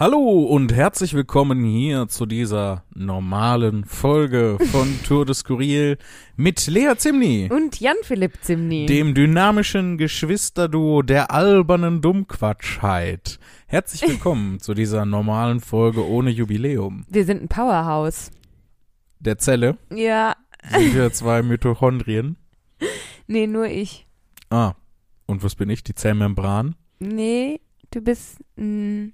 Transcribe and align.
Hallo 0.00 0.44
und 0.44 0.72
herzlich 0.72 1.12
willkommen 1.12 1.62
hier 1.62 2.08
zu 2.08 2.24
dieser 2.24 2.84
normalen 2.94 3.84
Folge 3.84 4.56
von 4.72 4.88
Tour 5.06 5.26
de 5.26 5.34
Skurril 5.34 5.98
mit 6.36 6.66
Lea 6.68 6.94
Zimni, 6.96 7.50
Und 7.52 7.80
Jan-Philipp 7.80 8.38
Zimni. 8.40 8.86
dem 8.86 9.12
dynamischen 9.14 9.98
Geschwisterduo 9.98 11.02
der 11.02 11.30
albernen 11.30 12.00
Dummquatschheit. 12.00 13.38
Herzlich 13.66 14.08
willkommen 14.08 14.58
zu 14.60 14.72
dieser 14.72 15.04
normalen 15.04 15.60
Folge 15.60 16.08
ohne 16.08 16.30
Jubiläum. 16.30 17.04
Wir 17.10 17.26
sind 17.26 17.42
ein 17.42 17.48
Powerhouse. 17.48 18.30
Der 19.18 19.36
Zelle 19.36 19.76
Ja, 19.94 20.34
sind 20.70 20.94
wir 20.94 21.12
zwei 21.12 21.42
Mitochondrien. 21.42 22.38
nee, 23.26 23.46
nur 23.46 23.66
ich. 23.66 24.06
Ah, 24.48 24.72
und 25.26 25.44
was 25.44 25.56
bin 25.56 25.68
ich? 25.68 25.84
Die 25.84 25.94
Zellmembran? 25.94 26.74
Nee, 27.00 27.60
du 27.90 28.00
bist 28.00 28.38
ein 28.56 29.12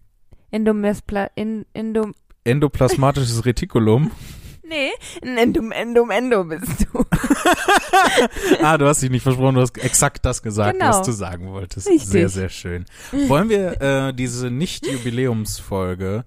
Endomespla... 0.51 1.31
In, 1.35 1.67
Endom... 1.75 2.15
Endoplasmatisches 2.45 3.45
Retikulum. 3.45 4.11
Nee, 4.69 4.91
ein 5.23 5.39
Endom, 5.39 5.71
Endom, 5.71 6.11
Endo 6.11 6.43
bist 6.43 6.89
du. 6.93 7.05
Ah, 8.63 8.77
du 8.77 8.87
hast 8.89 9.01
dich 9.01 9.11
nicht 9.11 9.23
versprochen, 9.23 9.55
du 9.55 9.61
hast 9.61 9.79
exakt 9.79 10.25
das 10.25 10.43
gesagt, 10.43 10.73
Genau. 10.81 10.89
was 10.89 11.03
du 11.03 11.13
sagen 11.13 11.53
wolltest. 11.53 11.87
Richtig. 11.89 12.09
Sehr, 12.09 12.29
sehr 12.29 12.49
schön. 12.49 12.85
Wollen 13.29 13.49
wir 13.49 13.81
äh, 13.81 14.13
diese 14.13 14.51
Nicht-Jubiläumsfolge, 14.51 16.25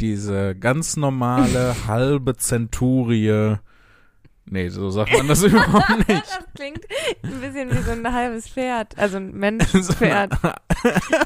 diese 0.00 0.54
ganz 0.54 0.96
normale 0.96 1.74
halbe 1.86 2.36
Zenturie, 2.36 3.56
nee, 4.46 4.68
so 4.68 4.90
sagt 4.90 5.12
man 5.16 5.28
das 5.28 5.42
überhaupt 5.44 6.08
nicht. 6.08 6.22
Das 6.24 6.44
klingt 6.54 6.80
ein 7.22 7.40
bisschen 7.40 7.70
wie 7.70 7.82
so 7.82 7.90
ein 7.92 8.12
halbes 8.12 8.48
Pferd. 8.48 8.96
Also 8.98 9.16
ein 9.18 9.32
Menschenpferd. 9.34 10.32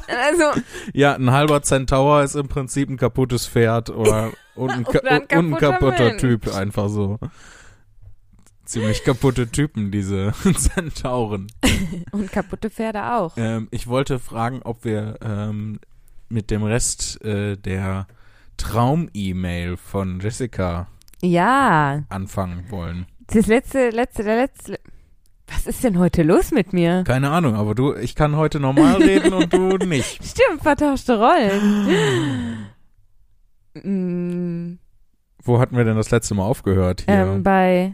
Also, 0.07 0.61
Ja, 0.93 1.15
ein 1.15 1.31
halber 1.31 1.61
Zentaur 1.61 2.23
ist 2.23 2.35
im 2.35 2.47
Prinzip 2.47 2.89
ein 2.89 2.95
kaputtes 2.97 3.45
Pferd 3.45 3.89
oder 3.89 4.31
und 4.55 4.71
ein, 4.71 4.85
Oder 4.85 5.11
ein 5.11 5.21
und 5.23 5.31
ein 5.31 5.51
kaputter 5.57 5.71
kaputter 5.71 6.03
Mensch. 6.05 6.21
Typ, 6.21 6.55
einfach 6.55 6.87
so. 6.87 7.19
Ziemlich 8.63 9.03
kaputte 9.03 9.49
Typen, 9.49 9.91
diese 9.91 10.31
Zentauren. 10.55 11.47
und 12.11 12.31
kaputte 12.31 12.69
Pferde 12.69 13.13
auch. 13.13 13.33
Ähm, 13.35 13.67
ich 13.71 13.87
wollte 13.87 14.19
fragen, 14.19 14.61
ob 14.63 14.85
wir 14.85 15.17
ähm, 15.21 15.79
mit 16.29 16.51
dem 16.51 16.63
Rest 16.63 17.21
äh, 17.25 17.57
der 17.57 18.07
Traum-E-Mail 18.57 19.75
von 19.77 20.19
Jessica 20.19 20.87
Ja, 21.21 22.03
anfangen 22.09 22.65
wollen. 22.69 23.05
das 23.27 23.47
letzte, 23.47 23.89
letzte, 23.89 24.23
der 24.23 24.35
letzte... 24.37 24.79
Was 25.51 25.65
ist 25.65 25.83
denn 25.83 25.97
heute 25.97 26.21
los 26.21 26.51
mit 26.51 26.73
mir? 26.73 27.03
Keine 27.07 27.31
Ahnung, 27.31 27.55
aber 27.55 27.73
du, 27.73 27.95
ich 27.95 28.13
kann 28.15 28.35
heute 28.35 28.59
normal 28.59 28.95
reden 29.01 29.33
und 29.33 29.51
du 29.51 29.77
nicht. 29.77 30.23
Stimmt, 30.23 30.61
vertauschte 30.61 31.17
Rollen. 31.19 32.67
Mm, 33.73 34.77
Wo 35.43 35.59
hatten 35.59 35.75
wir 35.75 35.83
denn 35.85 35.95
das 35.97 36.11
letzte 36.11 36.35
Mal 36.35 36.43
aufgehört? 36.43 37.01
Hier? 37.07 37.15
ähm, 37.15 37.43
bei 37.43 37.93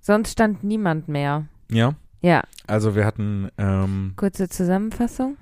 Sonst 0.00 0.32
stand 0.32 0.64
niemand 0.64 1.08
mehr. 1.08 1.46
ja, 1.70 1.94
Ja, 2.20 2.42
also 2.66 2.94
wir 2.96 3.04
hatten 3.04 3.48
ähm, 3.58 4.14
kurze 4.16 4.48
Zusammenfassung. 4.48 5.36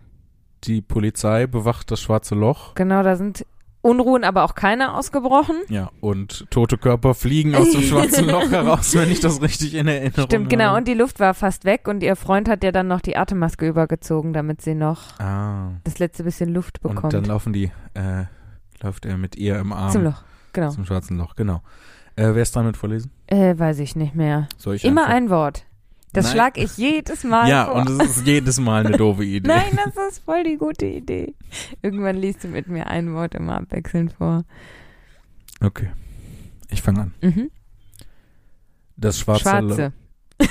die 0.65 0.83
Polizei 0.83 1.47
bewacht 1.47 1.91
das 1.91 2.01
schwarze 2.01 2.35
Loch. 2.35 2.75
Genau, 2.75 3.03
da 3.03 3.17
sind 3.17 3.47
Unruhen, 3.87 4.25
aber 4.25 4.45
auch 4.45 4.55
keine 4.55 4.95
ausgebrochen. 4.95 5.57
Ja, 5.69 5.91
und 6.01 6.47
tote 6.51 6.77
Körper 6.77 7.15
fliegen 7.15 7.55
aus 7.55 7.71
dem 7.71 7.81
schwarzen 7.83 8.27
Loch 8.27 8.51
heraus, 8.51 8.95
wenn 8.95 9.11
ich 9.11 9.21
das 9.21 9.41
richtig 9.41 9.75
in 9.75 9.87
Erinnerung 9.89 10.25
Stimmt, 10.27 10.51
genau. 10.51 10.65
habe. 10.67 10.79
Und 10.79 10.89
die 10.89 10.95
Luft 10.95 11.21
war 11.21 11.33
fast 11.35 11.65
weg 11.65 11.89
und 11.89 12.03
ihr 12.03 12.17
Freund 12.17 12.49
hat 12.49 12.63
ja 12.65 12.73
dann 12.73 12.89
noch 12.89 13.01
die 13.01 13.17
Atemmaske 13.17 13.67
übergezogen, 13.67 14.33
damit 14.33 14.61
sie 14.63 14.75
noch 14.75 15.19
Ah, 15.21 15.71
das 15.85 15.99
letzte 15.99 16.25
bisschen 16.25 16.53
Luft 16.53 16.85
und 16.85 16.95
bekommt. 16.97 17.13
dann 17.15 17.25
laufen 17.25 17.53
die, 17.53 17.71
äh, 17.95 18.25
läuft 18.83 19.07
er 19.07 19.17
mit 19.17 19.37
ihr 19.37 19.59
im 19.59 19.73
Arm 19.73 19.93
Zum 19.93 20.05
Loch, 20.05 20.23
genau. 20.53 20.71
zum 20.71 20.85
schwarzen 20.85 21.17
Loch, 21.17 21.37
genau. 21.37 21.63
Äh, 22.17 22.35
wer 22.35 22.43
ist 22.43 22.55
dran 22.57 22.67
mit 22.67 22.77
vorlesen? 22.77 23.11
Äh, 23.27 23.59
weiß 23.59 23.79
ich 23.79 23.95
nicht 23.97 24.15
mehr. 24.15 24.49
Soll 24.57 24.75
ich 24.77 24.85
Immer 24.85 25.03
einfach? 25.05 25.15
ein 25.15 25.31
Wort. 25.31 25.67
Das 26.13 26.25
Nein. 26.27 26.33
schlag 26.35 26.59
ich 26.59 26.77
jedes 26.79 27.25
Mal 27.25 27.49
Ja, 27.49 27.67
vor. 27.67 27.75
und 27.75 27.91
es 28.01 28.17
ist 28.19 28.27
jedes 28.27 28.59
Mal 28.59 28.87
eine 28.87 28.97
doofe 28.97 29.25
Idee. 29.25 29.49
Nein, 29.49 29.79
das 29.95 30.13
ist 30.13 30.25
voll 30.25 30.45
die 30.45 30.57
gute 30.57 30.87
Idee. 30.87 31.35
Irgendwann 31.83 32.17
liest 32.17 32.45
du 32.45 32.49
mit 32.49 32.69
mir 32.69 32.87
ein 32.87 33.13
Wort 33.15 33.35
immer 33.35 33.57
abwechselnd 33.57 34.13
vor. 34.15 34.45
Okay. 35.61 35.91
Ich 36.69 36.81
fange 36.83 37.01
an. 37.03 37.15
Mhm. 37.21 37.51
Das 38.97 39.19
schwarze, 39.19 39.43
Schwarze. 39.43 39.93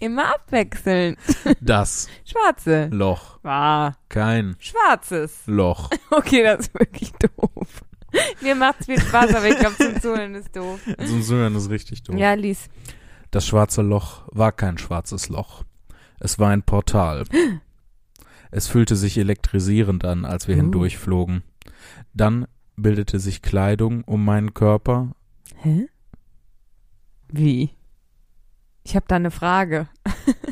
immer 0.00 0.34
abwechselnd. 0.34 1.18
Das 1.60 2.08
Schwarze. 2.24 2.88
Loch. 2.92 3.38
War. 3.42 3.96
Kein 4.08 4.56
Schwarzes. 4.58 5.42
Loch. 5.46 5.90
Okay, 6.10 6.42
das 6.42 6.66
ist 6.66 6.74
wirklich 6.74 7.12
doof. 7.12 7.84
Mir 8.40 8.54
macht's 8.54 8.86
viel 8.86 8.98
Spaß, 9.00 9.34
aber 9.34 9.48
ich 9.48 9.58
glaube, 9.58 9.76
zum 9.76 10.00
Zuhören 10.00 10.34
ist 10.34 10.54
doof. 10.56 10.80
So 10.98 11.14
ein 11.14 11.22
Sören 11.22 11.54
ist 11.56 11.68
richtig 11.68 12.02
doof. 12.04 12.16
Ja, 12.16 12.32
lies. 12.34 12.68
Das 13.30 13.46
schwarze 13.46 13.82
Loch 13.82 14.22
war 14.32 14.52
kein 14.52 14.78
schwarzes 14.78 15.28
Loch. 15.28 15.64
Es 16.20 16.38
war 16.38 16.50
ein 16.50 16.62
Portal. 16.62 17.24
Es 18.52 18.68
fühlte 18.68 18.94
sich 18.94 19.18
elektrisierend 19.18 20.04
an, 20.04 20.24
als 20.24 20.46
wir 20.46 20.54
Uh. 20.54 20.60
hindurchflogen. 20.60 21.42
Dann 22.14 22.46
bildete 22.76 23.18
sich 23.18 23.42
Kleidung 23.42 24.04
um 24.04 24.24
meinen 24.24 24.54
Körper. 24.54 25.10
Hä? 25.56 25.88
Wie? 27.28 27.70
Ich 28.84 28.94
habe 28.94 29.04
da 29.08 29.16
eine 29.16 29.32
Frage. 29.32 29.88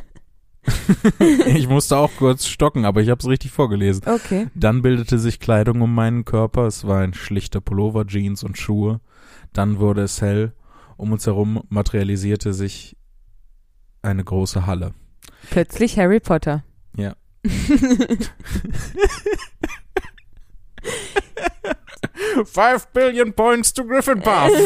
Ich 1.47 1.69
musste 1.69 1.97
auch 1.97 2.11
kurz 2.19 2.47
stocken, 2.47 2.85
aber 2.85 3.01
ich 3.01 3.11
habe 3.11 3.21
es 3.21 3.29
richtig 3.29 3.51
vorgelesen. 3.53 4.03
Okay. 4.07 4.49
Dann 4.55 4.83
bildete 4.83 5.19
sich 5.19 5.39
Kleidung 5.41 5.81
um 5.81 5.95
meinen 5.95 6.25
Körper. 6.25 6.67
Es 6.67 6.87
war 6.87 7.01
ein 7.01 7.15
schlichter 7.15 7.61
Pullover, 7.61 8.07
Jeans 8.07 8.43
und 8.43 8.59
Schuhe. 8.59 9.01
Dann 9.53 9.79
wurde 9.79 10.03
es 10.03 10.21
hell. 10.21 10.53
Um 10.97 11.13
uns 11.13 11.27
herum 11.27 11.63
materialisierte 11.69 12.53
sich 12.55 12.97
eine 14.03 14.23
große 14.25 14.67
Halle. 14.67 14.95
Plötzlich 15.51 15.99
Harry 15.99 16.21
Potter. 16.21 16.63
Ja. 16.97 17.15
Five 22.47 22.89
billion 22.93 23.33
points 23.33 23.73
to 23.73 23.85
Gryffindor. 23.85 24.49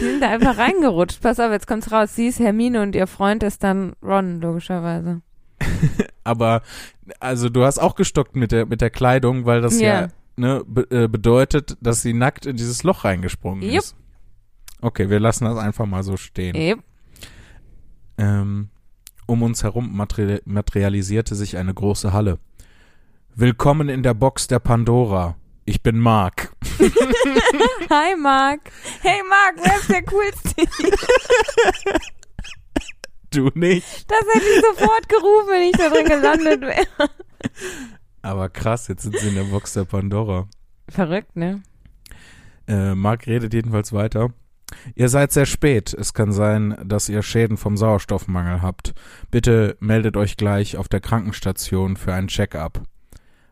Die 0.00 0.04
sind 0.04 0.20
da 0.20 0.30
einfach 0.30 0.58
reingerutscht. 0.58 1.20
Pass 1.20 1.38
auf, 1.40 1.50
jetzt 1.52 1.66
kommt's 1.66 1.90
raus. 1.92 2.14
Sie 2.14 2.26
ist 2.28 2.38
Hermine 2.40 2.82
und 2.82 2.94
ihr 2.94 3.06
Freund 3.06 3.42
ist 3.42 3.62
dann 3.62 3.94
Ron, 4.02 4.40
logischerweise. 4.40 5.22
Aber 6.24 6.62
also 7.20 7.48
du 7.48 7.64
hast 7.64 7.78
auch 7.78 7.94
gestockt 7.94 8.36
mit 8.36 8.52
der 8.52 8.66
mit 8.66 8.80
der 8.80 8.90
Kleidung, 8.90 9.44
weil 9.46 9.60
das 9.60 9.80
ja, 9.80 10.02
Ja. 10.02 10.08
ne, 10.36 10.62
be 10.66 10.86
äh, 10.90 11.08
bedeutet, 11.08 11.76
dass 11.80 12.02
sie 12.02 12.12
nackt 12.12 12.46
in 12.46 12.56
dieses 12.56 12.82
Loch 12.84 13.04
reingesprungen 13.04 13.62
Jupp. 13.62 13.78
ist. 13.82 13.96
Okay, 14.84 15.08
wir 15.08 15.20
lassen 15.20 15.44
das 15.44 15.56
einfach 15.58 15.86
mal 15.86 16.02
so 16.02 16.16
stehen. 16.16 16.56
Yep. 16.56 16.80
Ähm, 18.18 18.68
um 19.26 19.42
uns 19.44 19.62
herum 19.62 19.96
materi 19.96 20.40
materialisierte 20.44 21.36
sich 21.36 21.56
eine 21.56 21.72
große 21.72 22.12
Halle. 22.12 22.40
Willkommen 23.32 23.88
in 23.88 24.02
der 24.02 24.14
Box 24.14 24.48
der 24.48 24.58
Pandora. 24.58 25.36
Ich 25.64 25.84
bin 25.84 26.00
Mark. 26.00 26.52
Hi, 27.90 28.16
Marc. 28.16 28.72
Hey, 29.02 29.20
Marc, 29.28 29.64
wer 29.64 29.76
ist 29.78 29.88
der 29.88 30.02
Coolste? 30.02 30.64
Du 33.30 33.48
nicht. 33.54 34.10
Das 34.10 34.20
hätte 34.34 34.44
ich 34.44 34.60
sofort 34.60 35.08
gerufen, 35.08 35.48
wenn 35.48 35.62
ich 35.62 35.72
da 35.72 35.88
drin 35.88 36.04
gelandet 36.04 36.60
wäre. 36.60 37.10
Aber 38.20 38.50
krass, 38.50 38.88
jetzt 38.88 39.04
sind 39.04 39.16
sie 39.16 39.28
in 39.28 39.36
der 39.36 39.44
Box 39.44 39.72
der 39.72 39.84
Pandora. 39.86 40.48
Verrückt, 40.86 41.34
ne? 41.34 41.62
Äh, 42.68 42.94
Mark 42.94 43.26
redet 43.26 43.54
jedenfalls 43.54 43.94
weiter. 43.94 44.34
Ihr 44.94 45.08
seid 45.08 45.32
sehr 45.32 45.46
spät. 45.46 45.94
Es 45.94 46.14
kann 46.14 46.32
sein, 46.32 46.76
dass 46.84 47.08
ihr 47.08 47.22
Schäden 47.22 47.56
vom 47.56 47.76
Sauerstoffmangel 47.76 48.62
habt. 48.62 48.94
Bitte 49.30 49.76
meldet 49.80 50.16
euch 50.16 50.36
gleich 50.36 50.76
auf 50.76 50.88
der 50.88 51.00
Krankenstation 51.00 51.96
für 51.96 52.14
ein 52.14 52.28
Check-up. 52.28 52.82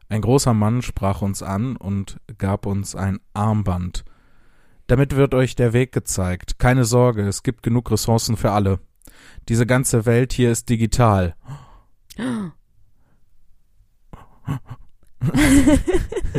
Ein 0.09 0.23
großer 0.23 0.55
Mann 0.55 0.83
sprach 0.83 1.23
uns 1.23 1.43
an 1.43 1.77
und 1.77 2.21
gab 2.39 2.67
uns 2.67 2.97
ein 2.97 3.21
Armband. 3.33 4.05
Damit 4.89 5.15
wird 5.15 5.35
euch 5.35 5.55
der 5.55 5.73
Weg 5.73 5.93
gezeigt. 5.93 6.59
Keine 6.59 6.85
Sorge, 6.85 7.23
es 7.23 7.45
gibt 7.45 7.63
genug 7.63 7.91
Ressourcen 7.93 8.37
für 8.37 8.51
alle. 8.51 8.81
Diese 9.49 9.67
ganze 9.67 10.07
Welt 10.07 10.33
hier 10.33 10.51
ist 10.51 10.69
digital. 10.69 11.37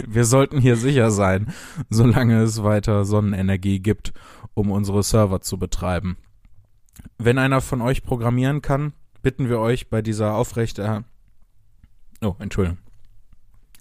Wir 0.07 0.25
sollten 0.25 0.59
hier 0.59 0.75
sicher 0.75 1.11
sein, 1.11 1.53
solange 1.89 2.41
es 2.41 2.63
weiter 2.63 3.05
Sonnenenergie 3.05 3.79
gibt, 3.79 4.11
um 4.61 4.71
unsere 4.71 5.03
Server 5.03 5.41
zu 5.41 5.57
betreiben. 5.57 6.17
Wenn 7.17 7.37
einer 7.37 7.61
von 7.61 7.81
euch 7.81 8.03
programmieren 8.03 8.61
kann, 8.61 8.93
bitten 9.21 9.49
wir 9.49 9.59
euch 9.59 9.89
bei 9.89 10.01
dieser 10.01 10.35
Aufrechter 10.35 11.03
Oh, 12.23 12.35
Entschuldigung. 12.39 12.77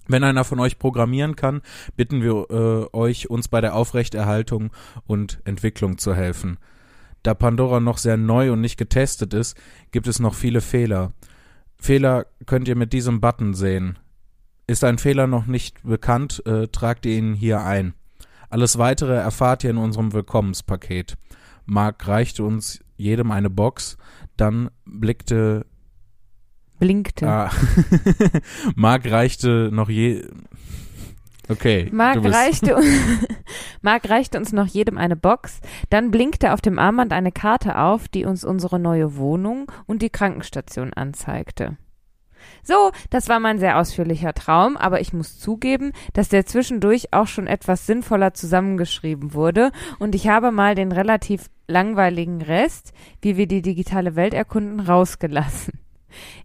Wenn 0.07 0.23
einer 0.23 0.43
von 0.43 0.59
euch 0.59 0.79
programmieren 0.79 1.35
kann, 1.35 1.61
bitten 1.95 2.23
wir 2.23 2.49
äh, 2.49 2.95
euch, 2.97 3.29
uns 3.29 3.47
bei 3.47 3.61
der 3.61 3.75
Aufrechterhaltung 3.75 4.71
und 5.05 5.39
Entwicklung 5.45 5.99
zu 5.99 6.15
helfen. 6.15 6.57
Da 7.23 7.35
Pandora 7.35 7.79
noch 7.79 7.99
sehr 7.99 8.17
neu 8.17 8.51
und 8.51 8.61
nicht 8.61 8.77
getestet 8.77 9.33
ist, 9.35 9.55
gibt 9.91 10.07
es 10.07 10.19
noch 10.19 10.33
viele 10.33 10.61
Fehler. 10.61 11.13
Fehler 11.77 12.25
könnt 12.47 12.67
ihr 12.67 12.75
mit 12.75 12.93
diesem 12.93 13.21
Button 13.21 13.53
sehen. 13.53 13.99
Ist 14.65 14.83
ein 14.83 14.97
Fehler 14.97 15.27
noch 15.27 15.45
nicht 15.45 15.83
bekannt, 15.83 16.43
äh, 16.45 16.67
tragt 16.67 17.05
ihr 17.05 17.17
ihn 17.17 17.33
hier 17.33 17.61
ein. 17.61 17.93
Alles 18.51 18.77
weitere 18.77 19.15
erfahrt 19.15 19.63
ihr 19.63 19.69
in 19.69 19.77
unserem 19.77 20.11
Willkommenspaket. 20.11 21.15
Mark 21.65 22.05
reichte 22.07 22.43
uns 22.43 22.81
jedem 22.97 23.31
eine 23.31 23.49
Box, 23.49 23.97
dann 24.35 24.69
blickte 24.85 25.65
Blinkte. 26.77 27.27
Ah, 27.27 27.51
Mark 28.75 29.09
reichte 29.09 29.69
noch 29.71 29.87
je. 29.87 30.25
Okay. 31.47 31.89
Marc 31.93 32.25
reichte, 32.25 32.75
Marc 33.81 34.09
reichte 34.09 34.37
uns 34.37 34.51
noch 34.51 34.65
jedem 34.65 34.97
eine 34.97 35.15
Box, 35.15 35.61
dann 35.89 36.11
blinkte 36.11 36.53
auf 36.53 36.59
dem 36.59 36.77
Armband 36.77 37.13
eine 37.13 37.31
Karte 37.31 37.77
auf, 37.77 38.07
die 38.07 38.25
uns 38.25 38.43
unsere 38.43 38.79
neue 38.79 39.15
Wohnung 39.15 39.71
und 39.85 40.01
die 40.01 40.09
Krankenstation 40.09 40.91
anzeigte. 40.93 41.77
So, 42.63 42.91
das 43.09 43.29
war 43.29 43.39
mein 43.39 43.59
sehr 43.59 43.77
ausführlicher 43.77 44.33
Traum, 44.33 44.77
aber 44.77 45.01
ich 45.01 45.13
muss 45.13 45.39
zugeben, 45.39 45.91
dass 46.13 46.29
der 46.29 46.45
zwischendurch 46.45 47.13
auch 47.13 47.27
schon 47.27 47.47
etwas 47.47 47.85
sinnvoller 47.85 48.33
zusammengeschrieben 48.33 49.33
wurde 49.33 49.71
und 49.99 50.15
ich 50.15 50.27
habe 50.27 50.51
mal 50.51 50.75
den 50.75 50.91
relativ 50.91 51.49
langweiligen 51.67 52.41
Rest, 52.41 52.93
wie 53.21 53.37
wir 53.37 53.47
die 53.47 53.61
digitale 53.61 54.15
Welt 54.15 54.33
erkunden, 54.33 54.79
rausgelassen. 54.79 55.79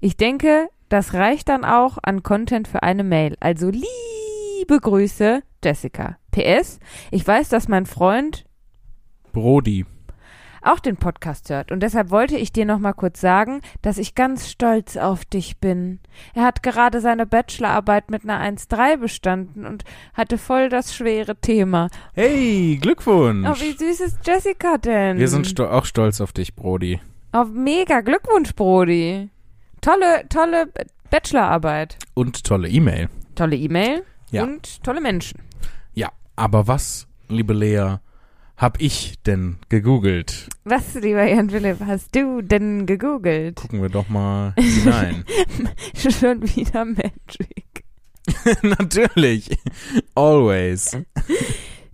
Ich 0.01 0.17
denke, 0.17 0.69
das 0.89 1.15
reicht 1.15 1.49
dann 1.49 1.65
auch 1.65 1.99
an 2.03 2.23
Content 2.23 2.69
für 2.69 2.83
eine 2.83 3.05
Mail. 3.05 3.37
Also 3.41 3.71
liebe 3.71 4.81
Grüße, 4.81 5.43
Jessica. 5.65 6.19
PS, 6.31 6.79
ich 7.11 7.27
weiß, 7.27 7.49
dass 7.49 7.69
mein 7.69 7.87
Freund 7.87 8.45
Brody. 9.33 9.85
Auch 10.67 10.81
den 10.81 10.97
Podcast 10.97 11.49
hört 11.51 11.73
und 11.73 11.81
deshalb 11.81 12.11
wollte 12.11 12.37
ich 12.37 12.53
dir 12.53 12.65
noch 12.65 12.79
mal 12.79 12.93
kurz 12.93 13.21
sagen, 13.21 13.61
dass 13.83 13.99
ich 13.99 14.15
ganz 14.15 14.51
stolz 14.51 14.97
auf 14.97 15.25
dich 15.25 15.59
bin. 15.59 16.01
Er 16.35 16.43
hat 16.45 16.63
gerade 16.63 17.01
seine 17.01 17.27
Bachelorarbeit 17.27 18.11
mit 18.11 18.25
einer 18.25 18.41
1.3 18.41 18.97
bestanden 18.99 19.67
und 19.67 19.85
hatte 20.15 20.39
voll 20.39 20.69
das 20.69 20.95
schwere 20.95 21.37
Thema. 21.37 21.89
Hey, 22.15 22.79
Glückwunsch. 22.81 23.49
Oh, 23.49 23.55
wie 23.61 23.73
süß 23.73 24.01
ist 24.01 24.19
Jessica 24.27 24.79
denn? 24.79 25.19
Wir 25.19 25.29
sind 25.29 25.47
sto 25.47 25.67
auch 25.67 25.85
stolz 25.85 26.21
auf 26.21 26.33
dich, 26.33 26.55
Brody. 26.55 27.01
Auf 27.33 27.49
mega 27.51 28.01
Glückwunsch, 28.01 28.55
Brody. 28.55 29.29
Tolle, 29.81 30.25
tolle 30.29 30.67
Bachelorarbeit. 31.11 31.97
Und 32.15 32.45
tolle 32.45 32.69
E-Mail. 32.69 33.09
Tolle 33.35 33.57
E-Mail 33.57 34.03
Ja. 34.31 34.43
und 34.45 34.83
tolle 34.83 35.01
Menschen. 35.01 35.41
Ja, 35.95 36.11
aber 36.35 36.67
was, 36.67 37.07
liebe 37.29 37.53
Lea, 37.53 37.97
hab 38.57 38.81
ich 38.81 39.23
denn 39.23 39.57
gegoogelt? 39.69 40.49
Was, 40.65 40.95
lieber 40.95 41.25
Jan 41.25 41.51
Philipp, 41.51 41.79
hast 41.85 42.15
du 42.15 42.41
denn 42.41 42.87
gegoogelt? 42.87 43.57
Gucken 43.57 43.83
wir 43.83 43.91
doch 43.91 44.09
mal 44.09 44.55
hinein. 44.59 45.25
Schon 45.97 46.43
wieder 46.43 46.85
Magic. 46.85 47.85
Natürlich. 48.63 49.59
Always. 50.15 50.97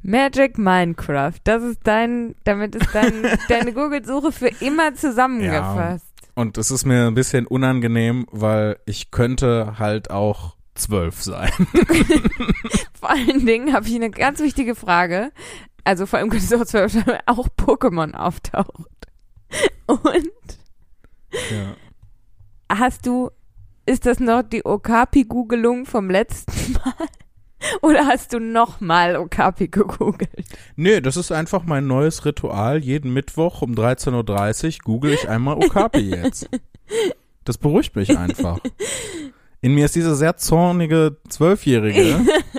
Magic 0.03 0.59
Minecraft. 0.59 1.35
Das 1.44 1.62
ist 1.62 1.81
dein, 1.85 2.35
damit 2.44 2.75
ist 2.75 2.94
dein, 2.94 3.26
deine 3.49 3.73
Google-Suche 3.73 4.32
für 4.32 4.50
immer 4.61 4.94
zusammengefasst. 4.94 6.06
Und 6.35 6.58
es 6.58 6.70
ist 6.70 6.87
mir 6.87 7.06
ein 7.08 7.15
bisschen 7.15 7.47
unangenehm, 7.47 8.26
weil 8.31 8.79
ich 8.87 9.11
könnte 9.11 9.79
halt 9.79 10.11
auch 10.11 10.56
zwölf 10.75 11.23
sein. 11.23 11.50
Vor 12.99 13.11
allen 13.11 13.44
Dingen 13.44 13.75
habe 13.75 13.87
ich 13.87 13.94
eine 13.94 14.11
ganz 14.11 14.41
wichtige 14.41 14.75
Frage. 14.75 15.31
Also 15.84 16.06
vor 16.06 16.19
allem 16.19 16.31
es 16.31 16.96
auch 17.26 17.49
Pokémon 17.58 18.14
auftaucht. 18.14 18.88
Und 19.87 20.31
Ja. 21.50 21.76
hast 22.70 23.06
du, 23.06 23.31
ist 23.87 24.06
das 24.06 24.20
noch 24.20 24.43
die 24.43 24.64
Okapi-Googelung 24.64 25.87
vom 25.87 26.08
letzten 26.11 26.73
Mal? 26.84 27.08
Oder 27.81 28.06
hast 28.06 28.32
du 28.32 28.40
nochmal 28.40 29.14
Okapi 29.17 29.69
gegoogelt? 29.69 30.31
Nee, 30.75 31.00
das 31.00 31.17
ist 31.17 31.31
einfach 31.31 31.62
mein 31.64 31.87
neues 31.87 32.25
Ritual. 32.25 32.79
Jeden 32.82 33.12
Mittwoch 33.12 33.62
um 33.62 33.73
13.30 33.75 34.67
Uhr 34.79 34.79
google 34.84 35.12
ich 35.12 35.29
einmal 35.29 35.56
Okapi 35.56 36.11
jetzt. 36.11 36.49
Das 37.44 37.58
beruhigt 37.58 37.94
mich 37.94 38.17
einfach. 38.19 38.58
In 39.61 39.75
mir 39.76 39.84
ist 39.84 39.94
dieser 39.94 40.17
sehr 40.17 40.37
zornige 40.37 41.19
Zwölfjährige, 41.29 42.20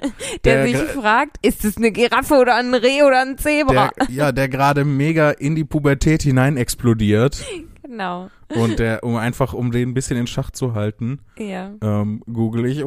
Der, 0.43 0.65
Der 0.65 0.77
sich 0.79 0.89
fragt, 0.89 1.37
ist 1.45 1.65
es 1.65 1.77
eine 1.77 1.91
Giraffe 1.91 2.35
oder 2.35 2.55
ein 2.55 2.73
Reh 2.73 3.03
oder 3.03 3.21
ein 3.21 3.37
Zebra? 3.37 3.91
der, 3.97 4.09
ja, 4.09 4.31
der 4.31 4.49
gerade 4.49 4.85
mega 4.85 5.31
in 5.31 5.55
die 5.55 5.63
Pubertät 5.63 6.23
hinein 6.23 6.57
explodiert. 6.57 7.43
genau. 7.83 8.29
Und 8.49 8.79
der, 8.79 9.03
um 9.03 9.15
einfach, 9.15 9.53
um 9.53 9.71
den 9.71 9.89
ein 9.89 9.93
bisschen 9.93 10.17
in 10.17 10.27
Schach 10.27 10.51
zu 10.51 10.73
halten, 10.75 11.19
Ja. 11.37 11.71
ähm, 11.81 12.21
google 12.31 12.65
ich 12.67 12.83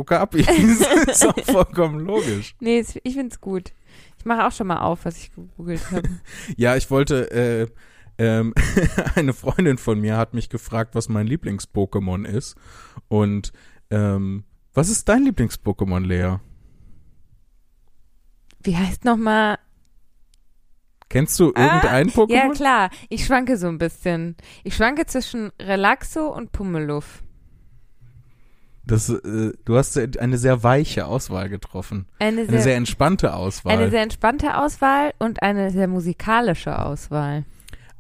das 1.07 1.17
ist 1.23 1.27
auch 1.27 1.39
vollkommen 1.45 2.01
logisch. 2.01 2.55
Nee, 2.61 2.85
ich 3.03 3.15
find's 3.15 3.41
gut. 3.41 3.73
Ich 4.19 4.25
mache 4.25 4.47
auch 4.47 4.53
schon 4.53 4.67
mal 4.69 4.79
auf, 4.81 5.05
was 5.05 5.17
ich 5.19 5.33
gegoogelt 5.35 5.91
habe. 5.91 6.09
Ja, 6.57 6.77
ich 6.77 6.91
wollte, 6.91 7.31
äh, 7.31 7.67
ähm, 8.19 8.55
eine 9.15 9.33
Freundin 9.33 9.77
von 9.79 10.01
mir 10.01 10.17
hat 10.17 10.35
mich 10.35 10.49
gefragt, 10.49 10.95
was 10.95 11.09
mein 11.09 11.27
Lieblings-Pokémon 11.27 12.25
ist. 12.25 12.57
Und 13.09 13.53
ähm, 13.91 14.45
was 14.73 14.89
ist 14.89 15.09
dein 15.09 15.25
Lieblings-Pokémon, 15.25 16.05
Lea? 16.07 16.37
Wie 18.67 18.77
heißt 18.77 19.05
nochmal? 19.05 19.59
Kennst 21.09 21.39
du 21.39 21.53
Ah, 21.55 21.63
irgendein 21.77 22.09
Pokémon? 22.11 22.33
Ja, 22.35 22.49
klar. 22.51 22.91
Ich 23.09 23.25
schwanke 23.27 23.57
so 23.57 23.69
ein 23.69 23.79
bisschen. 23.79 24.37
Ich 24.65 24.75
schwanke 24.75 25.07
zwischen 25.07 25.53
Relaxo 25.63 26.27
und 26.29 26.51
Pummeluff. 26.53 27.23
Das, 28.85 29.09
äh, 29.09 29.53
du 29.65 29.77
hast 29.77 29.99
eine 29.99 30.39
sehr 30.39 30.63
weiche 30.63 31.07
Auswahl 31.07 31.49
getroffen. 31.49 32.07
Eine 32.19 32.43
Eine 32.43 32.51
sehr, 32.51 32.61
sehr 32.63 32.77
entspannte 32.77 33.35
Auswahl. 33.35 33.73
eine 33.73 33.91
sehr 33.91 34.03
entspannte 34.03 34.59
Auswahl 34.59 35.13
und 35.19 35.43
eine 35.43 35.71
sehr 35.71 35.89
musikalische 35.89 36.79
Auswahl. 36.85 37.45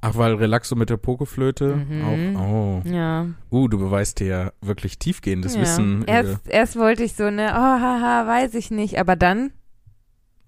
Ach, 0.00 0.16
weil 0.16 0.34
Relaxo 0.34 0.76
mit 0.76 0.90
der 0.90 0.98
Pokeflöte 0.98 1.74
Mhm. 1.76 2.36
auch. 2.36 2.40
Oh. 2.42 2.82
Ja. 2.84 3.26
Uh, 3.50 3.66
du 3.66 3.78
beweist 3.78 4.20
dir 4.20 4.26
ja 4.26 4.52
wirklich 4.60 4.98
tiefgehendes 5.00 5.54
ja. 5.56 5.62
Wissen. 5.62 6.06
Äh, 6.06 6.12
Erst, 6.12 6.48
erst 6.48 6.76
wollte 6.76 7.02
ich 7.02 7.14
so 7.14 7.24
eine, 7.24 7.50
oh, 7.52 7.54
haha, 7.80 8.26
weiß 8.28 8.54
ich 8.54 8.70
nicht. 8.70 9.00
Aber 9.00 9.16
dann, 9.16 9.52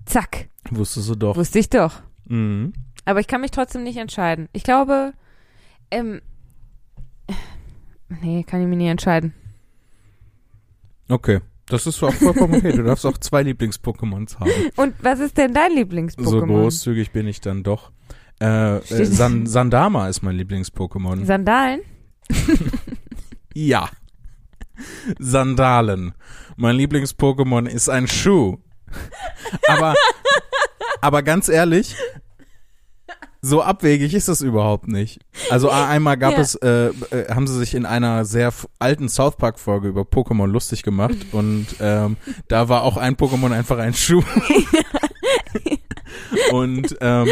zack, 0.09 0.49
wusstest 0.71 1.11
du 1.11 1.15
doch. 1.15 1.37
wusste 1.37 1.59
ich 1.59 1.71
doch. 1.71 2.03
Mhm. 2.27 2.73
Aber 3.05 3.21
ich 3.21 3.27
kann 3.27 3.41
mich 3.41 3.51
trotzdem 3.51 3.85
nicht 3.85 3.97
entscheiden. 3.97 4.49
Ich 4.53 4.65
glaube, 4.65 5.15
ähm, 5.91 6.21
nee, 8.21 8.43
kann 8.45 8.61
ich 8.61 8.69
mich 8.69 8.79
nicht 8.79 8.91
entscheiden. 8.91 9.33
Okay. 11.09 11.41
Das 11.67 11.87
ist 11.87 12.03
auch 12.03 12.13
vollkommen 12.15 12.55
okay. 12.55 12.73
Du 12.73 12.83
darfst 12.83 13.05
auch 13.05 13.19
zwei 13.19 13.43
Lieblings-Pokémons 13.43 14.39
haben. 14.39 14.51
Und 14.77 14.95
was 15.03 15.21
ist 15.21 15.37
denn 15.37 15.53
dein 15.53 15.73
Lieblings-Pokémon? 15.73 16.25
So 16.25 16.41
großzügig 16.41 17.11
bin 17.13 17.27
ich 17.27 17.41
dann 17.41 17.63
doch. 17.63 17.93
Äh, 18.41 18.79
äh, 18.79 19.05
San 19.05 19.47
Sandama 19.47 20.09
ist 20.09 20.23
mein 20.23 20.37
Lieblings-Pokémon. 20.37 21.25
Sandalen? 21.25 21.81
ja. 23.55 23.91
Sandalen. 25.19 26.15
Mein 26.57 26.77
Lieblings-Pokémon 26.77 27.67
ist 27.67 27.89
ein 27.89 28.07
Schuh. 28.07 28.59
aber, 29.69 29.95
aber 31.01 31.23
ganz 31.23 31.49
ehrlich, 31.49 31.95
so 33.41 33.63
abwegig 33.63 34.15
ist 34.15 34.27
das 34.29 34.41
überhaupt 34.41 34.89
nicht. 34.89 35.21
Also 35.51 35.71
einmal 35.71 36.17
gab 36.17 36.33
Ja. 36.33 36.41
es, 36.41 36.55
äh, 36.57 36.89
äh, 36.89 37.33
haben 37.33 37.47
sie 37.47 37.57
sich 37.57 37.75
in 37.75 37.87
einer 37.87 38.25
sehr 38.25 38.53
alten 38.81 39.09
South 39.09 39.37
Park 39.37 39.61
Folge 39.61 39.89
über 39.89 40.03
Pokémon 40.03 40.47
lustig 40.49 40.83
gemacht 40.83 41.17
und 41.33 41.67
ähm, 41.81 42.17
da 42.49 42.69
war 42.69 42.83
auch 42.83 42.97
ein 42.97 43.17
Pokémon 43.17 43.53
einfach 43.53 43.79
ein 43.79 43.95
Schuh. 43.95 44.25
und 46.53 46.97
ähm, 47.01 47.29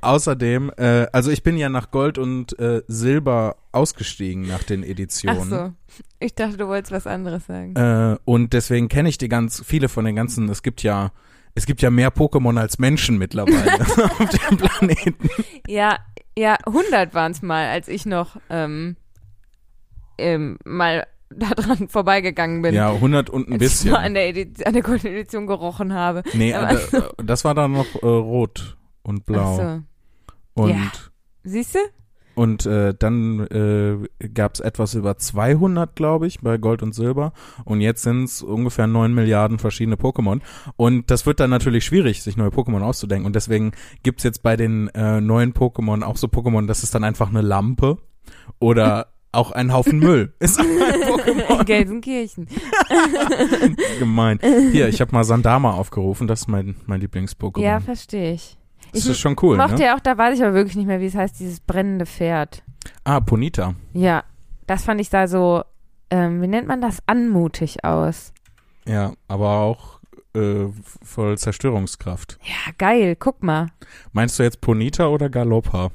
außerdem, 0.00 0.70
äh, 0.76 1.06
also 1.12 1.30
ich 1.30 1.42
bin 1.42 1.56
ja 1.56 1.68
nach 1.68 1.90
Gold 1.90 2.18
und 2.18 2.58
äh, 2.58 2.82
Silber 2.88 3.56
ausgestiegen 3.72 4.46
nach 4.46 4.62
den 4.62 4.82
Ach 4.82 4.88
Editionen. 4.88 5.48
so. 5.50 5.72
Ich 6.20 6.34
dachte, 6.34 6.56
du 6.56 6.68
wolltest 6.68 6.92
was 6.92 7.06
anderes 7.06 7.46
sagen. 7.46 7.74
Äh, 7.76 8.16
und 8.24 8.52
deswegen 8.52 8.88
kenne 8.88 9.08
ich 9.08 9.18
die 9.18 9.28
ganz, 9.28 9.62
viele 9.64 9.88
von 9.88 10.04
den 10.04 10.16
ganzen, 10.16 10.48
es 10.48 10.62
gibt 10.62 10.82
ja, 10.82 11.12
es 11.54 11.66
gibt 11.66 11.82
ja 11.82 11.90
mehr 11.90 12.12
Pokémon 12.12 12.58
als 12.58 12.78
Menschen 12.78 13.18
mittlerweile 13.18 13.80
auf 14.18 14.28
dem 14.30 14.56
Planeten. 14.58 15.14
Ja, 15.66 15.98
ja, 16.36 16.56
100 16.66 17.14
waren 17.14 17.32
es 17.32 17.42
mal, 17.42 17.66
als 17.68 17.88
ich 17.88 18.06
noch 18.06 18.36
ähm, 18.50 18.96
ähm, 20.18 20.58
mal 20.64 21.06
daran 21.30 21.88
vorbeigegangen 21.88 22.62
bin. 22.62 22.74
Ja, 22.74 22.92
100 22.92 23.30
und 23.30 23.48
ein 23.48 23.58
bisschen. 23.58 23.88
ich 23.88 23.92
mal 23.92 24.04
an 24.04 24.14
der, 24.14 24.28
Edi- 24.28 24.64
an 24.64 24.72
der 24.72 24.82
Golden 24.82 25.06
Edition 25.08 25.46
gerochen 25.46 25.92
habe. 25.92 26.22
Nee, 26.32 26.54
aber- 26.54 26.72
äh, 26.92 27.02
das 27.24 27.44
war 27.44 27.54
dann 27.54 27.72
noch 27.72 27.94
äh, 28.02 28.06
rot 28.06 28.76
und 29.02 29.26
blau. 29.26 29.58
Ach 29.60 29.80
so. 30.56 30.62
Und, 30.62 30.70
Ja. 30.70 30.92
Siehst 31.42 31.74
du? 31.74 31.78
Und 32.34 32.66
äh, 32.66 32.94
dann 32.98 33.40
äh, 33.48 34.28
gab 34.28 34.54
es 34.54 34.60
etwas 34.60 34.94
über 34.94 35.16
200, 35.16 35.94
glaube 35.94 36.26
ich, 36.26 36.40
bei 36.40 36.58
Gold 36.58 36.82
und 36.82 36.94
Silber. 36.94 37.32
Und 37.64 37.80
jetzt 37.80 38.02
sind 38.02 38.24
es 38.24 38.42
ungefähr 38.42 38.86
9 38.86 39.12
Milliarden 39.14 39.58
verschiedene 39.58 39.96
Pokémon. 39.96 40.40
Und 40.76 41.10
das 41.10 41.26
wird 41.26 41.40
dann 41.40 41.50
natürlich 41.50 41.84
schwierig, 41.84 42.22
sich 42.22 42.36
neue 42.36 42.50
Pokémon 42.50 42.82
auszudenken. 42.82 43.26
Und 43.26 43.36
deswegen 43.36 43.72
gibt's 44.02 44.24
jetzt 44.24 44.42
bei 44.42 44.56
den 44.56 44.88
äh, 44.88 45.20
neuen 45.20 45.52
Pokémon 45.54 46.02
auch 46.02 46.16
so 46.16 46.26
Pokémon, 46.26 46.66
das 46.66 46.82
ist 46.82 46.94
dann 46.94 47.04
einfach 47.04 47.30
eine 47.30 47.42
Lampe. 47.42 47.98
Oder 48.58 49.08
Auch 49.34 49.50
ein 49.50 49.72
Haufen 49.72 49.98
Müll 49.98 50.32
ist 50.38 50.60
auch 50.60 50.64
ein 50.64 51.00
Pokémon. 51.02 51.64
Gelsenkirchen. 51.64 52.46
Gemein. 53.98 54.38
Hier, 54.70 54.88
ich 54.88 55.00
habe 55.00 55.10
mal 55.10 55.24
Sandama 55.24 55.72
aufgerufen, 55.72 56.28
das 56.28 56.42
ist 56.42 56.48
mein, 56.48 56.76
mein 56.86 57.00
Lieblings-Pokémon. 57.00 57.60
Ja, 57.60 57.80
verstehe 57.80 58.34
ich. 58.34 58.56
Das 58.94 59.04
ich 59.04 59.10
ist 59.10 59.18
schon 59.18 59.36
cool, 59.42 59.56
mochte 59.56 59.74
ne? 59.74 59.84
ja 59.84 59.96
auch, 59.96 60.00
da 60.00 60.16
weiß 60.16 60.38
ich 60.38 60.44
aber 60.44 60.54
wirklich 60.54 60.76
nicht 60.76 60.86
mehr, 60.86 61.00
wie 61.00 61.06
es 61.06 61.14
heißt, 61.14 61.38
dieses 61.38 61.60
brennende 61.60 62.06
Pferd. 62.06 62.62
Ah, 63.04 63.20
Ponita. 63.20 63.74
Ja, 63.92 64.24
das 64.66 64.84
fand 64.84 65.00
ich 65.00 65.10
da 65.10 65.26
so, 65.28 65.62
ähm, 66.10 66.42
wie 66.42 66.46
nennt 66.48 66.68
man 66.68 66.80
das, 66.80 66.98
anmutig 67.06 67.84
aus. 67.84 68.32
Ja, 68.86 69.12
aber 69.28 69.50
auch 69.60 70.00
äh, 70.34 70.66
voll 71.02 71.38
Zerstörungskraft. 71.38 72.38
Ja, 72.42 72.72
geil, 72.78 73.16
guck 73.16 73.42
mal. 73.42 73.68
Meinst 74.12 74.38
du 74.38 74.42
jetzt 74.42 74.60
Ponita 74.60 75.06
oder 75.08 75.28
Galoppa? 75.30 75.90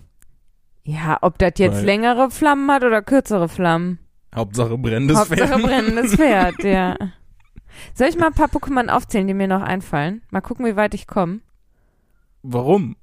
Ja, 0.83 1.17
ob 1.21 1.37
das 1.37 1.53
jetzt 1.57 1.77
Weil- 1.77 1.85
längere 1.85 2.31
Flammen 2.31 2.69
hat 2.71 2.83
oder 2.83 3.01
kürzere 3.01 3.49
Flammen. 3.49 3.99
Hauptsache 4.33 4.77
brennendes 4.77 5.17
Hauptsache 5.17 5.47
Pferd. 5.47 5.61
brennendes 5.63 6.15
Pferd, 6.15 6.63
ja. 6.63 6.95
Soll 7.93 8.07
ich 8.07 8.17
mal 8.17 8.27
ein 8.27 8.33
paar 8.33 8.47
Pokémon 8.49 8.87
aufzählen, 8.89 9.27
die 9.27 9.33
mir 9.33 9.47
noch 9.47 9.61
einfallen? 9.61 10.21
Mal 10.31 10.41
gucken, 10.41 10.65
wie 10.65 10.75
weit 10.75 10.93
ich 10.93 11.07
komme. 11.07 11.39
Warum? 12.43 12.95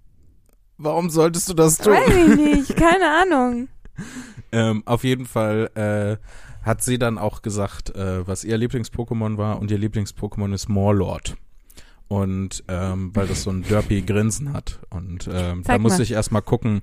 Warum 0.78 1.11
solltest 1.11 1.49
du 1.49 1.55
das 1.55 1.78
tun? 1.78 1.95
Weiß 1.95 2.09
ich 2.09 2.37
nicht, 2.37 2.76
keine 2.76 3.09
Ahnung. 3.23 3.69
Ähm, 4.52 4.85
auf 4.87 5.02
jeden 5.02 5.26
Fall 5.26 5.71
äh, 5.75 6.64
hat 6.64 6.81
sie 6.81 6.99
dann 6.99 7.19
auch 7.19 7.43
gesagt, 7.43 7.95
äh, 7.97 8.26
was 8.26 8.45
ihr 8.45 8.57
Lieblings-Pokémon 8.57 9.38
war 9.38 9.59
und 9.59 9.71
ihr 9.73 9.78
Lieblings-Pokémon 9.78 10.55
ist 10.55 10.69
Morlord. 10.69 11.37
Und 12.09 12.62
ähm, 12.69 13.11
weil 13.14 13.26
das 13.26 13.43
so 13.43 13.50
ein 13.50 13.62
derpy 13.64 14.02
Grinsen 14.02 14.52
hat. 14.52 14.78
Und 14.90 15.28
ähm, 15.33 15.62
da 15.64 15.78
musste 15.78 15.99
mal. 15.99 16.02
ich 16.05 16.12
erstmal 16.12 16.43
gucken, 16.43 16.81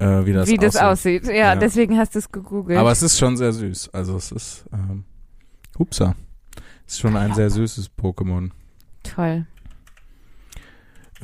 äh, 0.00 0.24
wie 0.26 0.32
das 0.32 0.48
wie 0.48 0.56
das 0.56 0.76
aussieht. 0.76 1.22
aussieht. 1.22 1.36
Ja, 1.36 1.54
Ja. 1.54 1.56
deswegen 1.56 1.96
hast 1.96 2.16
du 2.16 2.18
es 2.18 2.32
gegoogelt. 2.32 2.78
Aber 2.78 2.90
es 2.90 3.02
ist 3.02 3.16
schon 3.18 3.36
sehr 3.36 3.52
süß. 3.52 3.90
Also 3.94 4.16
es 4.16 4.32
ist, 4.32 4.64
ähm, 4.72 5.04
hupsa. 5.78 6.16
Es 6.86 6.94
ist 6.94 7.00
schon 7.00 7.16
ein 7.16 7.32
sehr 7.34 7.48
süßes 7.50 7.90
Pokémon. 7.96 8.50
Toll. 9.04 9.46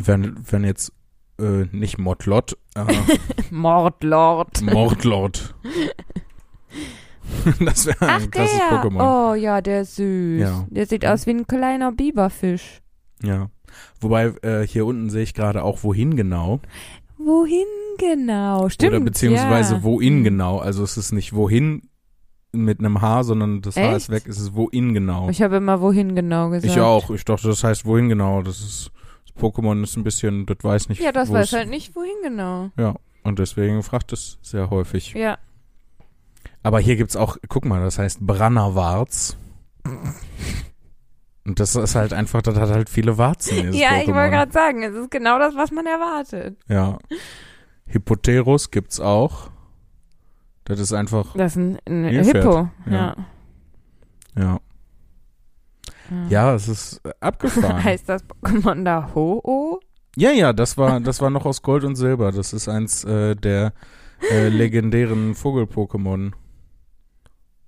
Wenn, 0.03 0.37
wenn 0.51 0.65
jetzt 0.65 0.93
äh, 1.39 1.67
nicht 1.73 1.99
Motlot, 1.99 2.57
äh, 2.75 2.85
Mordlord. 3.51 4.63
Mordlord. 4.63 5.55
das 7.61 7.87
wäre 7.87 7.97
Ach, 8.01 8.23
ein 8.23 8.31
krasses 8.31 8.59
der. 8.59 8.83
Pokémon. 8.83 9.31
Oh 9.33 9.35
ja, 9.35 9.61
der 9.61 9.83
ist 9.83 9.97
süß. 9.97 10.41
Ja. 10.41 10.67
Der 10.71 10.87
sieht 10.87 11.07
aus 11.07 11.27
wie 11.27 11.31
ein 11.31 11.47
kleiner 11.47 11.93
Biberfisch. 11.93 12.81
Ja. 13.23 13.51
Wobei 14.01 14.33
äh, 14.43 14.67
hier 14.67 14.87
unten 14.87 15.11
sehe 15.11 15.23
ich 15.23 15.35
gerade 15.35 15.63
auch 15.63 15.83
wohin 15.83 16.17
genau. 16.17 16.61
Wohin 17.19 17.67
genau? 17.99 18.69
Stimmt. 18.69 18.95
Oder 18.95 19.05
beziehungsweise 19.05 19.77
ja. 19.77 19.83
wohin 19.83 20.25
genau. 20.25 20.59
Also 20.59 20.83
es 20.83 20.97
ist 20.97 21.13
nicht 21.13 21.35
wohin 21.35 21.83
mit 22.53 22.81
einem 22.81 23.01
H, 23.01 23.25
sondern 23.25 23.63
das 23.63 23.77
H 23.77 23.93
ist 23.93 24.09
Echt? 24.09 24.11
weg, 24.11 24.23
es 24.27 24.41
ist 24.41 24.55
wohin 24.55 24.95
genau. 24.95 25.29
Ich 25.29 25.43
habe 25.43 25.57
immer 25.57 25.81
wohin 25.81 26.15
genau 26.15 26.51
gesagt. 26.51 26.73
Ich 26.73 26.81
auch. 26.81 27.11
Ich 27.11 27.25
dachte, 27.25 27.49
das 27.49 27.63
heißt 27.63 27.85
wohin 27.85 28.09
genau. 28.09 28.43
Das 28.43 28.61
ist 28.61 28.91
Pokémon 29.41 29.83
ist 29.83 29.97
ein 29.97 30.05
bisschen, 30.05 30.47
das 30.47 30.59
weiß 30.63 30.89
nicht. 30.89 31.01
Ja, 31.01 31.13
das 31.13 31.33
weiß 31.33 31.47
es- 31.49 31.53
halt 31.53 31.69
nicht, 31.71 31.95
wohin 31.97 32.17
genau. 32.23 32.71
Ja. 32.77 32.95
Und 33.23 33.39
deswegen 33.39 33.83
fragt 33.83 34.13
es 34.13 34.39
sehr 34.43 34.71
häufig. 34.71 35.13
Ja. 35.15 35.39
Aber 36.63 36.81
hier 36.81 36.97
gibt's 36.97 37.17
auch, 37.17 37.37
guck 37.49 37.65
mal, 37.65 37.81
das 37.83 37.99
heißt 37.99 38.21
Brannerwarz. 38.21 39.37
Und 41.47 41.59
das 41.59 41.75
ist 41.75 41.95
halt 41.95 42.13
einfach, 42.13 42.43
das 42.43 42.57
hat 42.59 42.71
halt 42.71 42.89
viele 42.91 43.19
Warzen. 43.19 43.73
Ja, 43.73 43.97
ich 43.99 44.09
Pokémon. 44.09 44.15
wollte 44.15 44.31
gerade 44.31 44.53
sagen, 44.53 44.83
es 44.83 44.95
ist 44.95 45.11
genau 45.11 45.39
das, 45.39 45.55
was 45.57 45.71
man 45.71 45.87
erwartet. 45.87 46.57
Ja. 46.69 46.99
Hippoterus 47.87 48.71
gibt's 48.71 49.01
auch. 49.01 49.51
Das 50.65 50.79
ist 50.79 50.93
einfach, 50.93 51.35
Das 51.37 51.53
ist 51.53 51.57
ein, 51.57 51.79
ein. 51.89 52.25
Hippo. 52.25 52.69
Ja. 52.87 52.93
Ja. 52.93 53.17
ja. 54.37 54.61
Ja, 56.29 56.55
es 56.55 56.69
ist 56.69 57.01
äh, 57.05 57.13
abgefahren. 57.21 57.85
Heißt 57.85 58.09
das 58.09 58.25
Pokémon 58.25 58.85
da 58.85 59.11
Ho-Oh? 59.15 59.81
ja, 60.17 60.31
ja, 60.33 60.53
das 60.53 60.77
war, 60.77 61.01
das 61.01 61.21
war 61.21 61.31
noch 61.31 61.47
aus 61.47 61.63
Gold 61.63 61.85
und 61.85 61.97
Silber. 61.97 62.33
Das 62.33 62.53
ist 62.53 62.69
eins 62.69 63.05
äh, 63.05 63.37
der 63.37 63.73
äh, 64.31 64.49
legendären 64.49 65.35
Vogel-Pokémon. 65.35 66.33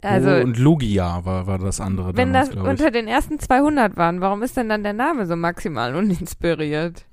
Also, 0.05 0.31
oh, 0.31 0.41
und 0.43 0.59
Lugia 0.59 1.25
war, 1.25 1.47
war 1.47 1.59
das 1.59 1.81
andere 1.81 2.17
wenn 2.17 2.33
damals, 2.33 2.51
das 2.51 2.59
unter 2.59 2.91
den 2.91 3.07
ersten 3.07 3.39
200 3.39 3.97
waren, 3.97 4.21
warum 4.21 4.43
ist 4.43 4.57
denn 4.57 4.69
dann 4.69 4.83
der 4.83 4.95
Name 4.95 5.27
so 5.27 5.37
maximal 5.37 5.95
uninspiriert? 5.95 7.07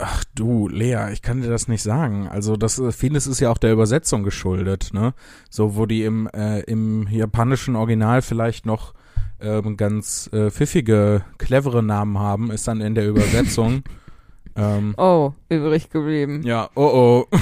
Ach 0.00 0.24
du, 0.34 0.68
Lea, 0.68 1.08
ich 1.12 1.20
kann 1.20 1.42
dir 1.42 1.50
das 1.50 1.68
nicht 1.68 1.82
sagen. 1.82 2.26
Also 2.28 2.56
das 2.56 2.78
äh, 2.78 2.90
vieles 2.92 3.26
ist 3.26 3.40
ja 3.40 3.50
auch 3.50 3.58
der 3.58 3.72
Übersetzung 3.72 4.22
geschuldet, 4.22 4.90
ne? 4.94 5.12
So 5.50 5.76
wo 5.76 5.84
die 5.84 6.04
im 6.04 6.28
äh, 6.32 6.60
im 6.60 7.06
japanischen 7.10 7.76
Original 7.76 8.22
vielleicht 8.22 8.64
noch 8.64 8.94
ähm, 9.40 9.76
ganz 9.76 10.30
äh, 10.32 10.50
pfiffige, 10.50 11.24
clevere 11.38 11.82
Namen 11.82 12.18
haben, 12.18 12.50
ist 12.50 12.66
dann 12.68 12.80
in 12.80 12.94
der 12.94 13.08
Übersetzung 13.08 13.82
ähm, 14.56 14.94
Oh, 14.96 15.32
übrig 15.48 15.90
geblieben. 15.90 16.42
ja, 16.44 16.70
oh 16.74 17.26
oh, 17.30 17.36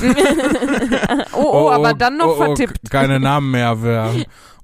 oh, 1.32 1.42
oh, 1.42 1.70
aber 1.70 1.94
dann 1.94 2.16
noch 2.16 2.28
oh, 2.28 2.32
oh, 2.32 2.44
vertippt. 2.56 2.90
keine 2.90 3.20
Namen 3.20 3.50
mehr. 3.52 3.82
Wer, 3.82 4.12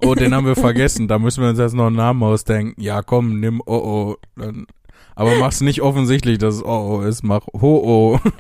oh, 0.05 0.15
den 0.15 0.35
haben 0.35 0.47
wir 0.47 0.57
vergessen. 0.57 1.07
Da 1.09 1.19
müssen 1.19 1.43
wir 1.43 1.51
uns 1.51 1.59
jetzt 1.59 1.75
noch 1.75 1.87
einen 1.87 1.97
Namen 1.97 2.23
ausdenken. 2.23 2.81
Ja, 2.81 3.03
komm, 3.03 3.39
nimm 3.41 3.61
oh 3.67 3.75
oh. 3.75 4.17
Dann, 4.37 4.67
aber 5.15 5.37
mach's 5.37 5.61
nicht 5.61 5.83
offensichtlich, 5.83 6.39
dass 6.39 6.57
es 6.57 6.65
oh 6.65 6.99
oh 6.99 7.03
ist. 7.03 7.23
Mach 7.23 7.47
ho 7.53 7.77
oh. 7.85 8.19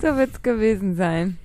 So 0.00 0.16
wird's 0.16 0.42
gewesen 0.42 0.94
sein. 0.94 1.38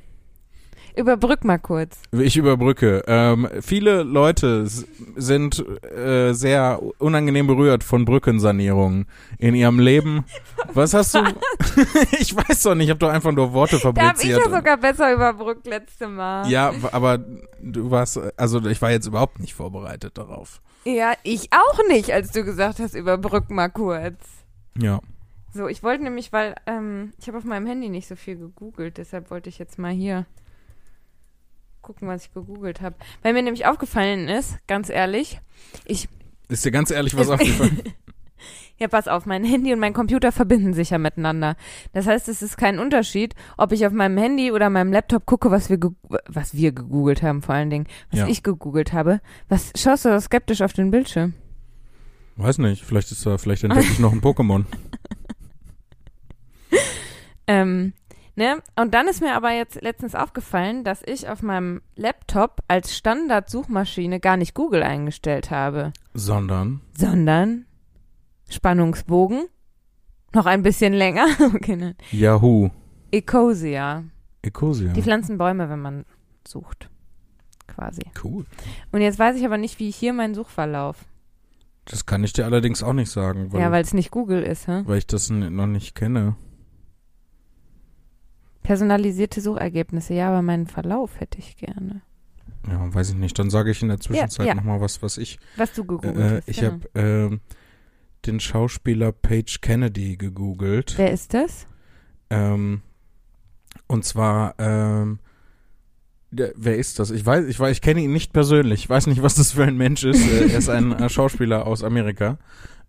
Überbrück 0.95 1.43
mal 1.43 1.57
kurz. 1.57 1.99
Ich 2.11 2.37
überbrücke. 2.37 3.03
Ähm, 3.07 3.47
viele 3.61 4.03
Leute 4.03 4.67
sind 4.67 5.63
äh, 5.83 6.33
sehr 6.33 6.81
unangenehm 6.99 7.47
berührt 7.47 7.83
von 7.83 8.05
Brückensanierungen 8.05 9.07
in 9.39 9.55
ihrem 9.55 9.79
Leben. 9.79 10.25
Was 10.73 10.93
hast 10.93 11.15
du? 11.15 11.19
ich 12.19 12.35
weiß 12.35 12.63
doch 12.63 12.75
nicht, 12.75 12.85
ich 12.85 12.89
habe 12.91 12.99
doch 12.99 13.09
einfach 13.09 13.31
nur 13.31 13.53
Worte 13.53 13.77
Da 13.77 13.87
hab 13.87 13.95
ich 13.95 14.01
fabriziert. 14.01 14.41
ja 14.45 14.51
sogar 14.51 14.77
besser 14.77 15.13
überbrückt 15.13 15.65
letzte 15.65 16.07
Mal. 16.07 16.47
ja, 16.49 16.71
aber 16.91 17.19
du 17.61 17.89
warst, 17.89 18.19
also 18.37 18.63
ich 18.67 18.81
war 18.81 18.91
jetzt 18.91 19.07
überhaupt 19.07 19.39
nicht 19.39 19.53
vorbereitet 19.53 20.17
darauf. 20.17 20.61
Ja, 20.85 21.13
ich 21.23 21.49
auch 21.53 21.87
nicht, 21.87 22.11
als 22.11 22.31
du 22.31 22.43
gesagt 22.43 22.79
hast, 22.79 22.93
überbrück 22.93 23.49
mal 23.49 23.69
kurz. 23.69 24.19
Ja. 24.77 24.99
So, 25.53 25.67
ich 25.67 25.83
wollte 25.83 26.03
nämlich, 26.03 26.33
weil 26.33 26.55
ähm, 26.65 27.13
ich 27.19 27.27
habe 27.27 27.37
auf 27.37 27.43
meinem 27.43 27.67
Handy 27.67 27.89
nicht 27.89 28.07
so 28.07 28.15
viel 28.15 28.37
gegoogelt, 28.37 28.97
deshalb 28.97 29.29
wollte 29.29 29.49
ich 29.49 29.59
jetzt 29.59 29.77
mal 29.77 29.91
hier 29.91 30.25
gucken, 31.83 32.07
was 32.07 32.25
ich 32.25 32.33
gegoogelt 32.33 32.81
habe. 32.81 32.95
Weil 33.21 33.33
mir 33.33 33.43
nämlich 33.43 33.67
aufgefallen 33.67 34.27
ist, 34.27 34.57
ganz 34.67 34.89
ehrlich, 34.89 35.39
ich, 35.85 36.09
Ist 36.49 36.65
dir 36.65 36.71
ganz 36.71 36.89
ehrlich 36.89 37.15
was 37.15 37.29
aufgefallen? 37.29 37.81
ja, 38.79 38.87
pass 38.87 39.07
auf, 39.07 39.25
mein 39.27 39.43
Handy 39.43 39.71
und 39.73 39.79
mein 39.79 39.93
Computer 39.93 40.31
verbinden 40.31 40.73
sich 40.73 40.89
ja 40.89 40.97
miteinander. 40.97 41.55
Das 41.93 42.07
heißt, 42.07 42.27
es 42.29 42.41
ist 42.41 42.57
kein 42.57 42.79
Unterschied, 42.79 43.35
ob 43.57 43.71
ich 43.71 43.85
auf 43.85 43.93
meinem 43.93 44.17
Handy 44.17 44.51
oder 44.51 44.69
meinem 44.71 44.91
Laptop 44.91 45.25
gucke, 45.27 45.51
was 45.51 45.69
wir, 45.69 45.77
was 46.27 46.55
wir 46.55 46.71
gegoogelt 46.71 47.21
haben, 47.21 47.41
vor 47.43 47.53
allen 47.55 47.69
Dingen, 47.69 47.87
was 48.09 48.21
Ja. 48.21 48.27
ich 48.27 48.41
gegoogelt 48.41 48.93
habe. 48.93 49.21
Was 49.49 49.71
schaust 49.77 50.05
du 50.05 50.09
da 50.09 50.19
skeptisch 50.19 50.61
auf 50.61 50.73
den 50.73 50.89
Bildschirm? 50.89 51.33
Weiß 52.35 52.57
nicht, 52.57 52.83
vielleicht 52.83 53.11
ist 53.11 53.23
da, 53.27 53.37
vielleicht 53.37 53.63
entdecke 53.63 53.85
ich 53.91 53.99
noch 53.99 54.11
ein 54.11 54.21
Pokémon. 54.21 54.65
Ähm, 57.45 57.91
ne? 58.35 58.61
Und 58.75 58.93
dann 58.93 59.07
ist 59.07 59.21
mir 59.21 59.35
aber 59.35 59.51
jetzt 59.51 59.81
letztens 59.81 60.15
aufgefallen, 60.15 60.83
dass 60.83 61.01
ich 61.05 61.27
auf 61.29 61.41
meinem 61.41 61.81
Laptop 61.95 62.61
als 62.67 62.95
Standard-Suchmaschine 62.95 64.19
gar 64.19 64.37
nicht 64.37 64.53
Google 64.53 64.83
eingestellt 64.83 65.51
habe, 65.51 65.93
Sondern, 66.13 66.81
sondern 66.97 67.65
Spannungsbogen. 68.49 69.45
Noch 70.33 70.45
ein 70.45 70.63
bisschen 70.63 70.93
länger. 70.93 71.27
okay, 71.55 71.75
nein. 71.75 71.95
Yahoo. 72.11 72.69
Ecosia. 73.11 74.03
Ecosia. 74.41 74.93
Die 74.93 75.01
pflanzen 75.01 75.37
Bäume, 75.37 75.69
wenn 75.69 75.79
man 75.79 76.05
sucht. 76.47 76.89
Quasi. 77.67 78.01
Cool. 78.23 78.45
Und 78.91 79.01
jetzt 79.01 79.19
weiß 79.19 79.35
ich 79.37 79.45
aber 79.45 79.57
nicht, 79.57 79.79
wie 79.79 79.91
hier 79.91 80.13
mein 80.13 80.33
Suchverlauf. 80.33 81.05
Das 81.85 82.05
kann 82.05 82.23
ich 82.23 82.33
dir 82.33 82.45
allerdings 82.45 82.81
auch 82.81 82.93
nicht 82.93 83.11
sagen, 83.11 83.51
weil, 83.51 83.61
ja, 83.61 83.71
weil 83.71 83.83
es 83.83 83.93
nicht 83.93 84.11
Google 84.11 84.41
ist, 84.41 84.67
hä? 84.67 84.83
weil 84.85 84.99
ich 84.99 85.07
das 85.07 85.29
noch 85.29 85.67
nicht 85.67 85.95
kenne. 85.95 86.35
Personalisierte 88.63 89.41
Suchergebnisse. 89.41 90.13
Ja, 90.13 90.29
aber 90.29 90.41
meinen 90.41 90.67
Verlauf 90.67 91.19
hätte 91.19 91.39
ich 91.39 91.57
gerne. 91.57 92.01
Ja, 92.67 92.93
weiß 92.93 93.09
ich 93.09 93.15
nicht. 93.15 93.37
Dann 93.37 93.49
sage 93.49 93.71
ich 93.71 93.81
in 93.81 93.89
der 93.89 93.99
Zwischenzeit 93.99 94.47
ja. 94.47 94.55
noch 94.55 94.63
mal 94.63 94.79
was, 94.81 95.01
was 95.01 95.17
ich. 95.17 95.37
Was 95.57 95.73
du 95.73 95.83
gegoogelt 95.83 96.17
Äh, 96.17 96.37
hast. 96.37 96.47
ich 96.47 96.57
genau. 96.57 96.71
habe 96.71 96.87
ähm, 96.95 97.41
den 98.25 98.39
Schauspieler 98.39 99.11
Paige 99.11 99.57
Kennedy 99.61 100.15
gegoogelt. 100.17 100.93
Wer 100.97 101.11
ist 101.11 101.33
das? 101.33 101.67
Ähm, 102.29 102.81
und 103.87 104.05
zwar, 104.05 104.55
ähm, 104.59 105.19
der, 106.31 106.53
wer 106.55 106.77
ist 106.77 106.99
das? 106.99 107.11
Ich 107.11 107.25
weiß, 107.25 107.45
ich 107.45 107.59
weiß, 107.59 107.71
ich 107.73 107.81
kenne 107.81 108.01
ihn 108.01 108.13
nicht 108.13 108.33
persönlich. 108.33 108.85
Ich 108.85 108.89
weiß 108.89 109.07
nicht, 109.07 109.21
was 109.21 109.35
das 109.35 109.51
für 109.51 109.65
ein 109.65 109.77
Mensch 109.77 110.03
ist. 110.03 110.25
Äh, 110.25 110.49
er 110.49 110.57
ist 110.57 110.69
ein 110.69 110.93
äh, 110.93 111.09
Schauspieler 111.09 111.67
aus 111.67 111.83
Amerika. 111.83 112.37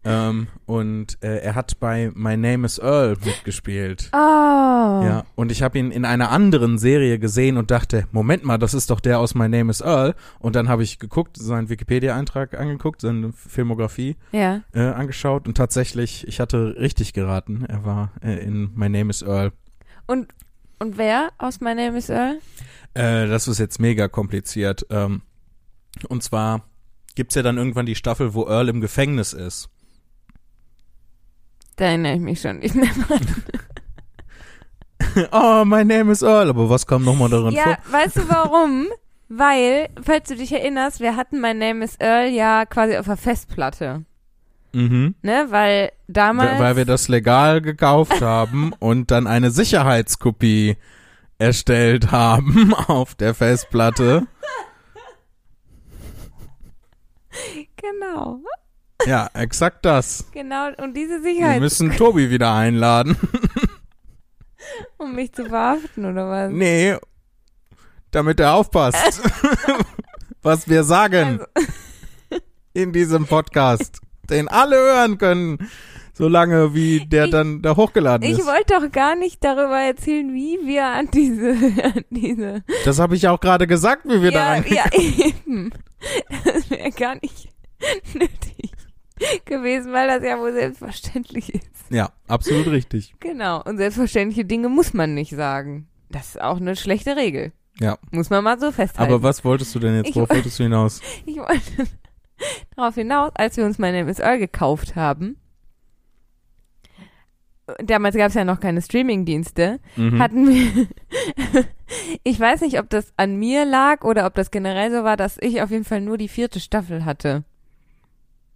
Ähm, 0.04 0.48
und 0.66 1.18
äh, 1.22 1.38
er 1.38 1.54
hat 1.54 1.78
bei 1.80 2.10
My 2.14 2.36
Name 2.36 2.66
is 2.66 2.78
Earl 2.78 3.16
mitgespielt. 3.24 4.10
Oh. 4.12 4.16
Ja, 4.16 5.24
und 5.34 5.50
ich 5.50 5.62
habe 5.62 5.78
ihn 5.78 5.90
in 5.90 6.04
einer 6.04 6.30
anderen 6.30 6.78
Serie 6.78 7.18
gesehen 7.18 7.56
und 7.56 7.70
dachte, 7.70 8.06
Moment 8.12 8.44
mal, 8.44 8.58
das 8.58 8.74
ist 8.74 8.90
doch 8.90 9.00
der 9.00 9.18
aus 9.18 9.34
My 9.34 9.48
Name 9.48 9.70
is 9.70 9.80
Earl. 9.80 10.14
Und 10.38 10.56
dann 10.56 10.68
habe 10.68 10.82
ich 10.82 10.98
geguckt, 10.98 11.36
seinen 11.36 11.68
Wikipedia-Eintrag 11.68 12.58
angeguckt, 12.58 13.00
seine 13.00 13.32
Filmografie 13.32 14.16
Ja. 14.32 14.62
äh, 14.74 14.80
angeschaut 14.80 15.46
und 15.48 15.56
tatsächlich, 15.56 16.26
ich 16.28 16.40
hatte 16.40 16.76
richtig 16.78 17.12
geraten. 17.12 17.64
Er 17.66 17.84
war 17.84 18.12
äh, 18.22 18.34
in 18.44 18.70
My 18.74 18.88
Name 18.88 19.10
is 19.10 19.22
Earl. 19.22 19.52
Und, 20.06 20.28
und 20.78 20.98
wer 20.98 21.30
aus 21.38 21.60
My 21.60 21.74
Name 21.74 21.96
is 21.98 22.10
Earl? 22.10 22.38
Äh, 22.94 23.26
das 23.26 23.48
ist 23.48 23.58
jetzt 23.58 23.80
mega 23.80 24.08
kompliziert. 24.08 24.86
Ähm, 24.90 25.22
und 26.08 26.22
zwar 26.22 26.62
gibt's 27.14 27.34
ja 27.36 27.42
dann 27.42 27.56
irgendwann 27.58 27.86
die 27.86 27.94
Staffel, 27.94 28.34
wo 28.34 28.46
Earl 28.46 28.68
im 28.68 28.80
Gefängnis 28.80 29.32
ist. 29.32 29.68
Da 31.76 31.86
erinnere 31.86 32.14
ich 32.14 32.20
mich 32.20 32.40
schon 32.40 32.58
nicht 32.60 32.74
mehr 32.74 32.90
dran. 33.06 33.20
oh, 35.32 35.64
my 35.64 35.84
name 35.84 36.10
is 36.12 36.22
Earl. 36.22 36.48
Aber 36.50 36.70
was 36.70 36.86
kam 36.86 37.04
nochmal 37.04 37.28
darin 37.28 37.52
Ja, 37.52 37.78
vor? 37.82 37.92
weißt 37.92 38.16
du 38.16 38.28
warum? 38.28 38.88
Weil, 39.28 39.88
falls 40.02 40.28
du 40.28 40.36
dich 40.36 40.52
erinnerst, 40.52 41.00
wir 41.00 41.16
hatten 41.16 41.40
My 41.40 41.54
Name 41.54 41.84
is 41.84 41.96
Earl 41.98 42.28
ja 42.28 42.66
quasi 42.66 42.96
auf 42.96 43.06
der 43.06 43.16
Festplatte. 43.16 44.04
Mhm. 44.72 45.14
Ne? 45.22 45.46
Weil 45.48 45.92
damals. 46.08 46.60
Weil 46.60 46.76
wir 46.76 46.84
das 46.84 47.08
legal 47.08 47.60
gekauft 47.60 48.20
haben 48.20 48.72
und 48.78 49.10
dann 49.10 49.26
eine 49.26 49.50
Sicherheitskopie 49.50 50.76
erstellt 51.38 52.12
haben 52.12 52.74
auf 52.86 53.14
der 53.14 53.34
Festplatte. 53.34 54.26
genau. 57.76 58.40
Ja, 59.06 59.28
exakt 59.34 59.84
das. 59.84 60.24
Genau. 60.32 60.68
Und 60.78 60.94
diese 60.96 61.22
Wir 61.22 61.32
Sicherheit, 61.34 61.60
müssen 61.60 61.90
Tobi 61.96 62.30
wieder 62.30 62.54
einladen. 62.54 63.16
um 64.98 65.14
mich 65.14 65.32
zu 65.32 65.44
verhaften, 65.46 66.04
oder 66.06 66.28
was? 66.28 66.50
Nee, 66.52 66.96
damit 68.10 68.40
er 68.40 68.54
aufpasst, 68.54 69.20
was 70.42 70.68
wir 70.68 70.84
sagen 70.84 71.40
Also, 71.54 72.42
in 72.72 72.92
diesem 72.92 73.26
Podcast, 73.26 74.00
den 74.30 74.48
alle 74.48 74.76
hören 74.76 75.18
können, 75.18 75.68
solange 76.14 76.74
wie 76.74 77.06
der 77.06 77.26
Ich- 77.26 77.30
dann 77.30 77.60
da 77.60 77.76
hochgeladen 77.76 78.26
ich 78.28 78.38
ist. 78.38 78.46
wollte 78.46 78.74
doch 78.80 78.90
gar 78.90 79.16
nicht 79.16 79.44
darüber 79.44 79.80
erzählen, 79.80 80.32
wie 80.32 80.58
wir 80.64 80.86
an 80.86 81.10
diese, 81.12 81.50
an 81.84 82.04
diese. 82.10 82.64
Das 82.84 82.98
habe 82.98 83.16
ich 83.16 83.28
auch 83.28 83.40
gerade 83.40 83.66
gesagt, 83.66 84.06
wie 84.06 84.22
wir 84.22 84.32
ja, 84.32 84.38
daran 84.60 84.64
ja, 84.68 84.84
eben. 84.92 85.72
Das 86.44 86.70
wäre 86.70 86.90
gar 86.90 87.16
nicht 87.16 87.48
nötig 88.14 88.72
gewesen, 89.44 89.92
weil 89.92 90.08
das 90.08 90.22
ja 90.28 90.38
wohl 90.38 90.52
selbstverständlich 90.52 91.54
ist. 91.54 91.64
Ja, 91.90 92.10
absolut 92.28 92.66
richtig. 92.68 93.14
Genau. 93.20 93.62
Und 93.62 93.76
selbstverständliche 93.76 94.44
Dinge 94.44 94.68
muss 94.68 94.94
man 94.94 95.14
nicht 95.14 95.30
sagen. 95.34 95.88
Das 96.10 96.30
ist 96.30 96.40
auch 96.40 96.56
eine 96.58 96.76
schlechte 96.76 97.16
Regel. 97.16 97.52
Ja. 97.80 97.98
Muss 98.12 98.30
man 98.30 98.44
mal 98.44 98.58
so 98.58 98.70
festhalten. 98.72 99.12
Aber 99.12 99.22
was 99.22 99.44
wolltest 99.44 99.74
du 99.74 99.78
denn 99.80 99.96
jetzt? 99.96 100.08
Ich- 100.10 100.16
Worauf 100.16 100.30
wolltest 100.30 100.58
du 100.58 100.62
hinaus? 100.64 101.00
Ich 101.26 101.36
wollte 101.36 101.88
darauf 102.76 102.94
hinaus, 102.94 103.30
als 103.34 103.56
wir 103.56 103.64
uns 103.64 103.78
My 103.78 103.92
Name 103.92 104.10
is 104.10 104.18
Earl 104.18 104.38
gekauft 104.38 104.96
haben, 104.96 105.36
damals 107.78 108.16
gab 108.16 108.28
es 108.28 108.34
ja 108.34 108.44
noch 108.44 108.60
keine 108.60 108.82
Streaming-Dienste, 108.82 109.80
Mhm. 109.96 110.18
hatten 110.20 110.48
wir, 110.48 110.86
ich 112.24 112.38
weiß 112.38 112.60
nicht, 112.62 112.78
ob 112.78 112.90
das 112.90 113.12
an 113.16 113.36
mir 113.36 113.64
lag 113.64 114.02
oder 114.04 114.26
ob 114.26 114.34
das 114.34 114.50
generell 114.50 114.90
so 114.90 115.04
war, 115.04 115.16
dass 115.16 115.38
ich 115.40 115.62
auf 115.62 115.70
jeden 115.70 115.84
Fall 115.84 116.00
nur 116.00 116.18
die 116.18 116.28
vierte 116.28 116.60
Staffel 116.60 117.04
hatte. 117.04 117.44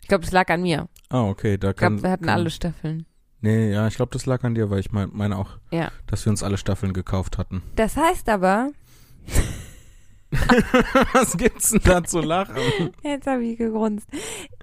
Ich 0.08 0.10
glaube, 0.10 0.24
das 0.24 0.32
lag 0.32 0.48
an 0.48 0.62
mir. 0.62 0.88
Ah, 1.10 1.24
okay, 1.24 1.58
da 1.58 1.68
Ich 1.68 1.76
kann. 1.76 1.96
glaube, 1.96 2.02
wir 2.04 2.10
hatten 2.12 2.24
kann, 2.24 2.38
alle 2.38 2.48
Staffeln. 2.48 3.04
Nee, 3.42 3.72
ja, 3.72 3.86
ich 3.88 3.96
glaube, 3.96 4.10
das 4.10 4.24
lag 4.24 4.42
an 4.42 4.54
dir, 4.54 4.70
weil 4.70 4.80
ich 4.80 4.90
mein, 4.90 5.10
meine 5.12 5.36
auch, 5.36 5.58
Ja. 5.70 5.92
dass 6.06 6.24
wir 6.24 6.30
uns 6.30 6.42
alle 6.42 6.56
Staffeln 6.56 6.94
gekauft 6.94 7.36
hatten. 7.36 7.62
Das 7.76 7.98
heißt 7.98 8.26
aber, 8.30 8.70
Was 11.12 11.36
gibt's 11.38 11.70
denn 11.70 11.80
da 11.84 12.04
zu 12.04 12.20
lachen? 12.20 12.56
Jetzt 13.02 13.26
habe 13.26 13.44
ich 13.44 13.56
gegrunzt. 13.58 14.08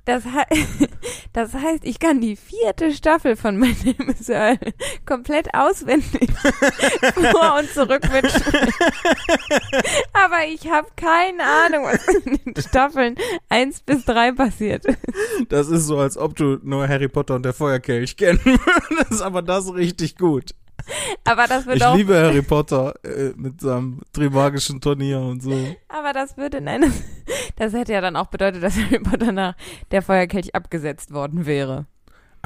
Das, 0.06 0.24
he 0.24 0.88
das 1.34 1.54
heißt, 1.56 1.84
ich 1.86 1.98
kann 2.00 2.22
die 2.22 2.36
vierte 2.36 2.92
Staffel 2.92 3.36
von 3.36 3.58
My 3.58 3.76
Name 3.84 4.12
is 4.12 4.30
Earl 4.30 4.60
komplett 5.08 5.54
auswendig 5.56 6.30
vor 7.32 7.58
und 7.60 7.70
zurück 7.72 8.02
mitsprechen. 8.12 8.74
Aber 10.36 10.48
ich 10.48 10.70
habe 10.70 10.88
keine 10.96 11.44
Ahnung, 11.44 11.86
was 11.86 12.08
in 12.08 12.40
den 12.44 12.62
Staffeln 12.62 13.16
1 13.50 13.82
bis 13.82 14.06
3 14.06 14.34
passiert. 14.34 14.86
Das 15.50 15.68
ist 15.68 15.86
so, 15.86 15.98
als 15.98 16.18
ob 16.18 16.36
du 16.36 16.60
nur 16.64 16.88
Harry 16.88 17.08
Potter 17.08 17.36
und 17.36 17.44
der 17.46 17.54
Feuerkelch 17.54 18.18
kennen 18.18 18.40
würdest, 18.44 19.22
aber 19.22 19.42
das 19.42 19.74
richtig 19.74 20.18
gut. 20.18 20.52
Aber 21.24 21.48
das 21.48 21.66
wird 21.66 21.78
Ich 21.78 21.86
auch, 21.86 21.96
liebe 21.96 22.16
Harry 22.16 22.42
Potter 22.42 22.94
äh, 23.04 23.34
mit 23.36 23.62
seinem 23.62 24.02
Trimagischen 24.14 24.82
Turnier 24.82 25.20
und 25.20 25.42
so. 25.42 25.76
aber 25.88 26.14
das 26.14 26.38
würde 26.38 26.58
in 26.58 26.68
einem, 26.68 26.94
das 27.56 27.74
hätte 27.74 27.94
ja 27.94 28.02
dann 28.02 28.16
auch 28.16 28.28
bedeutet, 28.28 28.62
dass 28.62 28.76
Harry 28.76 29.00
Potter 29.00 29.32
nach 29.32 29.56
der 29.92 30.02
Feuerkelch 30.02 30.54
abgesetzt 30.54 31.12
worden 31.14 31.46
wäre. 31.46 31.88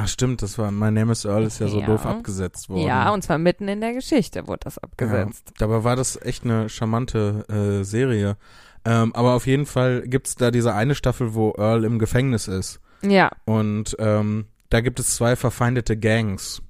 Ach 0.01 0.07
stimmt, 0.07 0.41
das 0.41 0.57
war, 0.57 0.71
My 0.71 0.91
Name 0.91 1.11
is 1.11 1.25
Earl 1.25 1.43
ist 1.43 1.59
ja 1.59 1.67
so 1.67 1.81
Ja. 1.81 1.85
doof 1.87 2.05
abgesetzt 2.05 2.69
worden. 2.69 2.87
Ja, 2.87 3.11
und 3.13 3.21
zwar 3.21 3.37
mitten 3.37 3.67
in 3.67 3.81
der 3.81 3.93
Geschichte 3.93 4.47
wurde 4.47 4.61
das 4.63 4.77
abgesetzt. 4.77 5.43
Ja, 5.49 5.53
dabei 5.67 5.83
war 5.83 5.97
das 5.97 6.21
echt 6.21 6.45
eine 6.45 6.69
charmante 6.69 7.43
äh, 7.49 7.83
Serie. 7.83 8.37
Ähm, 8.85 9.13
aber 9.13 9.33
auf 9.33 9.45
jeden 9.45 9.65
Fall 9.65 10.03
gibt's 10.07 10.35
da 10.35 10.51
diese 10.51 10.73
eine 10.73 10.95
Staffel, 10.95 11.33
wo 11.33 11.53
Earl 11.57 11.83
im 11.83 11.99
Gefängnis 11.99 12.47
ist. 12.47 12.79
Ja, 13.01 13.29
Und 13.43 13.97
ähm, 13.99 14.45
da 14.69 14.79
gibt 14.79 15.01
es 15.01 15.15
zwei 15.15 15.35
verfeindete 15.35 15.97
Gangs, 15.97 16.61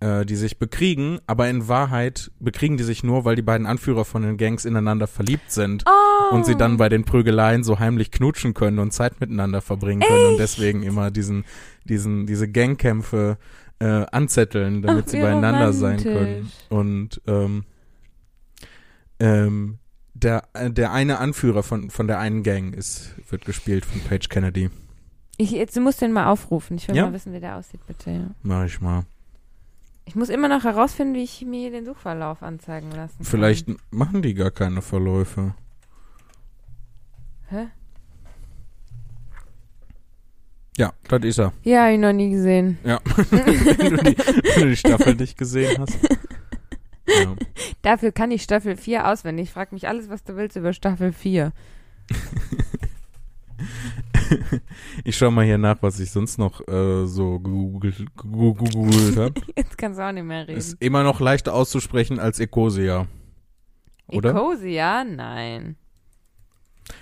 äh, 0.00 0.26
die 0.26 0.36
sich 0.36 0.58
bekriegen, 0.58 1.18
aber 1.26 1.48
in 1.48 1.68
Wahrheit 1.68 2.30
bekriegen 2.40 2.76
die 2.76 2.84
sich 2.84 3.02
nur, 3.02 3.24
weil 3.24 3.34
die 3.36 3.42
beiden 3.42 3.66
Anführer 3.66 4.04
von 4.04 4.22
den 4.22 4.36
Gangs 4.36 4.64
ineinander 4.64 5.06
verliebt 5.06 5.50
sind 5.50 5.84
Oh. 5.86 6.34
und 6.34 6.44
sie 6.44 6.54
dann 6.56 6.76
bei 6.76 6.88
den 6.88 7.04
Prügeleien 7.04 7.64
so 7.64 7.78
heimlich 7.78 8.10
knutschen 8.10 8.52
können 8.54 8.78
und 8.78 8.92
Zeit 8.92 9.20
miteinander 9.20 9.60
verbringen 9.62 10.02
können 10.02 10.32
und 10.32 10.38
deswegen 10.38 10.82
immer 10.82 11.10
diesen, 11.10 11.44
diesen, 11.84 12.26
diese 12.26 12.46
Gangkämpfe 12.50 13.38
äh, 13.78 14.04
anzetteln, 14.12 14.82
damit 14.82 15.04
Ach, 15.06 15.10
sie 15.10 15.20
beieinander 15.20 15.72
sein 15.72 16.02
können. 16.02 16.50
Und 16.68 17.20
ähm, 17.26 17.64
ähm, 19.18 19.78
der, 20.14 20.44
der 20.54 20.92
eine 20.92 21.18
Anführer 21.18 21.62
von, 21.62 21.90
von 21.90 22.06
der 22.06 22.18
einen 22.18 22.42
Gang 22.42 22.74
ist, 22.74 23.14
wird 23.30 23.44
gespielt 23.44 23.84
von 23.84 24.00
Paige 24.00 24.28
Kennedy. 24.28 24.70
Ich, 25.38 25.50
jetzt, 25.50 25.76
du 25.76 25.80
musst 25.82 26.00
den 26.00 26.12
mal 26.12 26.26
aufrufen. 26.26 26.76
Ich 26.78 26.88
will 26.88 26.96
Ja? 26.96 27.06
mal 27.06 27.12
wissen, 27.12 27.32
wie 27.34 27.40
der 27.40 27.56
aussieht, 27.56 27.80
bitte. 27.86 28.10
Ja. 28.10 28.30
Mach 28.42 28.64
ich 28.64 28.80
mal. 28.80 29.04
Ich 30.06 30.14
muss 30.14 30.28
immer 30.28 30.48
noch 30.48 30.64
herausfinden, 30.64 31.14
wie 31.14 31.24
ich 31.24 31.44
mir 31.44 31.70
den 31.70 31.84
Suchverlauf 31.84 32.42
anzeigen 32.42 32.90
lassen 32.92 33.18
kann. 33.18 33.26
Vielleicht 33.26 33.68
machen 33.90 34.22
die 34.22 34.34
gar 34.34 34.52
keine 34.52 34.80
Verläufe. 34.80 35.54
Hä? 37.48 37.66
Ja, 40.78 40.92
das 41.08 41.24
ist 41.24 41.38
er. 41.38 41.52
Ja, 41.64 41.84
hab 41.84 41.92
ich 41.92 41.98
noch 41.98 42.12
nie 42.12 42.30
gesehen. 42.30 42.78
Ja. 42.84 43.00
wenn, 43.30 43.96
du 43.96 44.04
die, 44.04 44.18
wenn 44.18 44.62
du 44.62 44.68
die 44.68 44.76
Staffel 44.76 45.14
nicht 45.16 45.36
gesehen 45.36 45.78
hast. 45.78 45.98
Ja. 47.08 47.36
Dafür 47.82 48.10
kann 48.10 48.32
ich 48.32 48.42
Staffel 48.42 48.76
4 48.76 49.06
auswendig. 49.06 49.44
Ich 49.44 49.52
frag 49.52 49.70
mich 49.70 49.86
alles, 49.86 50.10
was 50.10 50.24
du 50.24 50.34
willst 50.34 50.56
über 50.56 50.72
Staffel 50.72 51.12
4. 51.12 51.52
Ich 55.04 55.16
schau 55.16 55.30
mal 55.30 55.44
hier 55.44 55.58
nach, 55.58 55.76
was 55.82 56.00
ich 56.00 56.10
sonst 56.10 56.38
noch 56.38 56.66
äh, 56.68 57.06
so 57.06 57.38
gegoogelt, 57.38 58.04
gegoogelt 58.16 59.16
habe. 59.16 59.40
Jetzt 59.56 59.78
kannst 59.78 59.98
du 59.98 60.04
auch 60.06 60.12
nicht 60.12 60.24
mehr 60.24 60.46
reden. 60.46 60.58
Ist 60.58 60.76
immer 60.80 61.02
noch 61.02 61.20
leichter 61.20 61.54
auszusprechen 61.54 62.18
als 62.18 62.40
Ecosia. 62.40 63.06
Oder? 64.08 64.30
Ecosia? 64.30 65.04
Nein. 65.04 65.76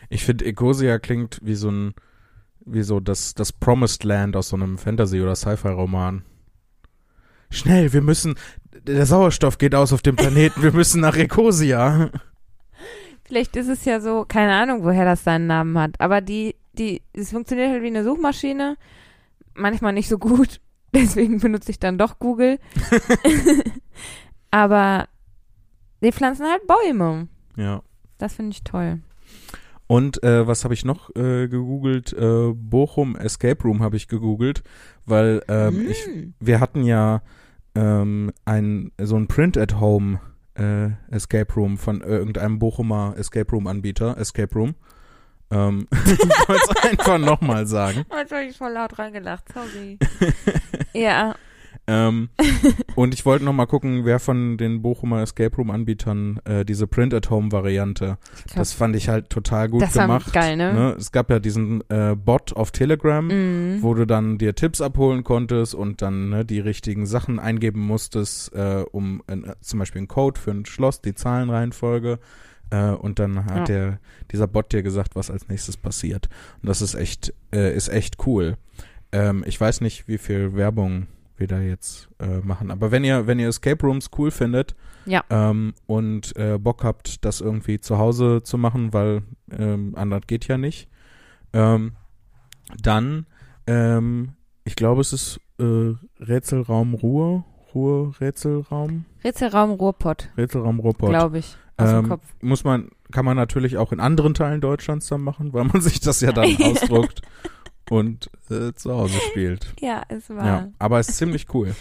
Ich 0.08 0.24
finde, 0.24 0.44
Ecosia 0.44 0.98
klingt 0.98 1.40
wie 1.42 1.54
so 1.54 1.70
ein, 1.70 1.94
wie 2.64 2.82
so 2.82 3.00
das, 3.00 3.34
das 3.34 3.52
Promised 3.52 4.04
Land 4.04 4.36
aus 4.36 4.48
so 4.48 4.56
einem 4.56 4.78
Fantasy- 4.78 5.20
oder 5.20 5.36
Sci-Fi-Roman. 5.36 6.24
Schnell, 7.50 7.92
wir 7.92 8.02
müssen, 8.02 8.34
der 8.86 9.06
Sauerstoff 9.06 9.58
geht 9.58 9.74
aus 9.74 9.92
auf 9.92 10.02
dem 10.02 10.16
Planeten, 10.16 10.62
wir 10.62 10.72
müssen 10.72 11.00
nach 11.00 11.16
Ecosia. 11.16 12.10
Vielleicht 13.26 13.56
ist 13.56 13.68
es 13.68 13.84
ja 13.84 14.00
so, 14.00 14.24
keine 14.26 14.54
Ahnung, 14.54 14.84
woher 14.84 15.04
das 15.04 15.24
seinen 15.24 15.46
Namen 15.46 15.78
hat. 15.78 15.98
Aber 16.00 16.20
die, 16.20 16.56
die, 16.78 17.02
es 17.12 17.30
funktioniert 17.30 17.70
halt 17.70 17.82
wie 17.82 17.88
eine 17.88 18.04
Suchmaschine. 18.04 18.76
Manchmal 19.54 19.92
nicht 19.92 20.08
so 20.08 20.18
gut. 20.18 20.60
Deswegen 20.94 21.40
benutze 21.40 21.70
ich 21.70 21.78
dann 21.78 21.98
doch 21.98 22.18
Google. 22.18 22.58
Aber 24.50 25.08
die 26.02 26.12
pflanzen 26.12 26.46
halt 26.46 26.62
Bäume. 26.66 27.28
Ja. 27.56 27.82
Das 28.18 28.34
finde 28.34 28.52
ich 28.52 28.62
toll. 28.64 29.00
Und 29.86 30.22
äh, 30.22 30.46
was 30.46 30.64
habe 30.64 30.74
ich 30.74 30.84
noch 30.84 31.10
äh, 31.16 31.46
gegoogelt? 31.48 32.12
Äh, 32.12 32.52
Bochum 32.54 33.16
Escape 33.16 33.62
Room 33.64 33.82
habe 33.82 33.96
ich 33.96 34.08
gegoogelt, 34.08 34.62
weil 35.04 35.42
ähm, 35.48 35.86
ich, 35.90 36.06
Mm. 36.06 36.32
wir 36.40 36.60
hatten 36.60 36.84
ja 36.84 37.22
ähm, 37.74 38.30
ein 38.44 38.92
so 38.98 39.16
ein 39.16 39.26
Print 39.26 39.58
at 39.58 39.78
Home 39.80 40.20
äh, 40.54 40.90
Escape 41.10 41.52
Room 41.54 41.76
von 41.76 42.00
irgendeinem 42.00 42.58
Bochumer 42.58 43.14
Escape 43.18 43.50
Room 43.50 43.66
Anbieter, 43.66 44.16
Escape 44.16 44.54
Room. 44.54 44.74
Ähm, 45.50 45.86
ich 46.06 46.18
wollte 46.48 46.62
es 46.70 46.90
einfach 46.90 47.18
nochmal 47.18 47.66
sagen. 47.66 48.04
Jetzt 48.18 48.32
habe 48.32 48.44
ich 48.44 48.56
voll 48.56 48.72
laut 48.72 48.98
reingelacht, 48.98 49.44
sorry. 49.52 49.98
ja, 50.94 51.34
Ähm, 51.86 52.30
und 52.94 53.12
ich 53.12 53.26
wollte 53.26 53.44
nochmal 53.44 53.66
gucken, 53.66 54.06
wer 54.06 54.18
von 54.18 54.56
den 54.56 54.80
Bochumer 54.80 55.20
Escape 55.20 55.54
Room 55.56 55.70
Anbietern 55.70 56.40
äh, 56.46 56.64
diese 56.64 56.86
Print-at-Home-Variante, 56.86 58.16
ich 58.38 58.44
glaub, 58.44 58.56
das 58.56 58.72
fand 58.72 58.96
ich 58.96 59.10
halt 59.10 59.28
total 59.28 59.68
gut 59.68 59.82
das 59.82 59.92
gemacht. 59.92 60.32
geil, 60.32 60.56
ne? 60.56 60.96
Es 60.98 61.12
gab 61.12 61.28
ja 61.28 61.38
diesen 61.40 61.82
äh, 61.90 62.16
Bot 62.16 62.54
auf 62.56 62.70
Telegram, 62.70 63.26
Mhm. 63.26 63.82
wo 63.82 63.92
du 63.92 64.06
dann 64.06 64.38
dir 64.38 64.54
Tipps 64.54 64.80
abholen 64.80 65.24
konntest 65.24 65.74
und 65.74 66.00
dann 66.00 66.30
ne, 66.30 66.44
die 66.46 66.58
richtigen 66.60 67.04
Sachen 67.04 67.38
eingeben 67.38 67.80
musstest, 67.80 68.54
äh, 68.54 68.84
um 68.90 69.22
äh, 69.26 69.36
zum 69.60 69.78
Beispiel 69.78 69.98
einen 70.00 70.08
Code 70.08 70.40
für 70.40 70.52
ein 70.52 70.64
Schloss, 70.64 71.02
die 71.02 71.14
Zahlenreihenfolge. 71.14 72.18
Äh, 72.74 72.94
und 72.94 73.18
dann 73.18 73.44
hat 73.44 73.56
Ja. 73.56 73.64
der, 73.64 73.98
dieser 74.32 74.46
Bot 74.46 74.72
dir 74.72 74.82
gesagt, 74.82 75.14
was 75.16 75.30
als 75.30 75.48
nächstes 75.48 75.76
passiert. 75.76 76.28
Und 76.62 76.68
das 76.68 76.82
ist 76.82 76.94
echt, 76.94 77.32
äh, 77.54 77.74
ist 77.76 77.88
echt 77.88 78.26
cool. 78.26 78.56
Ähm, 79.12 79.44
ich 79.46 79.60
weiß 79.60 79.80
nicht, 79.80 80.08
wie 80.08 80.18
viel 80.18 80.54
Werbung 80.56 81.06
wir 81.36 81.46
da 81.46 81.60
jetzt 81.60 82.08
äh, 82.20 82.38
machen. 82.38 82.70
Aber 82.70 82.90
wenn 82.90 83.04
ihr, 83.04 83.26
wenn 83.26 83.38
ihr 83.38 83.48
Escape 83.48 83.84
Rooms 83.86 84.08
cool 84.18 84.30
findet 84.30 84.74
Ja. 85.04 85.22
ähm, 85.30 85.74
und 85.86 86.36
äh, 86.36 86.58
Bock 86.58 86.84
habt, 86.84 87.24
das 87.24 87.40
irgendwie 87.40 87.80
zu 87.80 87.98
Hause 87.98 88.42
zu 88.44 88.56
machen, 88.56 88.92
weil 88.92 89.22
ähm, 89.50 89.94
anders 89.96 90.22
geht 90.26 90.46
ja 90.48 90.56
nicht, 90.58 90.88
ähm, 91.52 91.92
dann, 92.82 93.26
ähm, 93.66 94.32
ich 94.64 94.76
glaube, 94.76 95.00
es 95.00 95.12
ist 95.12 95.40
äh, 95.58 95.94
Rätselraum 96.20 96.94
Ruhe, 96.94 97.44
Ruhe 97.74 98.14
Rätselraum, 98.20 99.04
Rätselraum 99.22 99.72
Ruhrpott, 99.72 100.30
Rätselraum 100.36 100.80
Ruhrpott. 100.80 101.10
glaube 101.10 101.38
ich. 101.38 101.56
Aus 101.76 101.88
dem 101.90 101.98
Ähm, 102.04 102.08
Kopf. 102.08 102.24
Muss 102.40 102.64
man, 102.64 102.90
kann 103.12 103.24
man 103.24 103.36
natürlich 103.36 103.76
auch 103.76 103.92
in 103.92 104.00
anderen 104.00 104.34
Teilen 104.34 104.60
Deutschlands 104.60 105.08
dann 105.08 105.22
machen, 105.22 105.52
weil 105.52 105.64
man 105.64 105.80
sich 105.82 106.00
das 106.00 106.20
ja 106.20 106.32
dann 106.32 106.56
ausdruckt 106.62 107.22
und 107.90 108.30
äh, 108.50 108.72
zu 108.74 108.92
Hause 108.94 109.18
spielt. 109.30 109.74
Ja, 109.80 110.02
es 110.08 110.30
war. 110.30 110.46
Ja, 110.46 110.68
aber 110.78 111.00
es 111.00 111.08
ist 111.08 111.16
ziemlich 111.18 111.52
cool. 111.54 111.74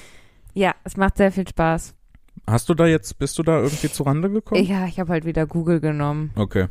Ja, 0.53 0.73
es 0.83 0.97
macht 0.97 1.17
sehr 1.17 1.31
viel 1.31 1.47
Spaß. 1.47 1.93
Hast 2.47 2.67
du 2.69 2.73
da 2.73 2.85
jetzt, 2.87 3.17
bist 3.19 3.37
du 3.39 3.43
da 3.43 3.59
irgendwie 3.61 3.89
zu 3.89 4.03
Rande 4.03 4.29
gekommen? 4.29 4.63
Ja, 4.65 4.85
ich 4.85 4.99
habe 4.99 5.11
halt 5.11 5.25
wieder 5.25 5.45
Google 5.47 5.79
genommen. 5.79 6.31
Okay. 6.35 6.67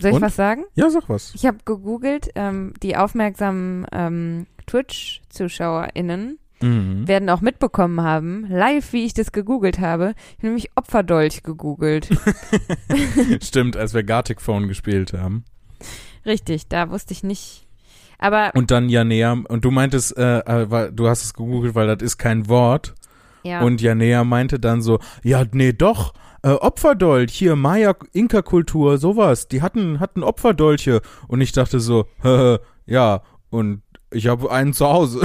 Soll 0.00 0.10
ich 0.10 0.16
Und? 0.16 0.22
was 0.22 0.36
sagen? 0.36 0.64
Ja, 0.74 0.90
sag 0.90 1.08
was. 1.08 1.34
Ich 1.34 1.46
habe 1.46 1.58
gegoogelt, 1.64 2.30
ähm, 2.34 2.72
die 2.82 2.96
aufmerksamen 2.96 3.86
ähm, 3.92 4.46
Twitch-ZuschauerInnen 4.66 6.38
Mhm. 6.60 7.06
werden 7.08 7.28
auch 7.30 7.40
mitbekommen 7.40 8.00
haben, 8.00 8.46
live, 8.48 8.92
wie 8.92 9.04
ich 9.04 9.14
das 9.14 9.32
gegoogelt 9.32 9.80
habe. 9.80 10.14
Ich 10.16 10.38
habe 10.38 10.46
nämlich 10.46 10.70
Opferdolch 10.76 11.42
gegoogelt. 11.42 12.08
Stimmt, 13.42 13.76
als 13.76 13.94
wir 13.94 14.02
Gartic 14.02 14.40
Phone 14.40 14.68
gespielt 14.68 15.12
haben. 15.12 15.44
Richtig, 16.24 16.68
da 16.68 16.90
wusste 16.90 17.12
ich 17.12 17.22
nicht. 17.22 17.66
Aber 18.18 18.52
Und 18.54 18.70
dann 18.70 18.88
Janea, 18.88 19.32
und 19.32 19.64
du 19.64 19.70
meintest, 19.70 20.16
äh, 20.16 20.38
äh, 20.38 20.70
weil, 20.70 20.92
du 20.92 21.08
hast 21.08 21.24
es 21.24 21.34
gegoogelt, 21.34 21.74
weil 21.74 21.86
das 21.86 22.02
ist 22.02 22.18
kein 22.18 22.48
Wort. 22.48 22.94
ja, 23.42 23.60
Und 23.62 23.80
Janea 23.82 24.24
meinte 24.24 24.58
dann 24.58 24.80
so, 24.80 24.98
ja, 25.22 25.44
nee, 25.52 25.72
doch, 25.72 26.14
äh, 26.42 26.50
Opferdolch, 26.50 27.32
hier, 27.32 27.56
Maya, 27.56 27.94
Inka-Kultur, 28.12 28.98
sowas, 28.98 29.48
die 29.48 29.62
hatten, 29.62 30.00
hatten 30.00 30.22
Opferdolche. 30.22 31.00
Und 31.26 31.40
ich 31.40 31.52
dachte 31.52 31.80
so, 31.80 32.06
ja, 32.86 33.22
und 33.50 33.82
ich 34.10 34.28
habe 34.28 34.50
einen 34.50 34.72
zu 34.72 34.86
Hause. 34.86 35.20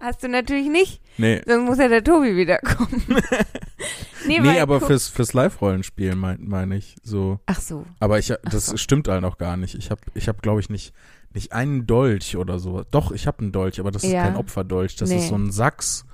Hast 0.00 0.22
du 0.22 0.28
natürlich 0.28 0.68
nicht. 0.68 1.00
nee. 1.18 1.40
Sonst 1.46 1.66
muss 1.68 1.78
ja 1.78 1.88
der 1.88 2.02
Tobi 2.04 2.36
wiederkommen. 2.36 3.04
nee, 4.26 4.40
Nee, 4.40 4.60
aber 4.60 4.80
fürs, 4.80 5.08
fürs 5.08 5.32
Live-Rollenspiel 5.32 6.14
meine 6.14 6.38
mein 6.42 6.72
ich 6.72 6.96
so. 7.02 7.40
Ach 7.46 7.60
so. 7.60 7.84
Aber 8.00 8.18
ich, 8.18 8.32
das 8.44 8.66
so. 8.66 8.76
stimmt 8.76 9.08
halt 9.08 9.24
auch 9.24 9.38
gar 9.38 9.56
nicht. 9.56 9.74
Ich 9.74 9.90
habe, 9.90 10.00
ich 10.14 10.28
hab, 10.28 10.42
glaube 10.42 10.60
ich, 10.60 10.68
nicht, 10.70 10.92
nicht 11.32 11.52
einen 11.52 11.86
Dolch 11.86 12.36
oder 12.36 12.58
so. 12.58 12.84
Doch, 12.90 13.12
ich 13.12 13.26
habe 13.26 13.40
einen 13.40 13.52
Dolch, 13.52 13.78
aber 13.80 13.90
das 13.90 14.04
ist 14.04 14.12
Ja. 14.12 14.24
kein 14.24 14.36
Opferdolch. 14.36 14.96
Das 14.96 15.08
Nee. 15.10 15.18
ist 15.18 15.28
so 15.28 15.36
ein 15.36 15.50
Sachs, 15.50 16.04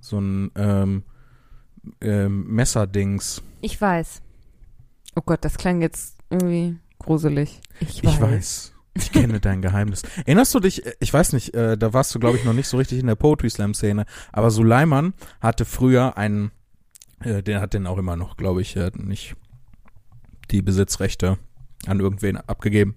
so 0.00 0.18
ein 0.20 0.50
ähm, 0.56 1.02
ähm, 2.00 2.46
Messerdings. 2.48 3.42
Ich 3.60 3.80
weiß. 3.80 4.22
Oh 5.16 5.22
Gott, 5.24 5.44
das 5.44 5.56
klang 5.58 5.80
jetzt 5.82 6.16
irgendwie 6.30 6.76
gruselig. 6.98 7.60
Ich 7.80 8.04
weiß. 8.04 8.14
Ich 8.14 8.20
weiß. 8.20 8.72
Ich 8.94 9.12
kenne 9.12 9.40
dein 9.40 9.62
Geheimnis. 9.62 10.02
Erinnerst 10.24 10.54
du 10.54 10.60
dich, 10.60 10.84
äh, 10.84 10.94
ich 11.00 11.12
weiß 11.12 11.32
nicht, 11.32 11.54
äh, 11.54 11.78
da 11.78 11.92
warst 11.92 12.14
du, 12.14 12.18
glaube 12.18 12.36
ich, 12.36 12.44
noch 12.44 12.52
nicht 12.52 12.68
so 12.68 12.76
richtig 12.76 12.98
in 12.98 13.06
der 13.06 13.14
Poetry 13.14 13.48
Slam-Szene, 13.48 14.04
aber 14.32 14.50
Suleiman 14.50 15.14
hatte 15.40 15.64
früher 15.64 16.16
einen, 16.16 16.50
äh, 17.20 17.42
der 17.42 17.60
hat 17.60 17.74
den 17.74 17.86
auch 17.86 17.98
immer 17.98 18.16
noch, 18.16 18.36
glaube 18.36 18.62
ich, 18.62 18.76
äh, 18.76 18.90
nicht 18.94 19.36
die 20.50 20.62
Besitzrechte 20.62 21.38
an 21.86 22.00
irgendwen 22.00 22.36
abgegeben. 22.36 22.96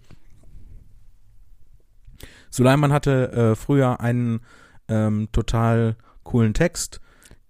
Suleiman 2.49 2.91
hatte 2.91 3.32
äh, 3.32 3.56
früher 3.56 3.99
einen 3.99 4.41
ähm, 4.88 5.29
total 5.32 5.95
coolen 6.23 6.53
Text, 6.53 7.01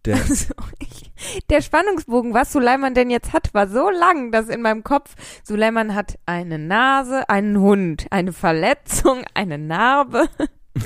der 0.05 0.15
Also, 0.29 0.53
ich, 0.79 1.11
der 1.49 1.61
Spannungsbogen, 1.61 2.33
was 2.33 2.51
Suleiman 2.51 2.93
denn 2.93 3.09
jetzt 3.09 3.33
hat, 3.33 3.53
war 3.53 3.67
so 3.67 3.89
lang, 3.89 4.31
dass 4.31 4.49
in 4.49 4.61
meinem 4.61 4.83
Kopf 4.83 5.15
Suleiman 5.43 5.95
hat 5.95 6.17
eine 6.25 6.59
Nase, 6.59 7.29
einen 7.29 7.59
Hund, 7.59 8.07
eine 8.09 8.33
Verletzung, 8.33 9.23
eine 9.33 9.57
Narbe. 9.57 10.27
in 10.75 10.83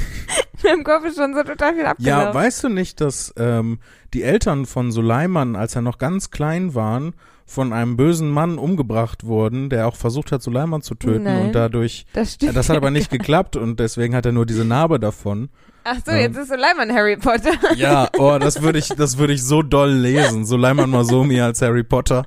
meinem 0.63 0.83
Kopf 0.83 1.05
ist 1.05 1.17
schon 1.17 1.33
so 1.33 1.43
total 1.43 1.73
viel 1.73 1.83
Ja, 1.83 1.91
abgelaufen. 1.91 2.33
weißt 2.33 2.63
du 2.65 2.69
nicht, 2.69 3.01
dass 3.01 3.33
ähm, 3.37 3.79
die 4.13 4.23
Eltern 4.23 4.65
von 4.65 4.91
Suleiman, 4.91 5.55
als 5.55 5.75
er 5.75 5.81
noch 5.81 5.97
ganz 5.97 6.29
klein 6.31 6.75
waren, 6.75 7.13
von 7.47 7.71
einem 7.71 7.95
bösen 7.95 8.29
Mann 8.29 8.57
umgebracht 8.57 9.25
wurden, 9.25 9.69
der 9.69 9.87
auch 9.87 9.95
versucht 9.95 10.33
hat, 10.33 10.43
Suleiman 10.43 10.81
zu 10.81 10.95
töten 10.95 11.23
Nein. 11.23 11.47
und 11.47 11.53
dadurch, 11.53 12.05
das 12.13 12.37
das 12.37 12.69
hat 12.69 12.75
aber 12.75 12.91
nicht 12.91 13.09
geklappt 13.09 13.55
und 13.55 13.79
deswegen 13.79 14.13
hat 14.13 14.25
er 14.25 14.33
nur 14.33 14.45
diese 14.45 14.65
Narbe 14.65 14.99
davon. 14.99 15.49
Ach 15.85 15.95
so, 16.05 16.11
ähm, 16.11 16.17
jetzt 16.17 16.35
ist 16.37 16.49
Suleiman 16.49 16.93
Harry 16.93 17.15
Potter. 17.15 17.53
Ja, 17.75 18.09
oh, 18.17 18.37
das 18.37 18.61
würde 18.61 18.79
ich, 18.79 18.89
das 18.89 19.17
würde 19.17 19.31
ich 19.31 19.41
so 19.41 19.61
doll 19.61 19.89
lesen. 19.89 20.45
Suleiman 20.45 20.89
Masomi 20.89 21.39
als 21.39 21.61
Harry 21.61 21.85
Potter. 21.85 22.25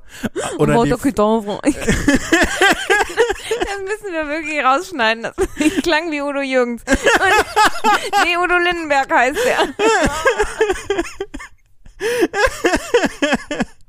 Oder 0.56 0.76
Rote 0.76 0.96
die, 1.04 1.12
das 1.12 1.36
müssen 3.82 4.12
wir 4.12 4.26
wirklich 4.28 4.64
rausschneiden. 4.64 5.24
Das 5.24 5.34
klang 5.82 6.10
wie 6.10 6.22
Udo 6.22 6.40
Jürgens. 6.40 6.82
Und, 6.86 6.96
nee, 8.24 8.38
Udo 8.38 8.56
Lindenberg 8.56 9.12
heißt 9.12 9.38
der. 9.44 9.68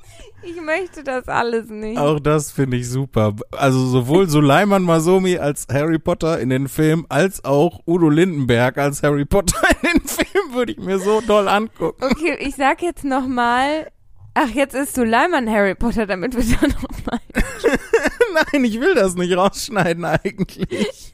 Ich 0.44 0.60
möchte 0.60 1.04
das 1.04 1.28
alles 1.28 1.70
nicht. 1.70 1.98
auch 1.98 2.20
das 2.20 2.52
finde 2.52 2.78
ich 2.78 2.90
super. 2.90 3.36
Also 3.52 3.86
sowohl 3.86 4.28
Suleiman 4.30 4.84
Masomi 4.84 5.38
als 5.38 5.68
Harry 5.72 6.00
Potter 6.00 6.40
in 6.40 6.50
den 6.50 6.68
Film, 6.68 7.06
als 7.10 7.46
auch 7.46 7.82
Udo 7.86 8.10
Lindenberg 8.10 8.78
als 8.78 9.04
Harry 9.04 9.26
Potter 9.26 9.62
in 9.84 10.00
den 10.00 10.08
Film 10.08 10.54
würde 10.54 10.72
ich 10.74 10.80
mir 10.80 11.00
so 11.00 11.22
doll 11.22 11.48
angucken. 11.48 12.04
Okay, 12.04 12.38
ich 12.40 12.56
sag 12.56 12.82
jetzt 12.82 13.04
nochmal. 13.04 13.92
Ach, 14.34 14.50
jetzt 14.50 14.74
ist 14.76 14.96
Suleiman 14.96 15.50
Harry 15.50 15.76
Potter, 15.76 16.06
damit 16.08 16.36
wir 16.36 16.58
da 16.58 16.68
nochmal. 16.68 17.20
Nein, 18.54 18.64
ich 18.64 18.80
will 18.80 18.96
das 18.96 19.16
nicht 19.16 19.36
rausschneiden 19.36 20.06
eigentlich. 20.06 21.14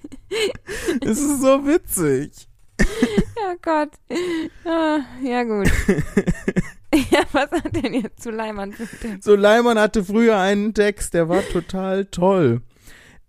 Es 1.02 1.20
ist 1.20 1.42
so 1.42 1.66
witzig. 1.66 2.48
Ja 2.80 3.56
Gott. 3.62 3.90
Ah, 4.66 5.00
ja 5.24 5.44
gut. 5.44 5.72
Ja, 7.12 7.22
was 7.32 7.52
hat 7.52 7.76
denn 7.76 7.94
jetzt 7.94 8.24
Suleiman 8.24 8.74
den? 9.04 9.22
Suleiman 9.22 9.78
hatte 9.78 10.04
früher 10.04 10.38
einen 10.38 10.74
Text, 10.74 11.14
der 11.14 11.30
war 11.30 11.42
total 11.48 12.06
toll. 12.06 12.62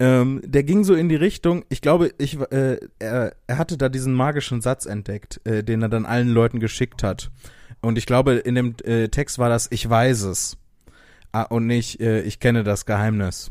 Ähm, 0.01 0.41
der 0.45 0.63
ging 0.63 0.85
so 0.85 0.95
in 0.95 1.09
die 1.09 1.17
Richtung, 1.17 1.65
ich 1.69 1.81
glaube, 1.81 2.13
ich, 2.19 2.39
äh, 2.53 2.79
er, 3.01 3.35
er 3.49 3.59
hatte 3.59 3.77
da 3.77 3.89
diesen 3.89 4.15
magischen 4.15 4.61
Satz 4.61 4.87
entdeckt, 4.87 5.41
äh, 5.45 5.65
den 5.65 5.83
er 5.83 5.89
dann 5.89 6.07
allen 6.07 6.29
Leuten 6.29 6.61
geschickt 6.61 7.03
hat. 7.03 7.33
Und 7.81 7.99
ich 7.99 8.07
glaube, 8.07 8.35
in 8.35 8.55
dem 8.55 8.77
äh, 8.85 9.09
Text 9.09 9.39
war 9.39 9.49
das, 9.49 9.69
ich 9.71 9.89
weiß 9.89 10.23
es. 10.23 10.57
Ah, 11.33 11.43
und 11.43 11.67
nicht, 11.67 12.01
äh, 12.01 12.23
ich 12.23 12.39
kenne 12.39 12.63
das 12.63 12.87
Geheimnis. 12.87 13.51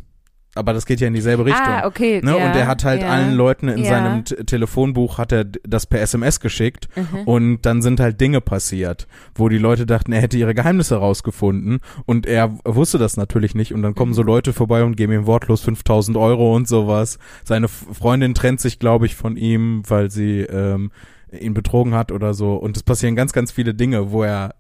Aber 0.58 0.74
das 0.74 0.86
geht 0.86 1.00
ja 1.00 1.08
in 1.08 1.14
dieselbe 1.14 1.46
Richtung. 1.46 1.66
Ah, 1.66 1.86
okay. 1.86 2.20
Ne? 2.24 2.32
ja, 2.38 2.48
und 2.48 2.56
er 2.56 2.68
hat 2.68 2.84
halt 2.84 3.02
ja. 3.02 3.10
allen 3.10 3.34
Leuten 3.36 3.68
in 3.70 3.80
Ja. 3.84 3.90
seinem 3.92 4.26
T 4.26 4.36
Telefonbuch 4.44 5.18
hat 5.18 5.32
er 5.32 5.46
das 5.46 5.86
per 5.86 6.02
SMS 6.02 6.40
geschickt 6.40 6.90
Mhm. 6.96 7.20
und 7.26 7.62
dann 7.62 7.82
sind 7.82 8.00
halt 8.00 8.20
Dinge 8.20 8.42
passiert, 8.42 9.08
wo 9.36 9.50
die 9.50 9.58
Leute 9.58 9.86
dachten, 9.86 10.12
er 10.12 10.22
hätte 10.22 10.38
ihre 10.38 10.54
Geheimnisse 10.54 10.96
rausgefunden 10.98 11.80
und 12.06 12.26
er 12.26 12.58
wusste 12.66 12.98
das 12.98 13.18
natürlich 13.18 13.56
nicht 13.56 13.74
und 13.74 13.82
dann 13.84 13.96
kommen 13.96 14.12
Mhm. 14.12 14.16
so 14.16 14.22
Leute 14.24 14.52
vorbei 14.54 14.84
und 14.84 14.98
geben 14.98 15.14
ihm 15.14 15.26
wortlos 15.28 15.62
5000 15.62 16.18
Euro 16.18 16.56
und 16.56 16.68
sowas. 16.68 17.20
Seine 17.44 17.68
Freundin 17.68 18.34
trennt 18.34 18.60
sich, 18.60 18.80
glaube 18.80 19.06
ich, 19.06 19.16
von 19.16 19.38
ihm, 19.38 19.84
weil 19.88 20.10
sie 20.12 20.42
ähm, 20.42 20.92
ihn 21.32 21.54
betrogen 21.54 21.94
hat 21.94 22.12
oder 22.12 22.34
so 22.34 22.56
und 22.56 22.78
es 22.78 22.84
passieren 22.84 23.16
ganz, 23.16 23.34
ganz 23.34 23.52
viele 23.52 23.74
Dinge, 23.74 24.12
wo 24.12 24.24
er 24.24 24.56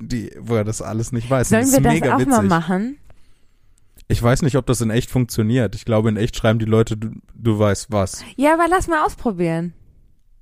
die, 0.00 0.30
wo 0.40 0.54
er 0.56 0.64
das 0.64 0.82
alles 0.82 1.12
nicht 1.12 1.28
weiß. 1.30 1.48
Sollen 1.48 1.62
das 1.62 1.72
wir 1.72 1.80
das 1.80 1.92
mega 1.94 2.14
auch 2.14 2.18
witzig. 2.20 2.32
mal 2.32 2.42
machen? 2.42 2.98
Ich 4.08 4.22
weiß 4.22 4.40
nicht, 4.42 4.56
ob 4.56 4.64
das 4.66 4.80
in 4.80 4.90
echt 4.90 5.10
funktioniert. 5.10 5.74
Ich 5.74 5.84
glaube, 5.84 6.08
in 6.08 6.16
echt 6.16 6.34
schreiben 6.34 6.58
die 6.58 6.64
Leute, 6.64 6.96
du, 6.96 7.10
du 7.34 7.58
weißt 7.58 7.92
was. 7.92 8.24
Ja, 8.36 8.54
aber 8.54 8.66
lass 8.68 8.88
mal 8.88 9.04
ausprobieren. 9.04 9.74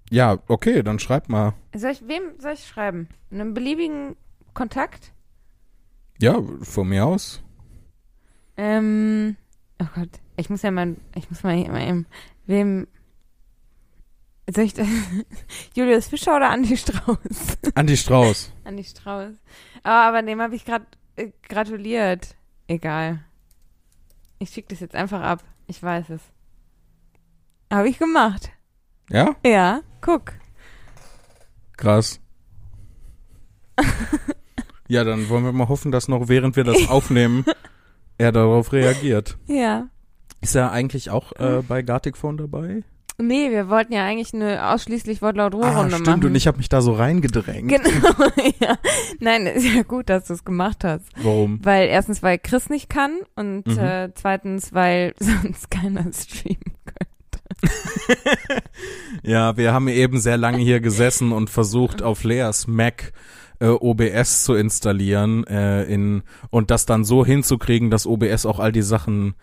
Ja, 0.09 0.39
okay, 0.47 0.85
dann 0.85 1.01
schreib 1.01 1.29
mal. 1.29 1.55
Soll 1.75 1.91
ich, 1.91 2.07
wem 2.07 2.23
soll 2.39 2.53
ich 2.53 2.65
schreiben? 2.65 3.09
Einem 3.33 3.55
beliebigen 3.55 4.15
Kontakt? 4.55 5.13
Ja, 6.21 6.41
von 6.63 6.89
mir 6.89 7.07
aus. 7.07 7.43
Ähm, 8.57 9.37
oh 9.81 9.87
Gott. 9.97 10.11
Ich 10.37 10.49
muss 10.49 10.63
ja 10.63 10.71
mal, 10.71 10.97
ich 11.17 11.29
muss 11.29 11.43
mal, 11.43 11.57
mal 11.69 11.89
eben, 11.89 12.07
wem, 12.47 12.87
soll 14.49 14.65
ich 14.65 14.75
das, 14.75 14.87
Julius 15.75 16.07
Fischer 16.07 16.37
oder 16.37 16.51
Andi 16.51 16.77
Strauß? 16.77 17.59
Andi 17.75 17.97
Strauß. 17.97 18.53
Andi 18.65 18.85
Strauß. 18.85 19.33
Oh, 19.85 19.89
aber 19.89 20.23
dem 20.23 20.41
habe 20.41 20.55
ich 20.55 20.65
gerade 20.65 20.87
äh, 21.17 21.33
gratuliert. 21.49 22.37
Egal. 22.69 23.25
Ich 24.39 24.51
schicke 24.51 24.69
das 24.69 24.81
jetzt 24.81 24.95
einfach 24.95 25.23
ab. 25.23 25.43
Ich 25.67 25.83
weiß 25.83 26.11
es. 26.11 26.23
Habe 27.73 27.89
ich 27.89 27.99
gemacht. 27.99 28.51
Ja? 29.11 29.35
Ja, 29.45 29.81
guck. 30.01 30.33
Krass. 31.77 32.21
ja, 34.89 35.05
dann 35.05 35.29
wollen 35.29 35.45
wir 35.45 35.53
mal 35.53 35.69
hoffen, 35.69 35.93
dass 35.93 36.09
noch 36.09 36.29
während 36.29 36.57
wir 36.57 36.65
das 36.65 36.89
aufnehmen, 36.89 37.45
er 38.19 38.33
darauf 38.33 38.73
reagiert. 38.73 39.39
Ja. 39.47 39.89
Ist 40.41 40.55
er 40.55 40.71
eigentlich 40.71 41.11
auch 41.11 41.33
äh, 41.33 41.63
bei 41.67 41.83
Gartic 41.83 42.17
Phone 42.17 42.37
dabei? 42.37 42.83
Nee, 43.19 43.51
wir 43.51 43.69
wollten 43.71 43.93
ja 43.95 44.05
eigentlich 44.05 44.35
eine 44.35 44.71
ausschließlich 44.73 45.23
Wortlaut-Ruhe-Runde 45.23 45.79
Ah, 45.79 45.83
machen. 45.99 46.05
stimmt, 46.05 46.25
und 46.27 46.35
ich 46.35 46.47
habe 46.47 46.59
mich 46.59 46.69
da 46.69 46.83
so 46.83 46.93
reingedrängt. 46.93 47.69
Genau, 47.71 48.15
ja. 48.61 48.77
Nein, 49.21 49.47
ist 49.47 49.65
ja 49.75 49.83
gut, 49.85 50.11
dass 50.11 50.27
du 50.27 50.35
es 50.35 50.45
gemacht 50.45 50.85
hast. 50.85 51.07
Warum? 51.23 51.61
Weil 51.65 51.89
erstens, 51.89 52.23
weil 52.23 52.39
Chris 52.39 52.69
nicht 52.69 52.89
kann 52.91 53.13
und 53.35 53.67
Mhm. 53.67 53.79
äh, 53.79 54.11
zweitens, 54.15 54.75
weil 54.75 55.15
sonst 55.19 55.71
keiner 55.71 56.05
streamen 56.13 56.61
könnte. 56.85 57.03
Ja, 59.23 59.57
wir 59.57 59.73
haben 59.73 59.89
eben 59.89 60.19
sehr 60.21 60.37
lange 60.37 60.59
hier 60.59 60.81
gesessen 60.81 61.33
und 61.33 61.51
versucht, 61.51 62.03
auf 62.03 62.23
Leas 62.25 62.67
Mac 62.67 63.13
äh, 63.61 63.69
OBS 63.69 64.45
zu 64.45 64.55
installieren 64.55 65.45
äh, 65.47 65.85
in, 65.85 66.23
und 66.51 66.71
das 66.71 66.87
dann 66.87 67.05
so 67.05 67.25
hinzukriegen, 67.25 67.91
dass 67.91 68.07
OBS 68.07 68.45
auch 68.47 68.59
all 68.61 68.73
die 68.73 68.83
Sachen 68.83 69.35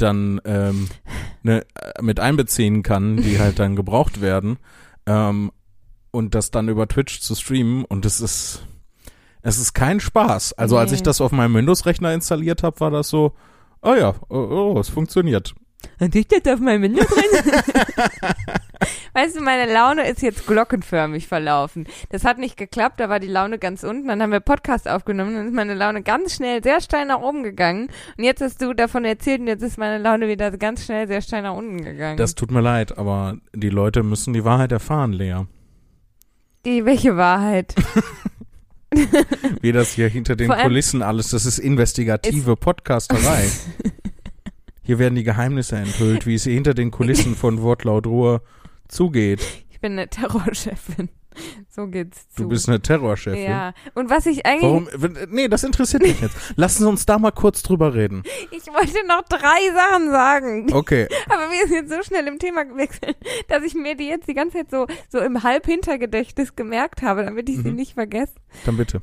dann 0.00 0.40
ähm, 0.44 0.88
ne, 1.42 1.64
mit 2.00 2.20
einbeziehen 2.20 2.82
kann, 2.82 3.16
die 3.18 3.38
halt 3.38 3.58
dann 3.58 3.76
gebraucht 3.76 4.20
werden. 4.20 4.58
Ähm, 5.06 5.50
und 6.10 6.34
das 6.34 6.50
dann 6.50 6.68
über 6.68 6.88
Twitch 6.88 7.20
zu 7.20 7.34
streamen. 7.34 7.84
Und 7.84 8.04
es 8.04 8.20
ist, 8.20 8.66
es 9.42 9.58
ist 9.58 9.74
kein 9.74 10.00
Spaß. 10.00 10.54
Also 10.54 10.76
als 10.76 10.90
Nee. 10.90 10.96
ich 10.96 11.02
das 11.02 11.20
auf 11.20 11.32
meinem 11.32 11.54
Windows-Rechner 11.54 12.12
installiert 12.12 12.62
habe, 12.62 12.80
war 12.80 12.90
das 12.90 13.08
so, 13.08 13.34
oh 13.82 13.94
ja, 13.94 14.14
oh, 14.28 14.72
oh 14.74 14.78
es 14.80 14.88
funktioniert. 14.88 15.54
Und 15.98 16.14
ich 16.14 16.26
jetzt 16.30 16.48
auf 16.48 16.60
meinem 16.60 16.82
Windows 16.82 17.06
drin? 17.06 17.52
weißt 19.14 19.36
du, 19.36 19.42
meine 19.42 19.72
Laune 19.72 20.08
ist 20.08 20.22
jetzt 20.22 20.46
glockenförmig 20.46 21.26
verlaufen. 21.28 21.86
Das 22.10 22.24
hat 22.24 22.38
nicht 22.38 22.56
geklappt, 22.56 23.00
da 23.00 23.08
war 23.08 23.20
die 23.20 23.26
Laune 23.26 23.58
ganz 23.58 23.82
unten. 23.82 24.08
Dann 24.08 24.22
haben 24.22 24.32
wir 24.32 24.40
Podcast 24.40 24.88
aufgenommen, 24.88 25.34
dann 25.34 25.46
ist 25.48 25.54
meine 25.54 25.74
Laune 25.74 26.02
ganz 26.02 26.34
schnell 26.34 26.62
sehr 26.62 26.80
steil 26.80 27.06
nach 27.06 27.20
oben 27.20 27.42
gegangen. 27.42 27.88
Und 28.16 28.24
jetzt 28.24 28.40
hast 28.40 28.60
du 28.62 28.74
davon 28.74 29.04
erzählt 29.04 29.40
und 29.40 29.46
jetzt 29.46 29.62
ist 29.62 29.78
meine 29.78 29.98
Laune 29.98 30.28
wieder 30.28 30.50
ganz 30.52 30.84
schnell 30.84 31.06
sehr 31.06 31.22
steil 31.22 31.42
nach 31.42 31.54
unten 31.54 31.84
gegangen. 31.84 32.16
Das 32.16 32.34
tut 32.34 32.50
mir 32.50 32.60
leid, 32.60 32.96
aber 32.98 33.36
die 33.54 33.70
Leute 33.70 34.02
müssen 34.02 34.32
die 34.32 34.44
Wahrheit 34.44 34.72
erfahren, 34.72 35.12
Lea. 35.12 35.44
die, 36.64 36.84
welche 36.84 37.16
Wahrheit? 37.16 37.74
Wie 39.60 39.72
das 39.72 39.92
hier 39.92 40.08
hinter 40.08 40.34
den 40.34 40.50
Kulissen 40.50 41.02
alles, 41.02 41.30
das 41.30 41.46
ist 41.46 41.58
investigative 41.58 42.56
Podcasterei. 42.56 43.48
Hier 44.82 44.98
werden 44.98 45.14
die 45.14 45.22
Geheimnisse 45.22 45.76
enthüllt, 45.76 46.26
wie 46.26 46.34
es 46.34 46.42
hinter 46.42 46.74
den 46.74 46.90
Kulissen 46.90 47.36
von 47.36 47.62
Wortlaut 47.62 48.08
Ruhr 48.08 48.42
zugeht. 48.90 49.40
Ich 49.70 49.80
bin 49.80 49.92
eine 49.92 50.08
Terrorchefin. 50.08 51.08
So 51.68 51.86
geht's 51.86 52.28
zu. 52.30 52.42
Du 52.42 52.48
bist 52.48 52.68
eine 52.68 52.80
Terrorchefin. 52.82 53.40
ja. 53.44 53.72
Und 53.94 54.10
was 54.10 54.26
ich 54.26 54.44
eigentlich, 54.44 54.62
Warum? 54.62 54.88
Nee, 55.30 55.46
das 55.48 55.62
interessiert 55.62 56.02
mich 56.02 56.20
jetzt. 56.20 56.36
Lassen 56.56 56.82
Sie 56.82 56.88
uns 56.88 57.06
da 57.06 57.18
mal 57.20 57.30
kurz 57.30 57.62
drüber 57.62 57.94
reden. 57.94 58.24
ich 58.50 58.66
wollte 58.66 59.06
noch 59.06 59.22
drei 59.22 59.72
Sachen 59.74 60.10
sagen. 60.10 60.72
Okay. 60.72 61.06
Aber 61.28 61.50
wir 61.50 61.68
sind 61.68 61.88
jetzt 61.88 61.92
so 61.92 62.02
schnell 62.02 62.26
im 62.26 62.38
Thema 62.40 62.64
gewechselt, 62.64 63.16
dass 63.48 63.62
ich 63.62 63.74
mir 63.74 63.94
die 63.96 64.08
jetzt 64.08 64.28
die 64.28 64.34
ganze 64.34 64.58
Zeit 64.58 64.70
so, 64.70 64.86
so 65.08 65.20
im 65.20 65.42
Halbhintergedächtnis 65.44 66.56
gemerkt 66.56 67.02
habe, 67.02 67.24
damit 67.24 67.48
ich 67.48 67.58
sie 67.58 67.70
Mhm. 67.70 67.76
nicht 67.76 67.94
vergesse. 67.94 68.34
Dann 68.66 68.76
bitte. 68.76 69.00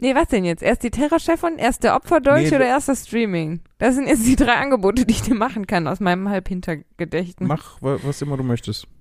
Nee, 0.00 0.14
was 0.14 0.28
denn 0.28 0.44
jetzt? 0.44 0.62
Erst 0.62 0.84
die 0.84 0.90
Terrorchefin, 0.90 1.58
erst 1.58 1.82
der 1.82 1.96
Opferdolch 1.96 2.50
Nee, 2.50 2.56
oder 2.56 2.66
erst 2.66 2.88
das 2.88 3.06
Streaming? 3.06 3.60
Das 3.78 3.96
sind 3.96 4.06
jetzt 4.06 4.24
die 4.26 4.36
drei 4.36 4.54
Angebote, 4.54 5.04
die 5.04 5.12
ich 5.14 5.22
dir 5.22 5.34
machen 5.34 5.66
kann 5.66 5.88
aus 5.88 5.98
meinem 5.98 6.28
Halbhintergedächtnis. 6.28 7.48
Mach, 7.48 7.82
wa- 7.82 7.98
was 8.02 8.22
immer 8.22 8.36
du 8.36 8.44
möchtest. 8.44 8.86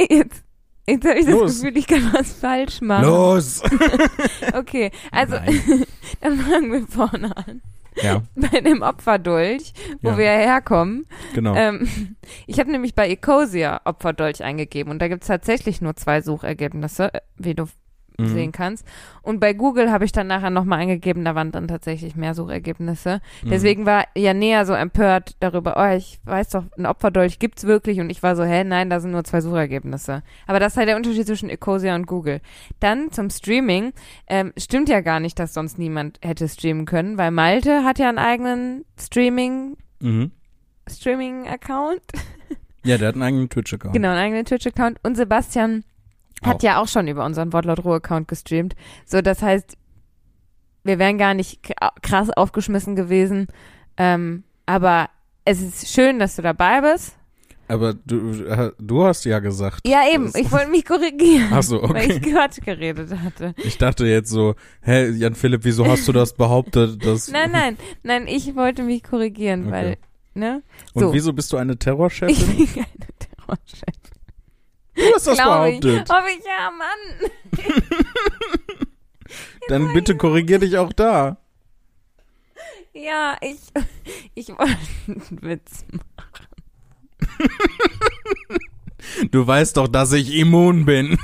Jetzt, 0.00 0.44
jetzt 0.86 1.06
habe 1.08 1.18
ich 1.18 1.24
das 1.24 1.34
Los. 1.34 1.60
Gefühl, 1.62 1.76
ich 1.78 1.86
kann 1.86 2.12
was 2.12 2.32
falsch 2.34 2.80
machen. 2.82 3.06
Los! 3.06 3.62
Okay, 4.54 4.90
also 5.10 5.36
dann 6.20 6.36
fangen 6.38 6.72
wir 6.72 6.86
vorne 6.86 7.34
an. 7.36 7.62
Ja, 8.02 8.22
Bei 8.34 8.60
dem 8.60 8.82
Opferdolch, 8.82 9.72
wo 10.02 10.10
Ja. 10.10 10.18
wir 10.18 10.26
herkommen. 10.26 11.06
genau. 11.34 11.54
Ähm, 11.54 12.16
ich 12.46 12.58
habe 12.60 12.70
nämlich 12.70 12.94
bei 12.94 13.08
Ecosia 13.08 13.80
Opferdolch 13.86 14.44
eingegeben 14.44 14.90
und 14.92 14.98
da 15.00 15.08
gibt's 15.08 15.28
tatsächlich 15.28 15.80
nur 15.80 15.96
zwei 15.96 16.20
Suchergebnisse, 16.20 17.14
äh, 17.14 17.20
wie 17.36 17.54
du 17.54 17.64
Mhm. 18.18 18.28
sehen 18.28 18.52
kannst. 18.52 18.86
Und 19.22 19.40
bei 19.40 19.52
Google 19.52 19.90
habe 19.90 20.04
ich 20.04 20.12
dann 20.12 20.26
nachher 20.26 20.50
nochmal 20.50 20.78
eingegeben, 20.80 21.24
da 21.24 21.34
waren 21.34 21.52
dann 21.52 21.68
tatsächlich 21.68 22.16
mehr 22.16 22.34
Suchergebnisse. 22.34 23.20
Mhm. 23.42 23.50
Deswegen 23.50 23.86
war 23.86 24.04
ja 24.16 24.34
näher 24.34 24.64
so 24.66 24.72
empört 24.72 25.36
darüber, 25.40 25.74
oh, 25.76 25.96
ich 25.96 26.18
weiß 26.24 26.50
doch, 26.50 26.64
ein 26.78 26.86
Opferdolch 26.86 27.38
gibt's 27.38 27.64
wirklich 27.64 28.00
und 28.00 28.10
ich 28.10 28.22
war 28.22 28.36
so, 28.36 28.44
hä, 28.44 28.64
nein, 28.64 28.90
da 28.90 29.00
sind 29.00 29.10
nur 29.12 29.24
zwei 29.24 29.40
Suchergebnisse. 29.40 30.22
Aber 30.46 30.60
das 30.60 30.72
ist 30.72 30.76
halt 30.76 30.88
der 30.88 30.96
Unterschied 30.96 31.26
zwischen 31.26 31.50
Ecosia 31.50 31.94
und 31.94 32.06
Google. 32.06 32.40
Dann 32.80 33.10
zum 33.10 33.30
Streaming, 33.30 33.92
ähm, 34.28 34.52
stimmt 34.56 34.88
ja 34.88 35.00
gar 35.00 35.20
nicht, 35.20 35.38
dass 35.38 35.54
sonst 35.54 35.78
niemand 35.78 36.18
hätte 36.22 36.48
streamen 36.48 36.86
können, 36.86 37.18
weil 37.18 37.30
Malte 37.30 37.84
hat 37.84 37.98
ja 37.98 38.08
einen 38.08 38.18
eigenen 38.18 38.84
Streaming, 38.98 39.76
Mhm. 40.00 40.30
Streaming-Account. 40.88 42.02
Ja, 42.84 42.98
der 42.98 43.08
hat 43.08 43.14
einen 43.14 43.22
eigenen 43.24 43.48
Twitch-Account. 43.48 43.94
Genau, 43.94 44.10
einen 44.10 44.18
eigenen 44.18 44.44
Twitch-Account. 44.44 44.98
Und 45.02 45.16
Sebastian 45.16 45.82
hat 46.42 46.56
Auch. 46.56 46.62
ja 46.62 46.80
auch 46.82 46.88
schon 46.88 47.08
über 47.08 47.24
unseren 47.24 47.52
Wortlaut 47.52 47.84
Ruhe-Account 47.84 48.28
gestreamt. 48.28 48.74
So, 49.04 49.20
das 49.22 49.42
heißt, 49.42 49.76
wir 50.84 50.98
wären 50.98 51.18
gar 51.18 51.34
nicht 51.34 51.60
krass 52.02 52.30
aufgeschmissen 52.30 52.94
gewesen. 52.94 53.48
Ähm, 53.96 54.44
aber 54.66 55.08
es 55.44 55.60
ist 55.60 55.88
schön, 55.88 56.18
dass 56.18 56.36
du 56.36 56.42
dabei 56.42 56.80
bist. 56.80 57.16
Aber 57.68 57.94
du, 57.94 58.44
äh, 58.44 58.70
du 58.78 59.04
hast 59.04 59.24
ja 59.24 59.40
gesagt. 59.40 59.80
Ja, 59.86 60.02
eben. 60.12 60.30
Ich 60.36 60.52
wollte 60.52 60.70
mich 60.70 60.84
korrigieren. 60.84 61.48
Ach 61.52 61.64
so, 61.64 61.82
Weil 61.82 62.10
ich 62.10 62.16
okay. 62.18 62.30
Quatsch 62.32 62.60
geredet 62.64 63.10
hatte. 63.18 63.54
Ich 63.56 63.76
dachte 63.76 64.06
jetzt 64.06 64.30
so, 64.30 64.54
hä, 64.82 65.10
Jan 65.10 65.34
Philipp, 65.34 65.64
wieso 65.64 65.84
hast 65.86 66.06
du 66.06 66.12
das 66.12 66.32
behauptet? 66.34 67.04
Dass, 67.04 67.28
Nein, 67.32 67.50
nein, 67.50 67.76
nein, 68.04 68.28
ich 68.28 68.54
wollte 68.54 68.84
mich 68.84 69.02
korrigieren, 69.02 69.62
Okay. 69.66 69.72
weil, 69.72 69.96
ne? 70.34 70.62
Und 70.92 71.02
so. 71.02 71.12
wieso 71.12 71.32
bist 71.32 71.52
du 71.52 71.56
eine 71.56 71.72
Ich 71.72 71.78
Terrorchefin? 71.80 72.56
bin 72.56 72.66
keine 72.72 72.86
Terrorchef. 73.18 73.82
Du 74.96 75.02
hast 75.14 75.26
das 75.26 75.36
Glaube 75.38 75.70
ich. 75.70 75.80
behauptet. 75.80 76.10
Hoffe 76.10 76.28
ich, 76.38 76.44
ja, 76.44 76.70
Mann. 76.70 77.30
Dann 79.68 79.92
bitte 79.92 80.16
korrigier 80.16 80.58
dich 80.58 80.78
auch 80.78 80.92
da. 80.92 81.36
Ja, 82.92 83.36
ich, 83.42 83.58
ich 84.34 84.48
wollte 84.48 84.76
einen 85.06 85.42
Witz 85.42 85.84
Du 89.30 89.46
weißt 89.46 89.76
doch, 89.76 89.88
dass 89.88 90.12
ich 90.12 90.34
immun 90.34 90.84
bin. 90.84 91.18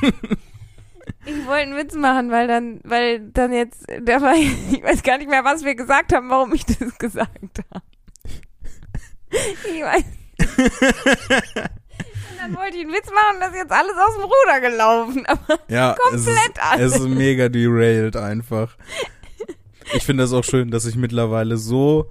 Ich 1.25 1.47
wollte 1.47 1.63
einen 1.63 1.77
Witz 1.77 1.95
machen, 1.95 2.31
weil 2.31 2.47
dann, 2.49 2.81
weil 2.85 3.21
dann 3.31 3.53
jetzt, 3.53 3.87
der 3.89 4.21
war, 4.21 4.35
ich 4.35 4.83
weiß 4.83 5.03
gar 5.03 5.19
nicht 5.19 5.31
mehr, 5.31 5.45
was 5.45 5.65
wir 5.65 5.75
gesagt 5.75 6.13
haben, 6.13 6.29
warum 6.31 6.53
ich 6.53 6.65
das 6.67 6.99
gesagt 6.99 7.61
habe. 7.73 7.85
Ich 9.31 9.83
weiß. 9.83 10.05
Dann 12.43 12.57
wollte 12.57 12.77
ich 12.77 12.83
einen 12.83 12.93
Witz 12.93 13.07
machen, 13.07 13.41
das 13.41 13.51
ist 13.51 13.57
jetzt 13.57 13.73
alles 13.73 13.93
aus 13.97 14.15
dem 14.15 14.25
Ruder 14.25 14.61
gelaufen. 14.61 15.27
Aber 15.29 15.59
Ja, 15.69 15.93
es 16.13 16.25
Komplett 16.25 16.57
ist, 16.57 16.63
alles. 16.63 16.95
es 16.95 17.01
ist 17.01 17.09
mega 17.09 17.49
derailed 17.49 18.17
einfach. 18.17 18.77
Ich 19.95 20.05
finde 20.05 20.25
das 20.25 20.33
auch 20.33 20.45
schön, 20.45 20.71
dass 20.71 20.87
ich 20.87 20.97
mittlerweile 20.97 21.57
so 21.57 22.11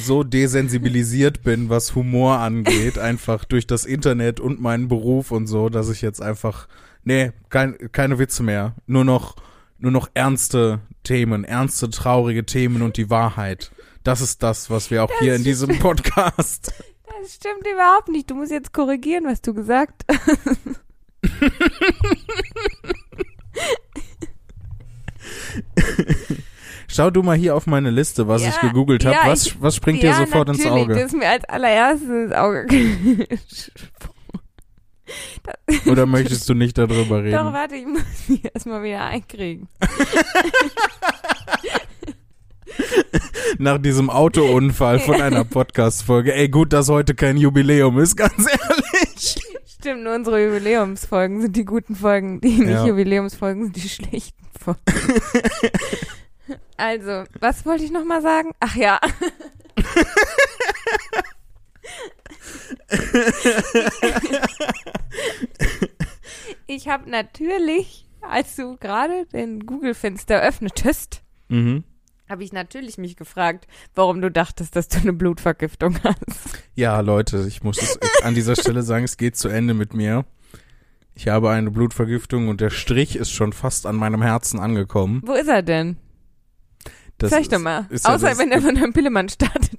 so 0.00 0.22
desensibilisiert 0.22 1.42
bin, 1.42 1.68
was 1.70 1.94
Humor 1.94 2.38
angeht, 2.38 2.98
einfach 2.98 3.44
durch 3.44 3.66
das 3.66 3.84
Internet 3.86 4.38
und 4.38 4.60
meinen 4.60 4.88
Beruf 4.88 5.30
und 5.30 5.46
so, 5.46 5.68
dass 5.68 5.88
ich 5.88 6.02
jetzt 6.02 6.20
einfach 6.20 6.68
nee, 7.02 7.32
kein, 7.48 7.76
keine 7.90 8.18
Witze 8.18 8.42
mehr, 8.42 8.74
nur 8.86 9.04
noch 9.04 9.36
nur 9.78 9.90
noch 9.90 10.08
ernste 10.14 10.80
Themen, 11.02 11.44
ernste 11.44 11.90
traurige 11.90 12.46
Themen 12.46 12.82
und 12.82 12.96
die 12.96 13.10
Wahrheit. 13.10 13.70
Das 14.02 14.20
ist 14.20 14.42
das, 14.42 14.70
was 14.70 14.90
wir 14.90 15.02
auch 15.04 15.10
hier 15.18 15.34
in 15.34 15.44
diesem 15.44 15.78
Podcast. 15.78 16.72
Das 17.24 17.34
stimmt 17.34 17.66
überhaupt 17.66 18.08
nicht. 18.08 18.30
Du 18.30 18.34
musst 18.34 18.50
jetzt 18.50 18.72
korrigieren, 18.72 19.24
was 19.24 19.40
du 19.40 19.54
gesagt 19.54 20.02
hast. 20.10 20.38
Schau 26.88 27.10
du 27.10 27.22
mal 27.22 27.36
hier 27.36 27.54
auf 27.56 27.66
meine 27.66 27.90
Liste, 27.90 28.28
was 28.28 28.42
Ja, 28.42 28.48
ich 28.50 28.60
gegoogelt 28.60 29.04
habe. 29.04 29.16
ja, 29.16 29.26
was, 29.26 29.46
ich- 29.46 29.60
was 29.60 29.74
springt 29.76 30.02
ja, 30.02 30.12
dir 30.18 30.26
sofort 30.26 30.48
ins 30.50 30.64
Auge? 30.66 30.94
Das 30.94 31.04
ist 31.04 31.12
mir 31.14 31.28
als 31.28 31.44
allererstes 31.44 32.08
ins 32.08 32.32
Auge. 32.32 32.66
Oder 35.86 36.06
möchtest 36.06 36.48
du 36.48 36.54
nicht 36.54 36.78
darüber 36.78 37.22
reden? 37.22 37.36
Doch, 37.36 37.52
warte, 37.52 37.74
ich 37.76 37.86
muss 37.86 38.02
mich 38.28 38.42
erstmal 38.44 38.82
wieder 38.82 39.04
einkriegen. 39.04 39.68
Nach 43.58 43.78
diesem 43.78 44.10
Autounfall 44.10 44.98
von 44.98 45.20
einer 45.20 45.44
Podcast-Folge. 45.44 46.34
Ey, 46.34 46.48
gut, 46.48 46.72
dass 46.72 46.88
heute 46.88 47.14
kein 47.14 47.36
Jubiläum 47.36 47.98
ist, 47.98 48.16
ganz 48.16 48.34
ehrlich. 48.38 49.36
Stimmt, 49.66 50.04
nur 50.04 50.14
unsere 50.14 50.42
Jubiläumsfolgen 50.44 51.42
sind 51.42 51.56
die 51.56 51.64
guten 51.64 51.94
Folgen, 51.94 52.40
die 52.40 52.58
nicht 52.58 52.68
Ja. 52.70 52.86
Jubiläumsfolgen 52.86 53.64
sind 53.64 53.76
die 53.76 53.88
schlechten 53.88 54.44
Folgen. 54.58 54.80
also, 56.76 57.24
was 57.40 57.66
wollte 57.66 57.84
ich 57.84 57.90
nochmal 57.90 58.22
sagen? 58.22 58.52
Ach 58.60 58.74
ja. 58.76 58.98
ich 66.66 66.88
habe 66.88 67.08
natürlich, 67.10 68.06
als 68.20 68.56
du 68.56 68.76
gerade 68.76 69.26
den 69.26 69.66
Google-Fenster 69.66 70.40
öffnetest, 70.40 71.20
Mhm. 71.48 71.84
Habe 72.28 72.42
ich 72.44 72.52
natürlich 72.52 72.96
mich 72.98 73.16
gefragt, 73.16 73.66
warum 73.94 74.20
du 74.20 74.30
dachtest, 74.30 74.74
dass 74.76 74.88
du 74.88 74.98
eine 74.98 75.12
Blutvergiftung 75.12 75.98
hast. 76.02 76.16
Ja, 76.74 77.00
Leute, 77.00 77.44
ich 77.46 77.62
muss 77.62 77.78
es 77.80 77.98
an 78.22 78.34
dieser 78.34 78.56
Stelle 78.56 78.82
sagen, 78.82 79.04
es 79.04 79.16
geht 79.16 79.36
zu 79.36 79.48
Ende 79.48 79.74
mit 79.74 79.94
mir. 79.94 80.24
Ich 81.14 81.28
habe 81.28 81.50
eine 81.50 81.70
Blutvergiftung 81.70 82.48
und 82.48 82.60
der 82.60 82.70
Strich 82.70 83.14
ist 83.16 83.30
schon 83.30 83.52
fast 83.52 83.86
an 83.86 83.94
meinem 83.96 84.22
Herzen 84.22 84.58
angekommen. 84.58 85.22
Wo 85.24 85.34
ist 85.34 85.48
er 85.48 85.62
denn? 85.62 85.96
Das 87.18 87.30
Zeig 87.30 87.42
ist- 87.42 87.52
doch 87.52 87.60
mal. 87.60 87.86
ist 87.90 88.04
ja 88.06 88.14
Außer 88.14 88.30
das- 88.30 88.38
wenn 88.38 88.50
er 88.50 88.60
von 88.60 88.76
einem 88.76 88.92
Pillemann 88.92 89.28
startet. 89.28 89.70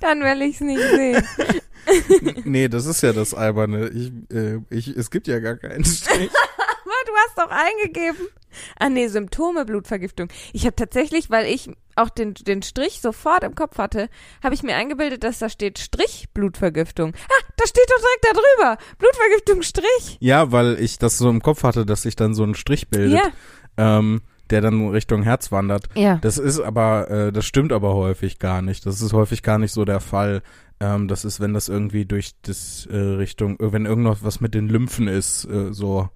Dann 0.00 0.20
will 0.22 0.42
ich 0.42 0.54
es 0.56 0.60
nicht 0.62 0.80
sehen. 0.80 1.22
Nee, 2.44 2.68
das 2.68 2.86
ist 2.86 3.02
ja 3.02 3.12
das 3.12 3.34
Alberne. 3.34 3.88
Ich, 3.88 4.10
äh, 4.34 4.60
ich, 4.70 4.88
es 4.88 5.10
gibt 5.10 5.26
ja 5.28 5.38
gar 5.40 5.56
keinen 5.56 5.84
Strich. 5.84 6.30
Du 7.06 7.12
hast 7.26 7.38
doch 7.38 7.50
eingegeben. 7.50 8.26
Ah 8.78 8.88
nee, 8.88 9.06
Symptome 9.08 9.64
Blutvergiftung. 9.64 10.28
Ich 10.52 10.64
habe 10.66 10.74
tatsächlich, 10.76 11.30
weil 11.30 11.46
ich 11.46 11.70
auch 11.94 12.08
den, 12.08 12.34
den 12.34 12.62
Strich 12.62 13.00
sofort 13.00 13.44
im 13.44 13.54
Kopf 13.54 13.78
hatte, 13.78 14.08
habe 14.42 14.54
ich 14.54 14.62
mir 14.62 14.74
eingebildet, 14.76 15.24
dass 15.24 15.38
da 15.38 15.48
steht 15.48 15.78
Strich 15.78 16.28
Blutvergiftung. 16.34 17.12
Ah, 17.14 17.44
da 17.56 17.66
steht 17.66 17.86
doch 17.88 17.96
direkt 18.00 18.24
da 18.24 18.32
drüber. 18.32 18.78
Blutvergiftung 18.98 19.62
Strich. 19.62 20.16
Ja, 20.20 20.52
weil 20.52 20.78
ich 20.80 20.98
das 20.98 21.18
so 21.18 21.28
im 21.30 21.42
Kopf 21.42 21.62
hatte, 21.62 21.86
dass 21.86 22.02
sich 22.02 22.16
dann 22.16 22.34
so 22.34 22.44
ein 22.44 22.54
Strich 22.54 22.88
bildet, 22.88 23.18
Ja. 23.20 23.30
ähm, 23.98 24.22
der 24.50 24.60
dann 24.62 24.88
Richtung 24.88 25.22
Herz 25.22 25.52
wandert. 25.52 25.88
Ja. 25.94 26.16
Das 26.22 26.38
ist 26.38 26.60
aber, 26.60 27.10
äh, 27.10 27.32
das 27.32 27.44
stimmt 27.46 27.72
aber 27.72 27.94
häufig 27.94 28.38
gar 28.38 28.62
nicht. 28.62 28.86
Das 28.86 29.00
ist 29.02 29.12
häufig 29.12 29.42
gar 29.42 29.58
nicht 29.58 29.72
so 29.72 29.84
der 29.84 30.00
Fall. 30.00 30.42
Ähm, 30.80 31.08
das 31.08 31.24
ist, 31.24 31.40
wenn 31.40 31.52
das 31.54 31.68
irgendwie 31.68 32.04
durch 32.06 32.32
das 32.42 32.86
äh, 32.90 32.96
Richtung, 32.96 33.58
äh, 33.60 33.72
wenn 33.72 33.86
irgendwas 33.86 34.22
was 34.22 34.40
mit 34.40 34.54
den 34.54 34.68
Lymphen 34.68 35.08
ist, 35.08 35.44
äh, 35.46 35.72
so. 35.72 36.08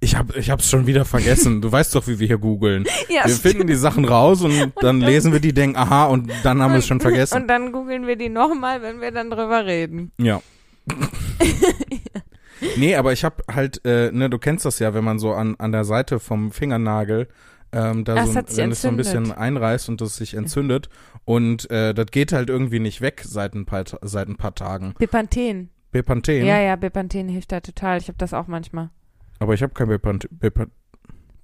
Ich 0.00 0.14
hab, 0.14 0.36
ich 0.36 0.48
hab's 0.50 0.70
schon 0.70 0.86
wieder 0.86 1.04
vergessen. 1.04 1.60
Du 1.60 1.72
weißt 1.72 1.94
doch, 1.94 2.06
wie 2.06 2.20
wir 2.20 2.26
hier 2.28 2.38
googeln. 2.38 2.84
ja 3.08 3.26
wir 3.26 3.34
finden 3.34 3.66
die 3.66 3.74
Sachen 3.74 4.04
raus 4.04 4.42
und 4.42 4.56
dann 4.56 4.72
dann- 4.76 5.00
lesen 5.00 5.32
wir 5.32 5.40
die, 5.40 5.52
denken, 5.52 5.76
aha, 5.76 6.04
und 6.06 6.30
dann 6.44 6.62
haben 6.62 6.72
wir 6.72 6.78
es 6.78 6.86
schon 6.86 7.00
vergessen. 7.00 7.42
Und 7.42 7.48
dann 7.48 7.72
googeln 7.72 8.06
wir 8.06 8.16
die 8.16 8.28
nochmal, 8.28 8.80
wenn 8.82 9.00
wir 9.00 9.10
dann 9.10 9.28
drüber 9.30 9.66
reden. 9.66 10.12
Ja. 10.18 10.40
nee, 12.76 12.94
aber 12.96 13.12
ich 13.12 13.24
habe 13.24 13.42
halt, 13.52 13.84
äh, 13.84 14.10
ne, 14.12 14.30
du 14.30 14.38
kennst 14.38 14.64
das 14.64 14.78
ja, 14.78 14.94
wenn 14.94 15.04
man 15.04 15.18
so 15.18 15.32
an, 15.32 15.56
an 15.58 15.72
der 15.72 15.84
Seite 15.84 16.20
vom 16.20 16.52
Fingernagel, 16.52 17.28
ähm, 17.72 18.04
da 18.04 18.14
Ah, 18.16 18.26
so, 18.26 18.34
wenn 18.56 18.70
es 18.70 18.82
so 18.82 18.88
ein 18.88 18.96
bisschen 18.96 19.32
einreißt 19.32 19.88
und 19.88 20.00
das 20.00 20.16
sich 20.16 20.34
entzündet 20.34 20.88
und 21.24 21.70
äh, 21.70 21.92
das 21.92 22.06
geht 22.06 22.32
halt 22.32 22.48
irgendwie 22.48 22.80
nicht 22.80 23.00
weg 23.00 23.22
seit 23.26 23.54
ein 23.54 23.66
paar, 23.66 23.84
seit 24.02 24.28
ein 24.28 24.36
paar 24.36 24.54
Tagen. 24.54 24.94
Bepanthen. 24.98 25.70
Bepanthen, 25.90 26.44
Ja, 26.44 26.60
ja, 26.60 26.76
Bepanthen 26.76 27.28
hilft 27.28 27.52
da 27.52 27.60
total. 27.60 27.98
Ich 27.98 28.08
habe 28.08 28.18
das 28.18 28.32
auch 28.34 28.46
manchmal. 28.46 28.90
Aber 29.38 29.54
ich 29.54 29.62
habe 29.62 29.72
kein 29.74 29.88
Bepanthen. 29.88 30.30
Bepa 30.38 30.66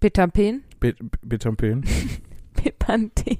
Bepanthen? 0.01 0.65
Be 0.81 0.95
Bepanthen. 1.23 1.85
Bepanthen. 2.63 3.39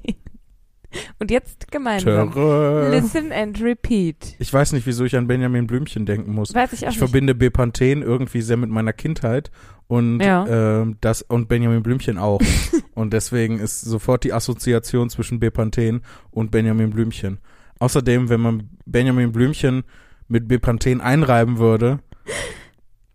Und 1.19 1.29
jetzt 1.29 1.71
gemeinsam. 1.71 2.31
Töre. 2.31 2.89
Listen 2.89 3.31
and 3.33 3.61
repeat. 3.61 4.35
Ich 4.39 4.51
weiß 4.53 4.71
nicht, 4.71 4.85
wieso 4.85 5.03
ich 5.03 5.15
an 5.17 5.27
Benjamin 5.27 5.67
Blümchen 5.67 6.05
denken 6.05 6.33
muss. 6.33 6.53
Weiß 6.55 6.71
ich 6.73 6.85
auch 6.85 6.91
Ich 6.91 6.95
nicht. 6.95 6.99
verbinde 6.99 7.35
Bepanthen 7.35 8.01
irgendwie 8.01 8.41
sehr 8.41 8.55
mit 8.57 8.69
meiner 8.69 8.93
Kindheit 8.93 9.51
und 9.87 10.21
Ja. 10.21 10.45
ähm, 10.81 10.97
das 11.01 11.21
und 11.21 11.49
Benjamin 11.49 11.83
Blümchen 11.83 12.17
auch. 12.17 12.39
und 12.95 13.11
deswegen 13.13 13.59
ist 13.59 13.81
sofort 13.81 14.23
die 14.23 14.31
Assoziation 14.33 15.09
zwischen 15.09 15.39
Bepanthen 15.39 16.01
und 16.31 16.49
Benjamin 16.51 16.91
Blümchen. 16.91 17.39
Außerdem, 17.79 18.29
wenn 18.29 18.39
man 18.39 18.69
Benjamin 18.85 19.33
Blümchen 19.33 19.83
mit 20.29 20.47
Bepanthen 20.47 21.01
einreiben 21.01 21.57
würde, 21.57 21.99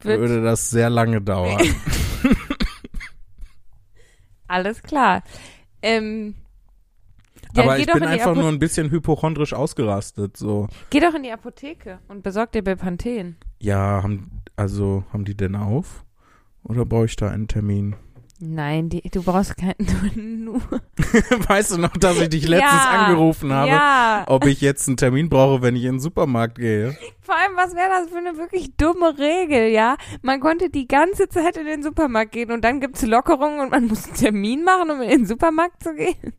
Wird 0.04 0.20
würde 0.20 0.42
das 0.42 0.70
sehr 0.70 0.90
lange 0.90 1.20
dauern. 1.20 1.60
alles 4.46 4.82
klar. 4.82 5.22
Ähm, 5.82 6.34
ja, 7.54 7.62
Aber 7.64 7.78
ich 7.78 7.86
doch 7.86 7.94
bin 7.94 8.04
einfach 8.04 8.32
Apo- 8.32 8.40
nur 8.40 8.48
ein 8.48 8.58
bisschen 8.58 8.90
hypochondrisch 8.90 9.54
ausgerastet. 9.54 10.36
So, 10.36 10.68
Geh 10.90 11.00
doch 11.00 11.14
in 11.14 11.22
die 11.22 11.32
Apotheke 11.32 11.98
und 12.08 12.22
besorg 12.22 12.52
dir 12.52 12.62
Bepanthen. 12.62 13.36
ja, 13.58 14.02
haben, 14.02 14.42
also 14.56 15.04
haben 15.12 15.24
die 15.24 15.36
denn 15.36 15.56
auf? 15.56 16.04
Oder 16.62 16.84
brauche 16.84 17.06
ich 17.06 17.16
da 17.16 17.30
einen 17.30 17.48
Termin? 17.48 17.96
Nein, 18.42 18.88
die, 18.88 19.02
du 19.02 19.22
brauchst 19.22 19.54
keinen 19.58 20.44
nur. 20.44 20.60
weißt 21.48 21.72
du 21.72 21.78
noch, 21.78 21.92
dass 21.92 22.18
ich 22.20 22.30
dich 22.30 22.48
letztens 22.48 22.84
ja, 22.84 23.06
angerufen 23.06 23.52
habe? 23.52 23.70
Ja. 23.70 24.24
ob 24.28 24.46
ich 24.46 24.62
jetzt 24.62 24.88
einen 24.88 24.96
Termin 24.96 25.28
brauche, 25.28 25.60
wenn 25.60 25.76
ich 25.76 25.84
in 25.84 25.96
den 25.96 26.00
Supermarkt 26.00 26.58
gehe. 26.58 26.96
Vor 27.20 27.36
allem, 27.36 27.56
was 27.56 27.74
wäre 27.74 27.90
das 27.90 28.08
für 28.08 28.16
eine 28.16 28.38
wirklich 28.38 28.74
dumme 28.76 29.18
Regel, 29.18 29.68
ja? 29.68 29.96
Man 30.22 30.40
konnte 30.40 30.70
die 30.70 30.88
ganze 30.88 31.28
Zeit 31.28 31.58
in 31.58 31.66
den 31.66 31.82
Supermarkt 31.82 32.32
gehen 32.32 32.50
und 32.50 32.64
dann 32.64 32.80
gibt's 32.80 33.02
Lockerungen 33.02 33.60
und 33.60 33.70
man 33.70 33.86
muss 33.86 34.06
einen 34.06 34.14
Termin 34.14 34.64
machen, 34.64 34.90
um 34.90 35.02
in 35.02 35.10
den 35.10 35.26
Supermarkt 35.26 35.82
zu 35.82 35.94
gehen. 35.94 36.34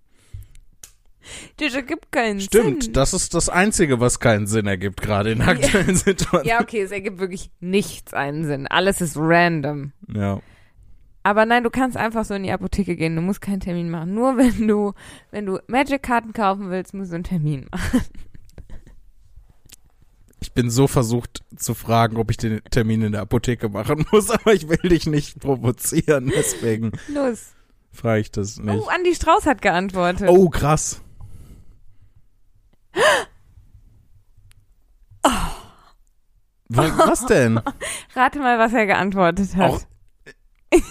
Das 1.58 1.76
ergibt 1.76 2.12
keinen 2.12 2.40
Stimmt, 2.40 2.84
Sinn. 2.84 2.94
das 2.94 3.14
ist 3.14 3.36
das 3.36 3.48
Einzige, 3.48 4.00
was 4.00 4.20
keinen 4.20 4.48
Sinn 4.48 4.66
ergibt, 4.66 5.02
gerade 5.02 5.32
in 5.32 5.40
der 5.40 5.50
aktuellen 5.50 5.96
Situation. 5.96 6.46
Ja, 6.46 6.62
okay, 6.62 6.82
es 6.82 6.92
ergibt 6.92 7.20
wirklich 7.20 7.52
nichts 7.60 8.14
einen 8.16 8.46
Sinn. 8.46 8.66
Alles 8.68 9.02
ist 9.02 9.18
random. 9.18 9.92
Ja. 10.12 10.42
Aber 11.24 11.46
nein, 11.46 11.64
du 11.64 11.70
kannst 11.70 11.98
einfach 11.98 12.26
so 12.26 12.34
in 12.34 12.44
die 12.44 12.52
Apotheke 12.52 12.96
gehen. 12.96 13.16
Du 13.16 13.22
musst 13.22 13.42
keinen 13.42 13.60
Termin 13.60 13.90
machen. 13.92 14.14
Nur 14.16 14.38
wenn 14.38 14.68
du, 14.68 14.94
wenn 15.30 15.46
du 15.46 15.60
Magic-Karten 15.68 16.34
kaufen 16.34 16.70
willst, 16.72 16.94
musst 16.94 17.12
du 17.12 17.16
einen 17.16 17.24
Termin 17.24 17.68
machen. 17.72 18.02
Ich 20.40 20.54
bin 20.54 20.72
so 20.72 20.88
versucht 20.88 21.44
zu 21.56 21.76
fragen, 21.76 22.18
ob 22.18 22.32
ich 22.32 22.38
den 22.38 22.64
Termin 22.72 23.04
in 23.04 23.12
der 23.12 23.22
Apotheke 23.22 23.70
machen 23.70 24.06
muss, 24.12 24.32
aber 24.32 24.54
ich 24.54 24.68
will 24.68 24.90
dich 24.90 25.06
nicht 25.06 25.40
provozieren, 25.40 26.32
deswegen 26.36 26.94
Los. 27.14 27.52
frage 27.92 28.22
ich 28.22 28.32
das 28.32 28.58
nicht. 28.58 28.82
Oh, 28.82 28.88
Andi 28.88 29.14
Strauß 29.14 29.46
hat 29.46 29.62
geantwortet. 29.62 30.28
Oh, 30.30 30.50
krass. 30.50 31.02
Was, 36.74 36.98
was 36.98 37.26
denn? 37.26 37.60
Rate 38.16 38.40
mal, 38.40 38.58
was 38.58 38.72
er 38.74 38.86
geantwortet 38.86 39.56
hat. 39.58 39.72
Auch- 39.72 39.82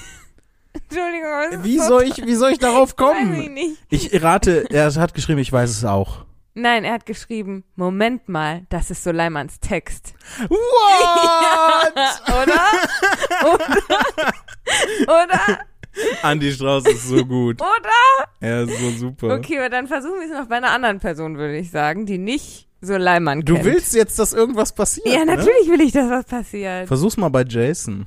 Entschuldigung, 0.90 1.64
Wie 1.64 1.79
so 1.79 1.85
soll 1.85 2.03
ich, 2.05 2.26
wie 2.26 2.35
soll 2.35 2.50
ich 2.53 2.59
darauf 2.59 2.90
Weiß 2.98 3.16
ich 3.22 3.37
kommen? 3.37 3.55
nicht. 3.55 3.79
Ich 3.90 4.22
rate, 4.22 4.66
er 4.70 4.92
hat 4.94 5.14
geschrieben, 5.14 5.38
ich 5.40 5.53
weiß 5.53 5.70
es 5.70 5.85
auch. 5.85 6.24
Nein, 6.55 6.83
er 6.85 6.94
hat 6.94 7.07
geschrieben, 7.07 7.62
Moment 7.76 8.29
mal, 8.29 8.66
das 8.70 8.90
ist 8.90 9.05
Suleimans 9.05 9.61
Text. 9.61 10.14
What? 10.48 11.94
Oder? 12.42 13.55
Oder? 13.55 15.14
Oder? 15.24 15.59
Andi 16.22 16.53
Strauß 16.53 16.87
ist 16.87 17.09
so 17.09 17.24
gut. 17.24 17.61
Oder? 17.61 18.29
Er 18.40 18.62
ist 18.62 18.79
so 18.79 18.90
super. 18.90 19.35
Okay, 19.37 19.59
aber 19.59 19.68
dann 19.68 19.87
versuchen 19.87 20.20
wir 20.20 20.26
es 20.26 20.33
noch 20.38 20.46
bei 20.48 20.57
einer 20.57 20.70
anderen 20.70 21.00
Person, 21.00 21.37
würde 21.37 21.57
ich 21.59 21.70
sagen, 21.70 22.07
die 22.07 22.18
nicht 22.18 22.68
Suleiman 22.81 23.42
Du 23.42 23.55
kennt. 23.55 23.66
willst 23.66 23.94
jetzt, 23.94 24.18
dass 24.18 24.33
irgendwas 24.33 24.72
passiert? 24.74 25.07
Ja, 25.07 25.24
Ne? 25.24 25.37
natürlich 25.37 25.68
will 25.68 25.81
ich, 25.81 25.92
dass 25.92 26.09
was 26.11 26.24
passiert. 26.24 26.87
Versuch's 26.88 27.16
mal 27.16 27.29
bei 27.29 27.44
Jason. 27.44 28.07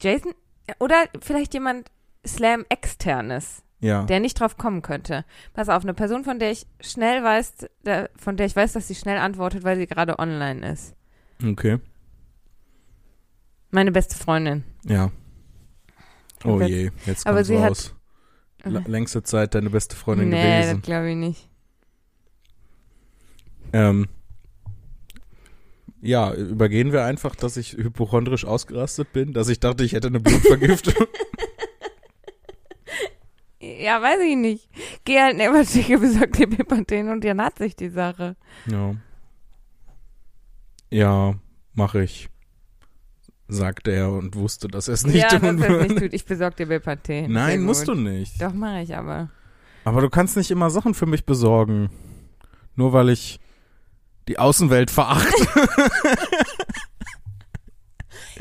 Jason? 0.00 0.32
Oder 0.78 1.04
vielleicht 1.20 1.54
jemand 1.54 1.90
Slam 2.26 2.64
externes, 2.68 3.62
Ja. 3.80 4.04
der 4.04 4.20
nicht 4.20 4.38
drauf 4.38 4.56
kommen 4.56 4.82
könnte. 4.82 5.24
Pass 5.54 5.68
auf, 5.68 5.82
eine 5.82 5.94
Person, 5.94 6.24
von 6.24 6.38
der 6.38 6.50
ich 6.52 6.66
schnell 6.80 7.22
weiß, 7.24 7.66
der, 7.84 8.10
von 8.16 8.36
der 8.36 8.46
ich 8.46 8.54
weiß, 8.56 8.72
dass 8.74 8.88
sie 8.88 8.94
schnell 8.94 9.18
antwortet, 9.18 9.64
weil 9.64 9.76
sie 9.78 9.86
gerade 9.86 10.18
online 10.18 10.70
ist. 10.72 10.94
Okay. 11.44 11.78
Meine 13.70 13.92
beste 13.92 14.16
Freundin. 14.16 14.64
Ja. 14.84 15.10
Oh 16.44 16.54
Aber- 16.54 16.66
je, 16.66 16.90
jetzt 17.06 17.26
aber 17.26 17.36
kommt's 17.36 17.48
sie 17.48 17.58
hat- 17.60 17.70
raus. 17.70 17.94
La- 18.64 18.82
längste 18.86 19.22
Zeit 19.22 19.54
deine 19.54 19.70
beste 19.70 19.96
Freundin 19.96 20.28
nee, 20.28 20.42
gewesen. 20.42 20.76
das 20.78 20.82
glaube 20.86 21.10
ich 21.10 21.16
nicht. 21.16 21.48
Ähm, 23.72 24.06
ja, 26.02 26.32
übergehen 26.34 26.92
wir 26.92 27.04
einfach, 27.04 27.34
dass 27.36 27.56
ich 27.56 27.72
hypochondrisch 27.74 28.44
ausgerastet 28.44 29.12
bin, 29.12 29.32
dass 29.32 29.48
ich 29.48 29.60
dachte, 29.60 29.84
ich 29.84 29.92
hätte 29.92 30.08
eine 30.08 30.20
Blutvergiftung. 30.20 30.94
Ja, 33.62 34.00
weiß 34.00 34.20
ich 34.20 34.36
nicht. 34.36 34.68
Geh 35.04 35.20
halt 35.20 35.34
in 35.34 35.42
Apotheke, 35.42 35.98
besorg 35.98 36.32
dir 36.32 36.48
Bepanthen 36.48 37.10
und 37.10 37.22
dann 37.24 37.42
hat 37.42 37.58
sich 37.58 37.76
die 37.76 37.90
Sache. 37.90 38.36
ja. 38.66 38.94
Ja, 40.92 41.34
mache 41.74 42.02
ich. 42.02 42.28
Sagte 43.46 43.92
er 43.92 44.10
und 44.10 44.34
wusste, 44.34 44.66
dass 44.66 44.88
er 44.88 44.94
es 44.94 45.06
nicht 45.06 45.16
ja, 45.22 45.28
tun 45.38 45.58
dass 45.58 45.68
würde. 45.68 45.86
nicht 45.86 45.98
tut. 45.98 46.12
Ich 46.14 46.24
besorg 46.24 46.56
dir 46.56 46.66
Bepanthen. 46.66 47.30
Nein, 47.32 47.58
Sehr 47.58 47.60
musst 47.60 47.86
du 47.86 47.94
nicht. 47.94 48.40
Doch, 48.42 48.52
mache 48.52 48.80
ich 48.82 48.96
aber. 48.96 49.30
Aber 49.84 50.00
du 50.00 50.08
kannst 50.10 50.36
nicht 50.36 50.50
immer 50.50 50.68
Sachen 50.70 50.94
für 50.94 51.06
mich 51.06 51.24
besorgen. 51.24 51.90
Nur 52.74 52.92
weil 52.92 53.10
ich 53.10 53.38
die 54.30 54.38
Außenwelt 54.38 54.90
verachte. 54.90 55.34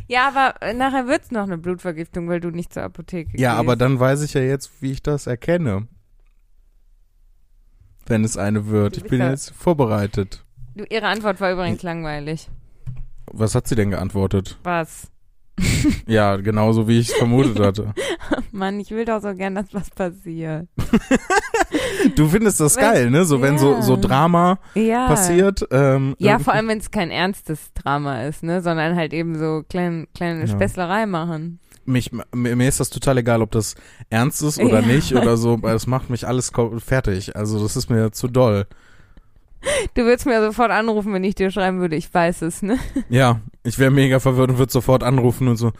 Ja, 0.08 0.28
aber 0.28 0.60
äh, 0.64 0.74
nachher 0.74 1.06
wird's 1.06 1.30
noch 1.30 1.44
eine 1.44 1.60
Blutvergiftung, 1.60 2.28
weil 2.30 2.40
du 2.40 2.50
nicht 2.50 2.74
zur 2.74 2.82
Apotheke 2.82 3.30
gehst. 3.30 3.42
ja, 3.42 3.54
aber 3.54 3.76
dann 3.76 4.00
weiß 4.00 4.24
ich 4.24 4.34
ja 4.34 4.42
jetzt, 4.42 4.82
wie 4.82 4.92
ich 4.92 5.04
das 5.04 5.28
erkenne. 5.28 5.88
Wenn 8.08 8.24
es 8.24 8.36
eine 8.36 8.66
wird. 8.70 8.98
Ich 8.98 9.04
bin 9.04 9.22
jetzt 9.22 9.52
vorbereitet. 9.52 10.44
Du, 10.76 10.84
ihre 10.86 11.06
Antwort 11.06 11.40
war 11.40 11.52
übrigens 11.52 11.84
langweilig. 11.84 12.50
Was 13.32 13.54
hat 13.54 13.68
sie 13.68 13.76
denn 13.76 13.92
geantwortet? 13.92 14.58
Was? 14.64 15.12
Ja, 16.08 16.36
genauso 16.38 16.88
wie 16.88 17.00
ich 17.00 17.10
es 17.10 17.16
vermutet 17.16 17.60
hatte. 17.60 17.94
Mann, 18.52 18.80
ich 18.80 18.92
will 18.92 19.06
doch 19.06 19.22
so 19.22 19.34
gern, 19.34 19.56
dass 19.56 19.74
was 19.74 19.90
passiert. 19.90 20.68
Du 22.16 22.28
findest 22.28 22.60
das 22.60 22.76
Wenn- 22.78 22.84
geil, 22.84 23.10
ne? 23.12 23.26
So 23.26 23.42
wenn 23.42 23.58
so, 23.58 23.74
Ja. 23.74 23.82
so 23.82 23.96
Drama 23.98 24.60
Ja. 24.74 25.08
passiert. 25.08 25.66
Ähm, 25.72 26.16
Ja, 26.18 26.32
irgendwie- 26.32 26.44
vor 26.44 26.54
allem, 26.54 26.68
wenn 26.68 26.78
es 26.78 26.92
kein 26.92 27.12
ernstes 27.12 27.74
Drama 27.74 28.24
ist, 28.24 28.44
ne? 28.44 28.62
Sondern 28.62 28.96
halt 28.96 29.14
eben 29.14 29.38
so 29.38 29.64
klein, 29.70 30.08
kleine 30.16 30.42
Ja. 30.42 30.48
Späßlerei 30.48 31.06
machen. 31.06 31.60
mich, 31.86 32.12
mir, 32.36 32.68
ist 32.68 32.80
das 32.80 32.90
total 32.92 33.18
egal, 33.18 33.42
ob 33.42 33.50
das 33.52 33.74
ernst 34.12 34.44
ist 34.44 34.60
oder 34.60 34.82
Ja. 34.82 34.86
nicht 34.86 35.14
oder 35.16 35.38
so, 35.38 35.62
weil 35.64 35.76
es 35.76 35.88
macht 35.88 36.10
mich 36.12 36.28
alles 36.28 36.52
fertig. 36.78 37.36
Also 37.36 37.62
das 37.64 37.76
ist 37.76 37.90
mir 37.90 38.12
zu 38.12 38.28
doll. 38.28 38.68
Du 39.94 40.04
würdest 40.04 40.26
mir 40.26 40.42
sofort 40.42 40.72
anrufen, 40.72 41.14
wenn 41.14 41.24
ich 41.24 41.36
dir 41.36 41.52
schreiben 41.52 41.80
würde, 41.80 41.96
ich 41.96 42.14
weiß 42.14 42.44
es, 42.44 42.62
ne? 42.62 42.78
Ja, 43.10 43.42
ich 43.64 43.78
wäre 43.78 43.92
mega 43.92 44.20
verwirrt 44.20 44.52
und 44.52 44.58
würde 44.58 44.72
sofort 44.72 45.04
anrufen 45.04 45.48
und 45.48 45.58
so, 45.58 45.74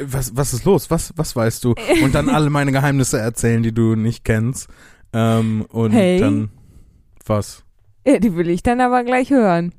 was, 0.00 0.34
was 0.36 0.54
ist 0.54 0.64
los? 0.64 0.90
Was, 0.90 1.12
was 1.16 1.36
weißt 1.36 1.62
du? 1.64 1.74
Und 2.02 2.14
dann 2.14 2.28
alle 2.30 2.48
meine 2.50 2.72
Geheimnisse 2.72 3.18
erzählen, 3.18 3.62
die 3.62 3.72
du 3.72 3.94
nicht 3.94 4.24
kennst. 4.24 4.68
Ähm, 5.12 5.66
und 5.70 5.92
Hey. 5.92 6.18
dann, 6.18 6.50
was? 7.26 7.64
Ja, 8.06 8.18
die 8.18 8.34
will 8.36 8.48
ich 8.48 8.62
dann 8.62 8.80
aber 8.80 9.04
gleich 9.04 9.30
hören. 9.30 9.74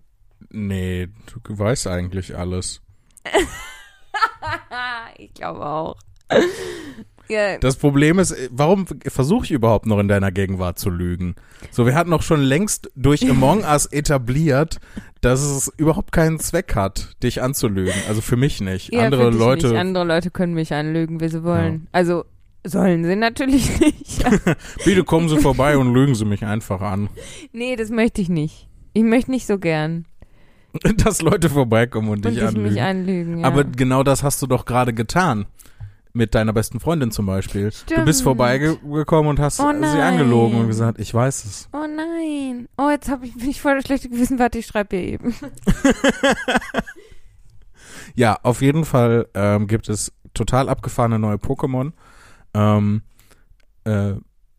Nee, 0.49 1.07
du 1.43 1.57
weißt 1.57 1.87
eigentlich 1.87 2.37
alles. 2.37 2.81
ich 5.17 5.33
glaube 5.33 5.65
auch. 5.65 5.95
Ja, 7.29 7.57
Das 7.59 7.75
Problem 7.75 8.19
ist, 8.19 8.35
warum 8.51 8.85
versuche 9.07 9.45
ich 9.45 9.51
überhaupt 9.51 9.85
noch 9.85 9.99
in 9.99 10.07
deiner 10.07 10.31
Gegenwart 10.31 10.79
zu 10.79 10.89
lügen? 10.89 11.35
So, 11.71 11.85
wir 11.85 11.95
hatten 11.95 12.11
doch 12.11 12.21
schon 12.21 12.41
längst 12.41 12.89
durch 12.95 13.29
Among 13.29 13.63
Us 13.63 13.85
etabliert, 13.91 14.79
dass 15.21 15.41
es 15.41 15.71
überhaupt 15.77 16.11
keinen 16.11 16.39
Zweck 16.39 16.75
hat, 16.75 17.15
dich 17.23 17.41
anzulügen. 17.41 17.93
Also 18.07 18.21
für 18.21 18.37
mich 18.37 18.61
nicht. 18.61 18.93
ja, 18.93 19.05
Andere 19.05 19.29
Leute, 19.31 19.67
Nicht. 19.69 19.77
Andere 19.79 20.03
Leute 20.05 20.31
können 20.31 20.53
mich 20.53 20.73
anlügen, 20.73 21.19
wie 21.19 21.27
sie 21.29 21.43
wollen. 21.43 21.87
Also 21.91 22.23
sollen 22.65 23.03
sie 23.05 23.15
natürlich 23.15 23.79
nicht. 23.79 24.23
bitte 24.85 25.03
kommen 25.03 25.29
Sie 25.29 25.37
vorbei 25.39 25.77
und 25.77 25.93
lügen 25.93 26.15
Sie 26.15 26.25
mich 26.25 26.43
einfach 26.45 26.81
an. 26.81 27.09
nee, 27.53 27.75
das 27.75 27.89
möchte 27.89 28.21
ich 28.21 28.29
nicht. 28.29 28.67
Ich 28.93 29.03
möchte 29.03 29.31
nicht 29.31 29.47
so 29.47 29.57
gern. 29.57 30.05
Dass 31.03 31.21
Leute 31.21 31.49
vorbeikommen 31.49 32.09
und 32.09 32.25
Und 32.25 32.25
dich 32.25 32.35
dich 32.35 32.43
anlügen. 32.47 32.69
mich 32.73 32.81
anlügen. 32.81 33.39
Ja. 33.39 33.45
Aber 33.47 33.63
genau 33.63 34.03
das 34.03 34.21
hast 34.21 34.41
du 34.41 34.47
doch 34.47 34.65
gerade 34.65 34.93
getan. 34.93 35.45
Mit 36.17 36.33
deiner 36.33 36.51
besten 36.51 36.79
Freundin 36.79 37.11
zum 37.11 37.27
Beispiel. 37.27 37.69
Du 37.69 37.75
Stimmt. 37.75 38.05
bist 38.05 38.23
vorbeigekommen 38.23 39.29
und 39.29 39.39
hast 39.39 39.59
Oh 39.59 39.71
sie 39.71 40.01
angelogen 40.01 40.61
und 40.61 40.67
gesagt, 40.67 40.99
ich 40.99 41.13
weiß 41.13 41.45
es. 41.45 41.69
Oh 41.73 41.85
nein. 41.85 42.67
Oh, 42.77 42.89
jetzt 42.89 43.07
hab 43.07 43.23
ich, 43.23 43.35
bin 43.35 43.49
ich 43.49 43.61
voll 43.61 43.75
das 43.75 43.85
schlechte 43.85 44.09
Gewissen. 44.09 44.39
Warte, 44.39 44.57
ich 44.57 44.65
schreibe 44.65 44.95
ihr 44.95 45.03
eben. 45.03 45.35
Ja, 48.15 48.39
auf 48.41 48.63
jeden 48.63 48.83
Fall 48.83 49.27
ähm, 49.35 49.67
gibt 49.67 49.89
es 49.89 50.11
total 50.33 50.69
abgefahrene 50.69 51.19
neue 51.19 51.35
Pokémon. 51.35 51.91
Ähm, 52.55 53.03
äh, 53.83 54.13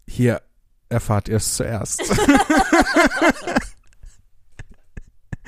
hier 0.07 0.43
erfahrt 0.89 1.29
ihr 1.29 1.39
es 1.39 1.57
zuerst. 1.57 2.01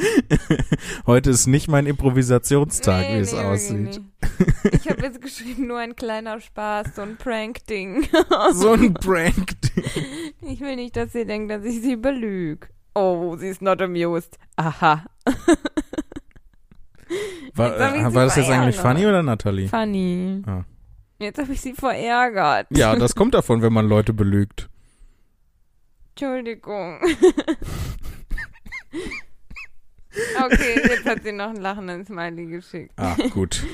Heute 1.07 1.31
ist 1.31 1.47
nicht 1.47 1.69
mein 1.69 1.87
Improvisationstag, 1.87 3.01
Nee, 3.09 3.17
wie 3.17 3.21
es 3.21 3.33
nee, 3.33 3.39
aussieht. 3.39 4.01
nee. 4.01 4.71
Ich 4.73 4.89
habe 4.89 5.03
jetzt 5.03 5.21
geschrieben, 5.21 5.67
nur 5.67 5.79
ein 5.79 5.97
kleiner 5.97 6.41
Spaß, 6.41 6.95
so 6.97 7.03
ein 7.03 7.17
Prank-Ding. 7.17 8.09
So 8.53 8.73
ein 8.73 8.95
Prank. 8.95 9.55
Ich 10.43 10.61
will 10.61 10.77
nicht, 10.77 10.97
dass 10.97 11.13
sie 11.13 11.25
denkt, 11.27 11.51
dass 11.51 11.65
ich 11.65 11.81
sie 11.83 11.97
belüge. 11.97 12.69
Oh, 12.95 13.37
sie 13.37 13.49
ist 13.49 13.63
not 13.63 13.81
amused. 13.83 14.39
Aha. 14.57 15.05
War, 17.55 17.77
äh, 17.77 18.15
war 18.15 18.25
das 18.27 18.37
jetzt 18.37 18.49
eigentlich. 18.51 18.77
Fanny 18.77 19.05
oder 19.05 19.23
Natalie? 19.25 19.69
Funny. 19.69 20.43
Ah. 20.47 20.63
Jetzt 21.19 21.39
habe 21.41 21.53
ich 21.53 21.61
sie 21.61 21.73
verärgert. 21.75 22.69
Ja, 22.71 22.95
das 22.95 23.15
kommt 23.17 23.35
davon, 23.35 23.63
wenn 23.63 23.73
man 23.73 23.89
Leute 23.89 24.13
belügt. 24.13 24.69
Entschuldigung. 26.11 27.01
Okay, 30.45 30.81
jetzt 30.89 31.05
hat 31.05 31.23
sie 31.23 31.33
noch 31.33 31.51
einen 31.51 31.61
lachenden 31.61 32.05
Smiley 32.05 32.47
geschickt. 32.47 32.93
Ah, 32.97 33.17
gut. 33.31 33.65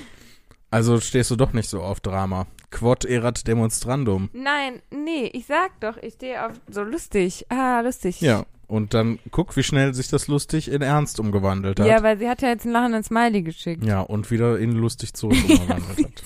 Also 0.71 1.01
stehst 1.01 1.31
du 1.31 1.37
doch 1.37 1.53
nicht 1.53 1.69
so 1.69 1.81
auf 1.83 2.01
Drama. 2.01 2.47
Quod 2.71 3.05
erat 3.05 3.47
demonstrandum. 3.47 4.29
Nein, 4.33 4.83
nee, 4.91 5.31
ich 5.33 5.47
sag 5.47 5.79
doch, 5.81 5.97
ich 5.97 6.15
stehe 6.15 6.45
auf 6.45 6.53
so 6.69 6.83
lustig. 6.83 7.47
Ah, 7.49 7.81
lustig. 7.81 8.21
Ja, 8.21 8.45
und 8.67 8.95
dann 8.95 9.19
guck, 9.31 9.57
wie 9.57 9.63
schnell 9.63 9.95
sich 9.95 10.09
das 10.09 10.27
lustig 10.27 10.71
in 10.71 10.83
Ernst 10.83 11.21
umgewandelt 11.21 11.79
hat. 11.79 11.87
Ja, 11.87 12.03
weil 12.03 12.19
sie 12.19 12.29
hat 12.29 12.43
ja 12.43 12.49
jetzt 12.49 12.65
einen 12.65 12.73
lachenden 12.73 13.05
Smiley 13.05 13.43
geschickt. 13.43 13.85
Ja, 13.85 14.01
und 14.01 14.31
wieder 14.31 14.59
in 14.59 14.73
lustig 14.73 15.15
zurück 15.15 15.39
umgewandelt 15.49 16.05
hat. 16.05 16.23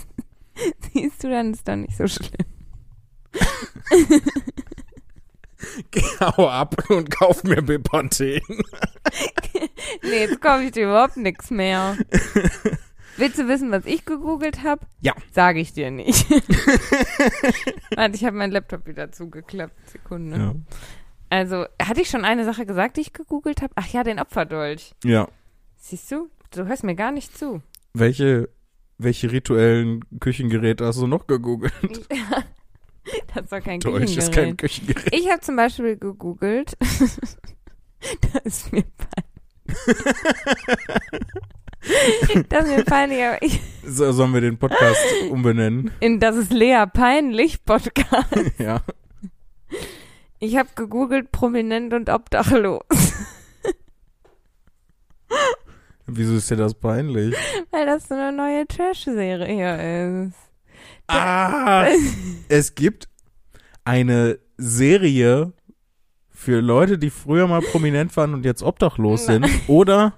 Siehst 0.92 1.22
du, 1.22 1.30
dann 1.30 1.52
ist 1.52 1.68
doch 1.68 1.76
nicht 1.76 1.96
so 1.96 2.06
schlimm. 2.06 2.46
Geh 5.90 6.02
hau 6.20 6.48
ab 6.48 6.82
und 6.88 7.10
kauf 7.10 7.44
mir 7.44 7.60
Bepanthen. 7.62 8.40
Nee, 10.02 10.20
jetzt 10.20 10.40
kaufe 10.40 10.64
ich 10.64 10.72
dir 10.72 10.84
überhaupt 10.84 11.16
nichts 11.16 11.50
mehr. 11.50 11.96
Willst 13.16 13.38
du 13.38 13.48
wissen, 13.48 13.70
was 13.70 13.84
ich 13.84 14.04
gegoogelt 14.04 14.62
habe? 14.62 14.86
Ja. 15.00 15.14
Sage 15.32 15.60
ich 15.60 15.72
dir 15.72 15.90
nicht. 15.90 16.30
Warte, 17.96 18.14
ich 18.14 18.24
habe 18.24 18.36
meinen 18.36 18.52
Laptop 18.52 18.86
wieder 18.86 19.12
zugeklappt. 19.12 19.74
Sekunde. 19.90 20.36
Ja. 20.38 20.54
Also, 21.28 21.66
hatte 21.82 22.00
ich 22.00 22.08
schon 22.08 22.24
eine 22.24 22.44
Sache 22.44 22.64
gesagt, 22.66 22.96
die 22.96 23.02
ich 23.02 23.12
gegoogelt 23.12 23.62
habe? 23.62 23.72
Ach 23.76 23.86
ja, 23.88 24.02
den 24.04 24.18
Opferdolch. 24.18 24.94
ja. 25.04 25.28
Siehst 25.76 26.10
du? 26.12 26.28
Du 26.50 26.66
hörst 26.66 26.84
mir 26.84 26.94
gar 26.94 27.10
nicht 27.10 27.36
zu. 27.36 27.62
Welche, 27.94 28.48
welche 28.98 29.32
rituellen 29.32 30.04
Küchengeräte 30.20 30.84
hast 30.84 31.00
du 31.00 31.06
noch 31.06 31.26
gegoogelt? 31.26 31.72
Das 33.34 33.50
war 33.50 33.60
kein 33.62 33.80
Deutsch 33.80 34.16
ist 34.16 34.30
kein 34.30 34.56
Küchengerät. 34.56 34.96
Küchengerät. 35.06 35.14
Ich 35.14 35.30
habe 35.30 35.40
zum 35.40 35.56
Beispiel 35.56 35.96
gegoogelt. 35.96 36.76
da 38.20 38.38
ist 38.44 38.70
mir 38.72 38.82
peinlich. 38.82 39.29
das 42.48 42.64
ist 42.64 42.76
mir 42.76 42.84
peinlich, 42.84 43.22
aber 43.22 43.42
ich, 43.42 43.60
So, 43.84 44.12
sollen 44.12 44.32
wir 44.34 44.40
den 44.40 44.58
Podcast 44.58 44.98
umbenennen? 45.30 45.90
in 46.00 46.20
das 46.20 46.36
ist 46.36 46.52
Lea 46.52 46.84
peinlich 46.92 47.64
Podcast. 47.64 48.28
Ja. 48.58 48.82
Ich 50.38 50.56
habe 50.56 50.68
gegoogelt 50.74 51.32
prominent 51.32 51.92
und 51.94 52.08
obdachlos, 52.08 52.82
Wieso 56.06 56.34
ist 56.36 56.50
dir 56.50 56.56
das 56.56 56.74
peinlich? 56.74 57.34
weil 57.70 57.86
das 57.86 58.08
so 58.08 58.14
eine 58.14 58.32
neue 58.36 58.66
Trash-Serie 58.66 60.26
ist. 60.26 60.34
Ah, 61.06 61.86
es 62.48 62.74
gibt 62.74 63.08
eine 63.84 64.38
Serie 64.56 65.52
für 66.40 66.62
Leute, 66.62 66.96
die 66.96 67.10
früher 67.10 67.46
mal 67.46 67.60
prominent 67.60 68.16
waren 68.16 68.32
und 68.32 68.46
jetzt 68.46 68.62
obdachlos 68.62 69.26
sind. 69.26 69.46
Oder 69.68 70.14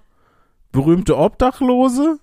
berühmte 0.70 1.18
Obdachlose. 1.18 2.20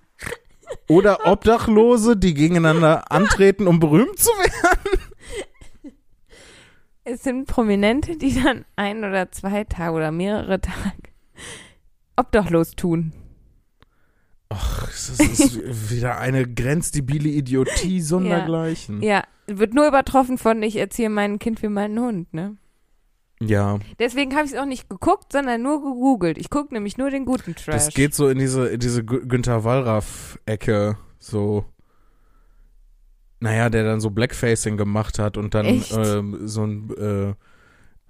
Oder 0.88 1.26
Obdachlose, 1.30 2.16
die 2.16 2.32
gegeneinander 2.32 3.12
antreten, 3.12 3.66
um 3.66 3.78
berühmt 3.78 4.18
zu 4.18 4.30
werden. 4.30 5.92
Es 7.04 7.22
sind 7.24 7.46
Prominente, 7.46 8.16
die 8.16 8.40
dann 8.40 8.64
ein 8.74 9.04
oder 9.04 9.30
zwei 9.32 9.64
Tage 9.64 9.92
oder 9.92 10.10
mehrere 10.12 10.60
Tage 10.60 11.10
obdachlos 12.16 12.76
tun. 12.76 13.12
Ach, 14.48 14.86
das 14.86 15.20
ist 15.20 15.90
wieder 15.90 16.18
eine 16.18 16.46
grenzdebile 16.46 17.28
Idiotie 17.28 18.00
sondergleichen. 18.00 19.02
Ja, 19.02 19.24
wird 19.46 19.74
nur 19.74 19.86
übertroffen 19.86 20.38
von 20.38 20.62
ich 20.62 20.76
erziehe 20.76 21.10
mein 21.10 21.38
Kind 21.38 21.62
wie 21.62 21.68
meinen 21.68 21.98
Hund, 21.98 22.32
ne? 22.32 22.56
Ja, 23.42 23.78
Deswegen 23.98 24.34
habe 24.36 24.44
ich 24.44 24.52
es 24.52 24.58
auch 24.58 24.66
nicht 24.66 24.90
geguckt, 24.90 25.32
sondern 25.32 25.62
nur 25.62 25.80
gegoogelt. 25.82 26.36
Ich 26.36 26.50
gucke 26.50 26.74
nämlich 26.74 26.98
nur 26.98 27.08
den 27.10 27.24
guten 27.24 27.54
Trash. 27.54 27.74
das 27.86 27.94
geht 27.94 28.14
so 28.14 28.28
in 28.28 28.38
diese, 28.38 28.68
in 28.68 28.80
diese 28.80 29.00
Gü- 29.00 29.26
Günther 29.26 29.64
Wallraff-Ecke, 29.64 30.98
so. 31.18 31.64
Naja, 33.40 33.70
der 33.70 33.84
dann 33.84 34.00
so 34.00 34.10
Blackfacing 34.10 34.76
gemacht 34.76 35.18
hat 35.18 35.38
und 35.38 35.54
dann 35.54 35.82
ähm, 35.92 36.40
so 36.46 36.64
ein 36.66 36.90
äh, 36.98 37.34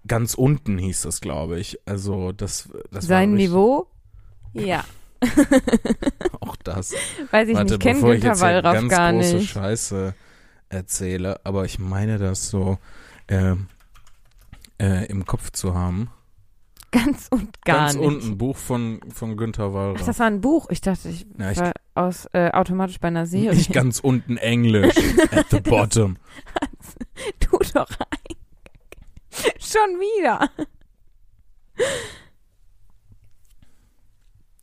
ganz 0.08 0.34
unten 0.34 0.78
hieß 0.78 1.02
das, 1.02 1.20
glaube 1.20 1.60
ich. 1.60 1.78
Also 1.86 2.32
das, 2.32 2.68
das 2.90 3.06
Sein 3.06 3.34
Niveau? 3.34 3.86
Ja. 4.52 4.84
auch 6.40 6.56
das. 6.64 6.92
Weiß 7.30 7.48
ich 7.48 7.54
Warte, 7.54 7.74
nicht, 7.74 7.80
kenne 7.80 7.94
bevor 8.00 8.14
ich 8.14 8.20
Günther 8.20 8.30
jetzt 8.30 8.38
hier 8.40 8.48
Wallraff 8.48 8.74
ganz 8.74 8.90
gar 8.90 9.12
große 9.12 9.36
nicht. 9.36 9.50
Scheiße 9.50 10.14
erzähle, 10.70 11.40
aber 11.44 11.64
ich 11.66 11.78
meine 11.78 12.18
das 12.18 12.48
so. 12.50 12.78
Ähm, 13.28 13.68
äh, 14.80 15.04
im 15.06 15.26
Kopf 15.26 15.50
zu 15.52 15.74
haben. 15.74 16.10
Ganz 16.92 17.28
und 17.30 17.62
gar 17.64 17.86
Ganz 17.86 17.94
nicht. 17.94 18.04
unten, 18.04 18.38
Buch 18.38 18.56
von, 18.56 19.00
von 19.14 19.36
Günther 19.36 19.66
Ach, 19.68 19.72
Wallraff. 19.74 20.04
das 20.06 20.18
war 20.18 20.26
ein 20.26 20.40
Buch. 20.40 20.66
Ich 20.70 20.80
dachte, 20.80 21.08
ich 21.08 21.24
Ja, 21.38 21.52
ich- 21.52 21.58
war 21.58 21.72
aus, 21.94 22.26
äh, 22.32 22.50
automatisch 22.50 22.98
bei 22.98 23.08
einer 23.08 23.26
Serie. 23.26 23.54
Nicht 23.54 23.72
ganz 23.72 24.00
unten 24.00 24.36
Englisch. 24.38 24.96
At 25.30 25.46
the 25.50 25.60
bottom. 25.60 26.16
Tu 27.38 27.58
doch 27.74 27.88
ein. 28.00 28.36
Schon 29.60 30.00
wieder. 30.00 30.50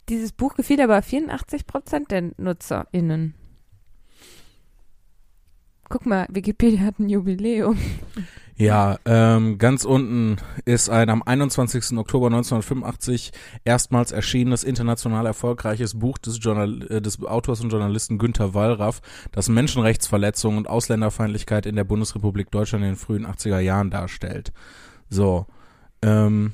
Dieses 0.09 0.31
Buch 0.31 0.55
gefiel 0.55 0.81
aber 0.81 0.99
84% 0.99 2.07
der 2.07 2.31
NutzerInnen. 2.37 3.33
Guck 5.89 6.05
mal, 6.05 6.27
Wikipedia 6.29 6.81
hat 6.81 6.99
ein 6.99 7.07
Jubiläum. 7.09 7.77
Ja, 8.59 8.97
ähm, 9.05 9.59
ganz 9.59 9.85
unten 9.85 10.37
ist 10.65 10.89
ein 10.89 11.11
am 11.11 11.21
21. 11.21 11.95
Oktober 11.95 12.25
1985 12.25 13.31
erstmals 13.65 14.11
erschienenes 14.11 14.63
international 14.63 15.27
erfolgreiches 15.27 15.99
Buch 15.99 16.17
des, 16.17 16.39
Journal 16.41 16.81
äh, 16.89 16.99
des 16.99 17.21
Autors 17.21 17.61
und 17.61 17.69
Journalisten 17.69 18.17
Günther 18.17 18.55
Wallraff, 18.55 19.01
das 19.31 19.47
Menschenrechtsverletzungen 19.47 20.57
und 20.57 20.67
Ausländerfeindlichkeit 20.67 21.67
in 21.67 21.75
der 21.75 21.83
Bundesrepublik 21.83 22.49
Deutschland 22.49 22.83
in 22.83 22.91
den 22.91 22.97
frühen 22.97 23.27
80er 23.27 23.59
Jahren 23.59 23.91
darstellt. 23.91 24.51
So, 25.07 25.45
ähm, 26.01 26.53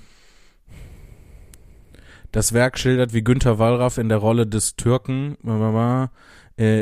das 2.34 2.52
Werk 2.52 2.80
schildert, 2.80 3.14
wie 3.14 3.24
Günther 3.24 3.60
Wallraff 3.60 3.98
in 3.98 4.10
der 4.10 4.18
Rolle 4.18 4.46
des 4.46 4.76
Türken 4.76 5.38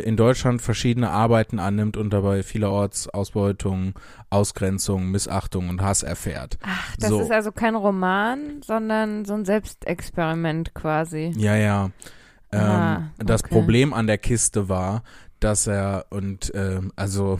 in 0.01 0.17
Deutschland 0.17 0.61
verschiedene 0.61 1.09
Arbeiten 1.11 1.57
annimmt 1.59 1.95
und 1.95 2.09
dabei 2.11 2.43
vielerorts 2.43 3.07
Ausbeutung, 3.07 3.93
Ausgrenzung, 4.29 5.09
Missachtung 5.11 5.69
und 5.69 5.81
Hass 5.81 6.03
erfährt. 6.03 6.57
Ach, 6.61 6.95
das 6.97 7.09
So. 7.09 7.21
ist 7.21 7.31
also 7.31 7.51
kein 7.51 7.75
Roman, 7.75 8.61
sondern 8.65 9.23
so 9.25 9.33
ein 9.33 9.45
Selbstexperiment 9.45 10.73
quasi. 10.73 11.33
Ja, 11.37 11.55
ja. 11.55 11.91
Ähm, 12.51 12.59
Ah, 12.61 13.01
Das 13.17 13.43
okay. 13.43 13.53
Problem 13.53 13.93
an 13.93 14.07
der 14.07 14.17
Kiste 14.17 14.67
war, 14.67 15.03
dass 15.39 15.67
er 15.67 16.05
und 16.09 16.51
ähm, 16.53 16.91
also, 16.97 17.39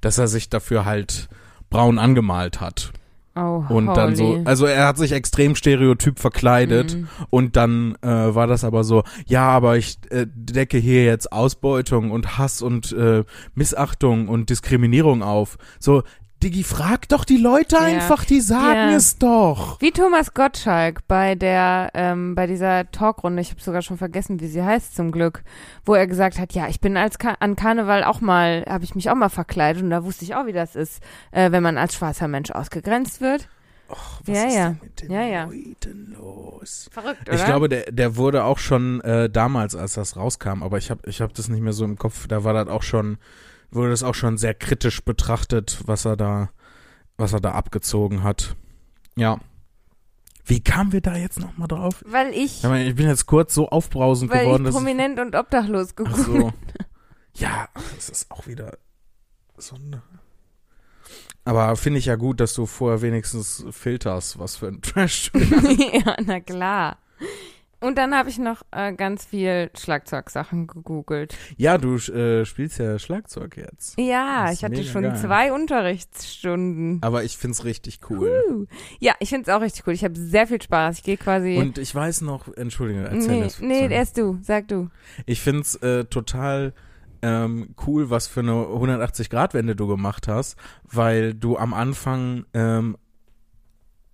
dass 0.00 0.18
er 0.18 0.28
sich 0.28 0.50
dafür 0.50 0.84
halt 0.84 1.28
braun 1.70 1.98
angemalt 1.98 2.60
hat 2.60 2.92
Oh, 3.34 3.64
und 3.70 3.86
dann 3.86 4.14
so, 4.14 4.26
holy. 4.26 4.42
also 4.44 4.66
er 4.66 4.86
hat 4.86 4.98
sich 4.98 5.12
extrem 5.12 5.54
stereotyp 5.54 6.18
verkleidet 6.18 6.94
Mhm. 6.96 7.08
und 7.30 7.56
dann 7.56 7.96
äh, 8.02 8.06
war 8.08 8.46
das 8.46 8.62
aber 8.62 8.84
so, 8.84 9.04
ja, 9.26 9.48
aber 9.48 9.78
ich 9.78 9.96
äh, 10.10 10.26
decke 10.28 10.76
hier 10.76 11.04
jetzt 11.04 11.32
Ausbeutung 11.32 12.10
und 12.10 12.36
Hass 12.36 12.60
und 12.60 12.92
äh, 12.92 13.24
Missachtung 13.54 14.28
und 14.28 14.50
Diskriminierung 14.50 15.22
auf. 15.22 15.56
So, 15.78 16.02
Diggi, 16.42 16.64
frag 16.64 17.08
doch 17.08 17.24
die 17.24 17.36
Leute 17.36 17.76
Ja. 17.76 17.82
einfach, 17.82 18.24
die 18.24 18.40
sagen 18.40 18.90
Ja. 18.90 18.96
es 18.96 19.16
doch. 19.18 19.80
Wie 19.80 19.92
Thomas 19.92 20.34
Gottschalk 20.34 21.06
bei 21.06 21.34
der, 21.34 21.90
ähm, 21.94 22.34
bei 22.34 22.46
dieser 22.46 22.90
Talkrunde, 22.90 23.40
ich 23.42 23.50
habe 23.50 23.60
sogar 23.60 23.82
schon 23.82 23.96
vergessen, 23.98 24.40
wie 24.40 24.46
sie 24.48 24.62
heißt 24.62 24.94
zum 24.96 25.12
Glück, 25.12 25.44
wo 25.84 25.94
er 25.94 26.06
gesagt 26.06 26.38
hat, 26.38 26.52
ja, 26.52 26.68
ich 26.68 26.80
bin 26.80 26.96
als 26.96 27.18
Ka 27.18 27.36
an 27.40 27.54
Karneval 27.56 28.02
auch 28.04 28.20
mal, 28.20 28.64
habe 28.68 28.84
ich 28.84 28.94
mich 28.94 29.08
auch 29.10 29.14
mal 29.14 29.28
verkleidet 29.28 29.82
und 29.82 29.90
da 29.90 30.04
wusste 30.04 30.24
ich 30.24 30.34
auch, 30.34 30.46
wie 30.46 30.52
das 30.52 30.74
ist, 30.74 31.00
äh, 31.30 31.52
wenn 31.52 31.62
man 31.62 31.78
als 31.78 31.94
schwarzer 31.94 32.28
Mensch 32.28 32.50
ausgegrenzt 32.50 33.20
wird. 33.20 33.48
Was 34.24 34.36
Ja, 34.36 34.44
ist 34.46 34.54
ja. 34.56 34.64
denn 34.70 34.78
mit 34.82 35.02
den 35.02 35.10
Ja, 35.12 35.22
ja. 35.22 35.44
Leuten 35.44 36.16
los? 36.18 36.88
Verrückt, 36.90 37.28
oder? 37.28 37.34
Ich 37.34 37.44
glaube, 37.44 37.68
der, 37.68 37.92
der 37.92 38.16
wurde 38.16 38.44
auch 38.44 38.58
schon 38.58 39.00
äh, 39.02 39.28
damals, 39.28 39.76
als 39.76 39.94
das 39.94 40.16
rauskam, 40.16 40.62
aber 40.62 40.78
ich 40.78 40.90
habe 40.90 41.02
ich 41.08 41.20
hab 41.20 41.34
das 41.34 41.48
nicht 41.48 41.60
mehr 41.60 41.74
so 41.74 41.84
im 41.84 41.98
Kopf, 41.98 42.26
da 42.26 42.42
war 42.42 42.54
das 42.54 42.68
auch 42.68 42.82
schon, 42.82 43.18
wurde 43.72 43.90
das 43.90 44.02
auch 44.02 44.14
schon 44.14 44.38
sehr 44.38 44.54
kritisch 44.54 45.02
betrachtet, 45.02 45.80
was 45.86 46.04
er 46.04 46.16
da, 46.16 46.50
was 47.16 47.32
er 47.32 47.40
da 47.40 47.52
abgezogen 47.52 48.22
hat. 48.22 48.56
Ja. 49.16 49.38
Wie 50.44 50.62
kamen 50.62 50.92
wir 50.92 51.00
da 51.00 51.16
jetzt 51.16 51.38
nochmal 51.38 51.68
drauf? 51.68 52.02
weil 52.06 52.32
ich, 52.32 52.64
Ich 52.64 52.70
ich 52.70 52.94
bin 52.94 53.06
jetzt 53.06 53.26
kurz 53.26 53.54
so 53.54 53.68
aufbrausend 53.68 54.30
weil 54.30 54.44
geworden, 54.44 54.62
ich 54.64 54.66
dass 54.72 54.74
prominent 54.74 55.20
und 55.20 55.36
obdachlos 55.36 55.90
ich, 55.90 55.96
geguckt 55.96 56.18
Ach 56.20 56.26
so. 56.26 56.52
Ja, 57.34 57.68
das 57.96 58.10
ist 58.10 58.30
auch 58.30 58.46
wieder 58.46 58.76
so 59.56 59.76
eine. 59.76 60.02
Aber 61.44 61.74
finde 61.76 61.98
ich 61.98 62.06
ja 62.06 62.16
gut, 62.16 62.40
dass 62.40 62.54
du 62.54 62.66
vorher 62.66 63.02
wenigstens 63.02 63.64
filterst, 63.70 64.38
was 64.38 64.56
für 64.56 64.68
ein 64.68 64.82
Trash 64.82 65.32
du 65.32 65.38
ja, 66.04 66.16
na 66.24 66.40
klar. 66.40 66.98
Und 67.82 67.98
dann 67.98 68.14
habe 68.14 68.28
ich 68.28 68.38
noch 68.38 68.62
äh, 68.70 68.92
ganz 68.92 69.24
viel 69.24 69.70
Schlagzeugsachen 69.76 70.66
gegoogelt. 70.66 71.36
Ja, 71.56 71.78
du 71.78 71.96
äh, 71.96 72.44
spielst 72.44 72.78
ja 72.78 72.98
Schlagzeug 72.98 73.56
jetzt. 73.56 73.98
Ja, 73.98 74.52
ich 74.52 74.64
hatte 74.64 74.84
schon 74.84 75.02
geil. 75.02 75.16
zwei 75.16 75.52
Unterrichtsstunden. 75.52 76.98
Aber 77.02 77.24
ich 77.24 77.36
find's 77.36 77.64
richtig 77.64 78.00
cool. 78.08 78.30
Uh. 78.48 78.66
Ja, 79.00 79.14
ich 79.18 79.30
finde 79.30 79.50
es 79.50 79.54
auch 79.54 79.60
richtig 79.60 79.86
cool. 79.86 79.94
Ich 79.94 80.04
habe 80.04 80.16
sehr 80.16 80.46
viel 80.46 80.62
Spaß. 80.62 80.98
Ich 80.98 81.04
gehe 81.04 81.16
quasi. 81.16 81.56
Und 81.56 81.78
ich 81.78 81.94
weiß 81.94 82.20
noch, 82.22 82.46
entschuldige, 82.56 83.02
erzähl 83.02 83.36
nee, 83.36 83.42
das. 83.42 83.60
nee, 83.60 83.88
erst 83.88 84.16
du, 84.16 84.38
sag 84.42 84.68
du. 84.68 84.88
Ich 85.26 85.40
find's 85.40 85.74
äh, 85.76 86.04
total 86.04 86.72
ähm, 87.22 87.74
cool, 87.86 88.10
was 88.10 88.26
für 88.26 88.40
eine 88.40 88.52
180-Grad-Wende 88.52 89.76
du 89.76 89.86
gemacht 89.86 90.28
hast, 90.28 90.56
weil 90.84 91.34
du 91.34 91.56
am 91.56 91.72
Anfang, 91.72 92.44
ähm, 92.52 92.96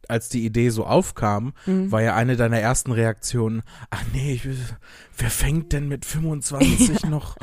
als 0.09 0.29
die 0.29 0.45
Idee 0.45 0.71
so 0.71 0.85
aufkam, 0.87 1.53
Mhm. 1.67 1.93
war 1.93 2.03
ja 2.03 2.15
eine 2.15 2.37
deiner 2.37 2.59
ersten 2.59 2.93
Reaktionen, 2.93 3.63
ach 3.91 4.03
nee, 4.13 4.33
ich, 4.35 4.49
wer 5.17 5.31
fängt 5.31 5.73
denn 5.73 5.89
mit 5.89 6.05
25 6.05 7.05
noch 7.09 7.37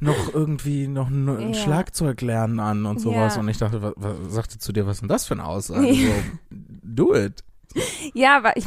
noch 0.00 0.32
irgendwie 0.32 0.86
noch 0.86 1.08
ein 1.08 1.28
ein 1.28 1.48
Ja. 1.54 1.60
Schlagzeug 1.60 2.20
lernen 2.20 2.60
an 2.60 2.86
und 2.86 3.00
sowas 3.00 3.34
Ja. 3.34 3.40
und 3.40 3.48
ich 3.48 3.58
dachte, 3.58 3.82
was, 3.82 3.94
was 3.96 4.32
sagte 4.32 4.58
zu 4.58 4.72
dir, 4.72 4.86
was 4.86 4.98
ist 4.98 5.00
denn 5.00 5.08
das 5.08 5.26
für 5.26 5.34
eine 5.34 5.44
Aussage? 5.44 5.88
Ja. 5.90 6.06
So, 6.08 6.12
do 6.50 7.14
it. 7.16 7.42
Ja, 8.14 8.36
aber 8.36 8.56
ich, 8.56 8.64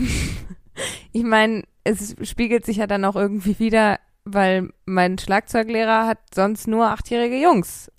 ich 1.13 1.23
meine, 1.23 1.63
es 1.85 2.15
spiegelt 2.23 2.65
sich 2.65 2.77
ja 2.77 2.87
dann 2.87 3.05
auch 3.05 3.15
irgendwie 3.15 3.57
wieder, 3.59 3.99
weil 4.25 4.71
mein 4.85 5.17
Schlagzeuglehrer 5.17 6.05
hat 6.05 6.19
sonst 6.35 6.67
nur 6.67 6.89
achtjährige 6.91 7.41
Jungs 7.41 7.89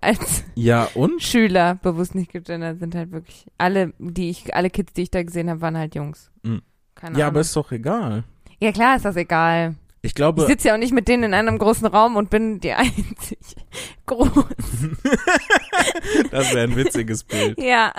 als 0.00 0.44
Ja, 0.54 0.84
und? 0.94 1.22
Schüler, 1.22 1.74
bewusst 1.76 2.14
nicht 2.14 2.32
gegendert, 2.32 2.78
sind 2.78 2.94
halt 2.94 3.10
wirklich 3.12 3.46
alle, 3.58 3.92
die 3.98 4.30
ich, 4.30 4.54
alle 4.54 4.70
Kids, 4.70 4.92
die 4.92 5.02
ich 5.02 5.10
da 5.10 5.22
gesehen 5.22 5.50
habe, 5.50 5.60
waren 5.60 5.76
halt 5.76 5.94
Jungs. 5.94 6.30
Mhm. 6.42 6.62
Keine 6.94 7.18
Ja, 7.18 7.26
Ahnung. 7.26 7.34
aber 7.36 7.40
ist 7.40 7.56
doch 7.56 7.72
egal. 7.72 8.24
ja 8.60 8.72
klar 8.72 8.96
ist 8.96 9.04
das 9.04 9.16
egal. 9.16 9.74
Ich 10.00 10.10
Ich 10.10 10.14
glaube, 10.14 10.46
sitze 10.46 10.68
ja 10.68 10.74
auch 10.74 10.78
nicht 10.78 10.92
mit 10.92 11.08
denen 11.08 11.24
in 11.24 11.34
einem 11.34 11.58
großen 11.58 11.86
Raum 11.86 12.16
und 12.16 12.30
bin 12.30 12.60
die 12.60 12.72
einzig 12.72 13.38
groß. 14.06 14.30
das 16.30 16.54
wäre 16.54 16.68
ein 16.68 16.76
witziges 16.76 17.24
Bild. 17.24 17.58
Ja. 17.60 17.92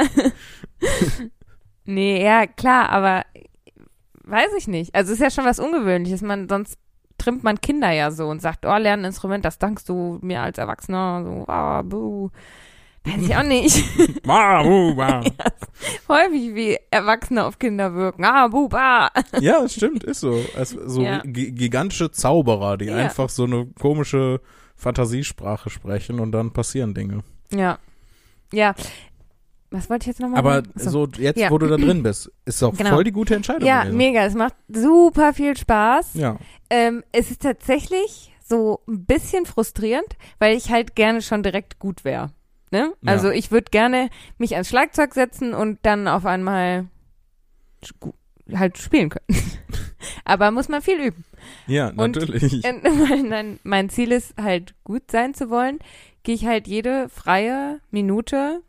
nee, 1.85 2.23
ja, 2.23 2.47
klar, 2.47 2.89
aber 2.89 3.25
weiß 4.23 4.51
ich 4.57 4.67
nicht. 4.67 4.95
Also 4.95 5.13
ist 5.13 5.19
ja 5.19 5.31
schon 5.31 5.45
was 5.45 5.59
Ungewöhnliches. 5.59 6.21
Man, 6.21 6.47
sonst 6.47 6.77
trimmt 7.29 7.43
man 7.43 7.61
Kinder 7.61 7.91
ja 7.91 8.11
so 8.11 8.27
und 8.27 8.41
sagt, 8.41 8.65
oh, 8.65 8.75
lern 8.77 9.01
ein 9.01 9.05
Instrument, 9.05 9.45
das 9.45 9.57
dankst 9.59 9.87
du 9.87 10.17
mir 10.21 10.41
als 10.41 10.57
Erwachsener. 10.57 11.23
So, 11.23 11.45
ah, 11.47 11.81
buh. 11.83 12.29
Weiß 13.05 13.21
ich 13.21 13.35
auch 13.35 13.43
nicht. 13.43 13.83
Bah, 14.23 14.61
buh, 14.63 14.93
bah. 14.95 15.21
Häufig 16.09 16.53
wie 16.53 16.77
Erwachsene 16.91 17.45
auf 17.45 17.57
Kinder 17.57 17.93
wirken. 17.93 18.25
Ah, 18.25 18.47
buh, 18.47 18.67
bah. 18.67 19.09
ja, 19.39 19.61
das 19.61 19.73
stimmt, 19.73 20.03
ist 20.03 20.19
so. 20.19 20.33
Es, 20.57 20.71
so 20.71 21.01
Ja. 21.01 21.21
gi- 21.23 21.51
gigantische 21.51 22.11
Zauberer, 22.11 22.77
die 22.77 22.85
Ja. 22.85 22.95
einfach 22.97 23.29
so 23.29 23.45
eine 23.45 23.67
komische 23.79 24.41
Fantasiesprache 24.75 25.69
sprechen 25.69 26.19
und 26.19 26.31
dann 26.33 26.51
passieren 26.51 26.93
Dinge. 26.93 27.19
Ja. 27.51 27.77
Ja. 28.51 28.73
Was 29.71 29.89
wollte 29.89 30.03
ich 30.03 30.07
jetzt 30.07 30.19
nochmal 30.19 30.39
Aber 30.39 30.53
sagen? 30.55 30.71
Achso. 30.75 30.89
so 30.89 31.07
jetzt, 31.19 31.37
Ja. 31.39 31.51
wo 31.51 31.57
du 31.59 31.67
da 31.67 31.77
drin 31.77 32.01
bist, 32.01 32.31
ist 32.45 32.61
doch 32.61 32.75
Genau. 32.75 32.89
voll 32.89 33.03
die 33.03 33.11
gute 33.11 33.35
Entscheidung. 33.35 33.67
Ja, 33.67 33.81
gewesen. 33.83 33.97
mega. 33.97 34.25
Es 34.25 34.33
macht 34.33 34.55
super 34.67 35.33
viel 35.33 35.55
Spaß. 35.55 36.15
Ja. 36.15 36.37
Ähm, 36.71 37.03
es 37.11 37.29
ist 37.29 37.41
tatsächlich 37.43 38.33
so 38.43 38.79
ein 38.87 39.05
bisschen 39.05 39.45
frustrierend, 39.45 40.17
weil 40.39 40.57
ich 40.57 40.71
halt 40.71 40.95
gerne 40.95 41.21
schon 41.21 41.43
direkt 41.43 41.77
gut 41.77 42.03
wäre. 42.03 42.31
Ne? 42.71 42.93
Ja. 43.01 43.11
Also 43.11 43.29
ich 43.29 43.51
würde 43.51 43.69
gerne 43.71 44.09
mich 44.39 44.53
ans 44.53 44.69
Schlagzeug 44.69 45.13
setzen 45.13 45.53
und 45.53 45.79
dann 45.83 46.07
auf 46.07 46.25
einmal 46.25 46.87
halt 48.53 48.77
spielen 48.77 49.09
können. 49.09 49.25
Aber 50.25 50.51
muss 50.51 50.69
man 50.69 50.81
viel 50.81 50.99
üben. 50.99 51.23
Ja, 51.67 51.91
natürlich. 51.91 52.53
Und 52.65 52.83
weil 52.83 53.23
mein, 53.23 53.59
mein 53.63 53.89
Ziel 53.89 54.11
ist 54.11 54.33
halt 54.41 54.73
gut 54.83 55.11
sein 55.11 55.33
zu 55.33 55.49
wollen, 55.49 55.79
gehe 56.23 56.35
ich 56.35 56.45
halt 56.45 56.67
jede 56.67 57.09
freie 57.09 57.79
Minute 57.91 58.61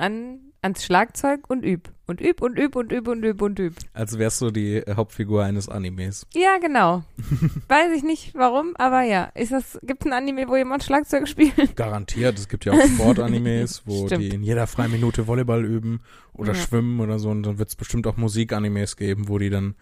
an, 0.00 0.40
ans 0.62 0.84
Schlagzeug 0.84 1.48
und 1.48 1.64
üb. 1.64 1.88
Und 2.06 2.20
üb 2.20 2.42
und 2.42 2.58
üb 2.58 2.74
und 2.74 2.90
üb 2.92 3.06
und 3.06 3.22
üb 3.24 3.40
und 3.40 3.58
üb. 3.60 3.74
Als 3.94 4.18
wärst 4.18 4.40
du 4.40 4.50
die 4.50 4.82
Hauptfigur 4.88 5.44
eines 5.44 5.68
Animes. 5.68 6.26
Ja, 6.34 6.58
genau. 6.58 7.04
Weiß 7.68 7.92
ich 7.96 8.02
nicht 8.02 8.34
warum, 8.34 8.74
aber 8.76 9.02
ja. 9.02 9.30
Ist 9.36 9.52
das, 9.52 9.78
gibt 9.84 10.04
ein 10.04 10.12
Anime, 10.12 10.48
wo 10.48 10.56
jemand 10.56 10.82
Schlagzeug 10.82 11.28
spielt? 11.28 11.76
Garantiert. 11.76 12.36
Es 12.38 12.48
gibt 12.48 12.64
ja 12.64 12.72
auch 12.72 12.84
Sportanimes, 12.84 13.82
wo 13.86 14.06
Stimmt. 14.06 14.22
die 14.24 14.28
in 14.30 14.42
jeder 14.42 14.66
freien 14.66 14.90
Minute 14.90 15.26
Volleyball 15.28 15.64
üben 15.64 16.00
oder 16.32 16.52
Ja. 16.52 16.58
schwimmen 16.58 16.98
oder 17.00 17.18
so. 17.20 17.30
Und 17.30 17.44
dann 17.44 17.58
wird 17.58 17.68
es 17.68 17.76
bestimmt 17.76 18.06
auch 18.08 18.16
Musikanimes 18.16 18.96
geben, 18.96 19.28
wo 19.28 19.38
die 19.38 19.50
dann 19.50 19.76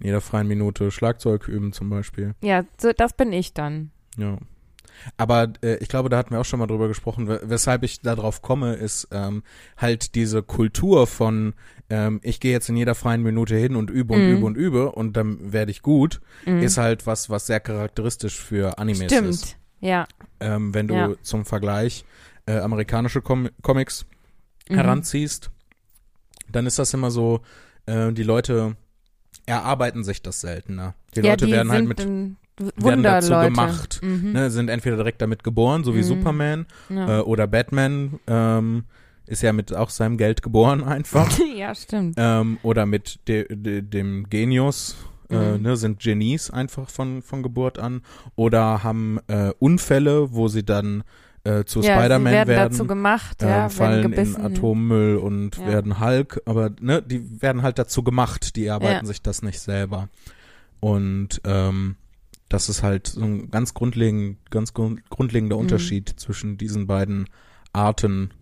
in 0.00 0.06
jeder 0.06 0.20
freien 0.20 0.48
Minute 0.48 0.90
Schlagzeug 0.90 1.48
üben 1.48 1.72
zum 1.72 1.88
Beispiel. 1.90 2.34
Ja, 2.42 2.64
so, 2.78 2.92
das 2.92 3.14
bin 3.14 3.32
ich 3.32 3.54
dann. 3.54 3.90
Ja. 4.18 4.36
Aber 5.16 5.52
äh, 5.62 5.76
ich 5.76 5.88
glaube, 5.88 6.08
da 6.08 6.16
hatten 6.18 6.30
wir 6.30 6.40
auch 6.40 6.44
schon 6.44 6.58
mal 6.58 6.66
drüber 6.66 6.88
gesprochen. 6.88 7.26
we- 7.28 7.40
Weshalb 7.44 7.82
ich 7.82 8.00
darauf 8.00 8.42
komme, 8.42 8.74
ist 8.74 9.08
ähm, 9.12 9.42
halt 9.76 10.14
diese 10.14 10.42
Kultur 10.42 11.06
von 11.06 11.54
ähm, 11.92 12.20
ich 12.22 12.38
gehe 12.38 12.52
jetzt 12.52 12.68
in 12.68 12.76
jeder 12.76 12.94
freien 12.94 13.22
Minute 13.22 13.56
hin 13.56 13.74
und 13.74 13.90
übe 13.90 14.14
und 14.14 14.24
Mhm. 14.24 14.36
übe 14.36 14.46
und 14.46 14.56
übe 14.56 14.92
und 14.92 15.16
dann 15.16 15.52
werde 15.52 15.70
ich 15.72 15.82
gut, 15.82 16.20
Mhm. 16.46 16.60
ist 16.62 16.76
halt 16.78 17.06
was, 17.06 17.30
was 17.30 17.46
sehr 17.46 17.58
charakteristisch 17.60 18.38
für 18.38 18.78
Animes 18.78 19.00
ist. 19.12 19.12
Stimmt. 19.12 19.56
Ja. 19.80 20.06
Ähm, 20.38 20.72
wenn 20.74 20.86
du 20.86 20.94
Ja. 20.94 21.10
zum 21.22 21.44
Vergleich 21.44 22.04
äh, 22.46 22.58
amerikanische 22.58 23.22
Com 23.22 23.48
Comics 23.62 24.06
Mhm. 24.68 24.74
heranziehst, 24.76 25.50
dann 26.50 26.66
ist 26.66 26.78
das 26.78 26.94
immer 26.94 27.10
so, 27.10 27.40
äh, 27.86 28.12
die 28.12 28.22
Leute 28.22 28.76
erarbeiten 29.46 30.04
sich 30.04 30.22
das 30.22 30.40
seltener. 30.40 30.94
Die 31.14 31.20
ja, 31.20 31.30
Leute 31.32 31.46
die 31.46 31.52
werden 31.52 31.72
halt 31.72 31.86
mit, 31.88 31.98
werden 32.76 33.02
dazu 33.02 33.32
gemacht. 33.38 34.00
Mhm. 34.02 34.32
ne, 34.32 34.50
sind 34.50 34.68
entweder 34.68 34.96
direkt 34.96 35.20
damit 35.22 35.42
geboren, 35.44 35.84
so 35.84 35.94
wie 35.94 35.98
Mhm. 35.98 36.04
Superman 36.04 36.66
Ja. 36.88 37.18
äh, 37.18 37.22
oder 37.22 37.46
Batman, 37.46 38.20
ähm, 38.26 38.84
ist 39.26 39.42
ja 39.42 39.52
mit 39.52 39.74
auch 39.74 39.90
seinem 39.90 40.16
Geld 40.16 40.42
geboren 40.42 40.82
einfach. 40.84 41.28
ja, 41.56 41.74
stimmt. 41.74 42.14
ähm, 42.18 42.58
oder 42.62 42.86
mit 42.86 43.20
de, 43.28 43.46
de, 43.54 43.80
dem 43.82 44.28
Genius, 44.28 44.96
äh, 45.30 45.56
Mhm. 45.56 45.62
ne, 45.62 45.76
sind 45.76 46.00
Genies 46.00 46.50
einfach 46.50 46.90
von, 46.90 47.22
von 47.22 47.42
Geburt 47.42 47.78
an. 47.78 48.02
Oder 48.34 48.82
haben 48.82 49.20
äh, 49.28 49.52
Unfälle, 49.60 50.32
wo 50.32 50.48
sie 50.48 50.64
dann 50.64 51.04
äh, 51.44 51.64
zu 51.64 51.80
ja, 51.80 51.94
Spider-Man 51.94 52.32
werden, 52.32 52.48
werden. 52.48 52.70
dazu 52.72 52.86
gemacht, 52.86 53.38
ähm, 53.42 53.48
ja, 53.48 53.68
fallen 53.70 54.12
in 54.12 54.36
Atommüll 54.36 55.16
und 55.16 55.56
Ja. 55.56 55.66
werden 55.68 55.98
Hulk, 56.00 56.42
aber 56.44 56.70
ne, 56.80 57.00
die 57.00 57.40
werden 57.40 57.62
halt 57.62 57.78
dazu 57.78 58.02
gemacht, 58.02 58.56
die 58.56 58.68
arbeiten 58.68 59.04
Ja. 59.04 59.06
sich 59.06 59.22
das 59.22 59.40
nicht 59.42 59.58
selber. 59.60 60.08
Und 60.80 61.40
ähm, 61.44 61.96
das 62.50 62.68
ist 62.68 62.82
halt 62.82 63.06
so 63.06 63.22
ein 63.22 63.50
ganz 63.50 63.72
grundlegend, 63.72 64.38
ganz 64.50 64.74
grund, 64.74 65.08
grundlegender 65.08 65.56
Mhm. 65.56 65.62
Unterschied 65.62 66.08
zwischen 66.20 66.58
diesen 66.58 66.86
beiden 66.86 67.30
Arten, 67.72 68.32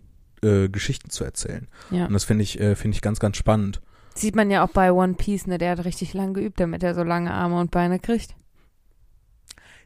äh, 0.43 0.67
Geschichten 0.67 1.09
zu 1.11 1.23
erzählen. 1.23 1.67
Ja. 1.91 2.07
Und 2.07 2.13
das 2.13 2.25
finde 2.25 2.43
ich, 2.43 2.59
äh, 2.59 2.75
finde 2.75 2.95
ich 2.95 3.01
ganz, 3.01 3.19
ganz 3.19 3.37
spannend. 3.37 3.81
Sieht 4.15 4.35
man 4.35 4.49
ja 4.51 4.65
auch 4.65 4.71
bei 4.71 4.91
One 4.91 5.13
Piece, 5.13 5.47
ne? 5.47 5.57
Der 5.59 5.71
hat 5.71 5.85
richtig 5.85 6.13
lang 6.13 6.33
geübt, 6.33 6.59
damit 6.59 6.83
er 6.83 6.95
so 6.95 7.03
lange 7.03 7.31
Arme 7.31 7.59
und 7.59 7.71
Beine 7.71 7.99
kriegt. 7.99 8.35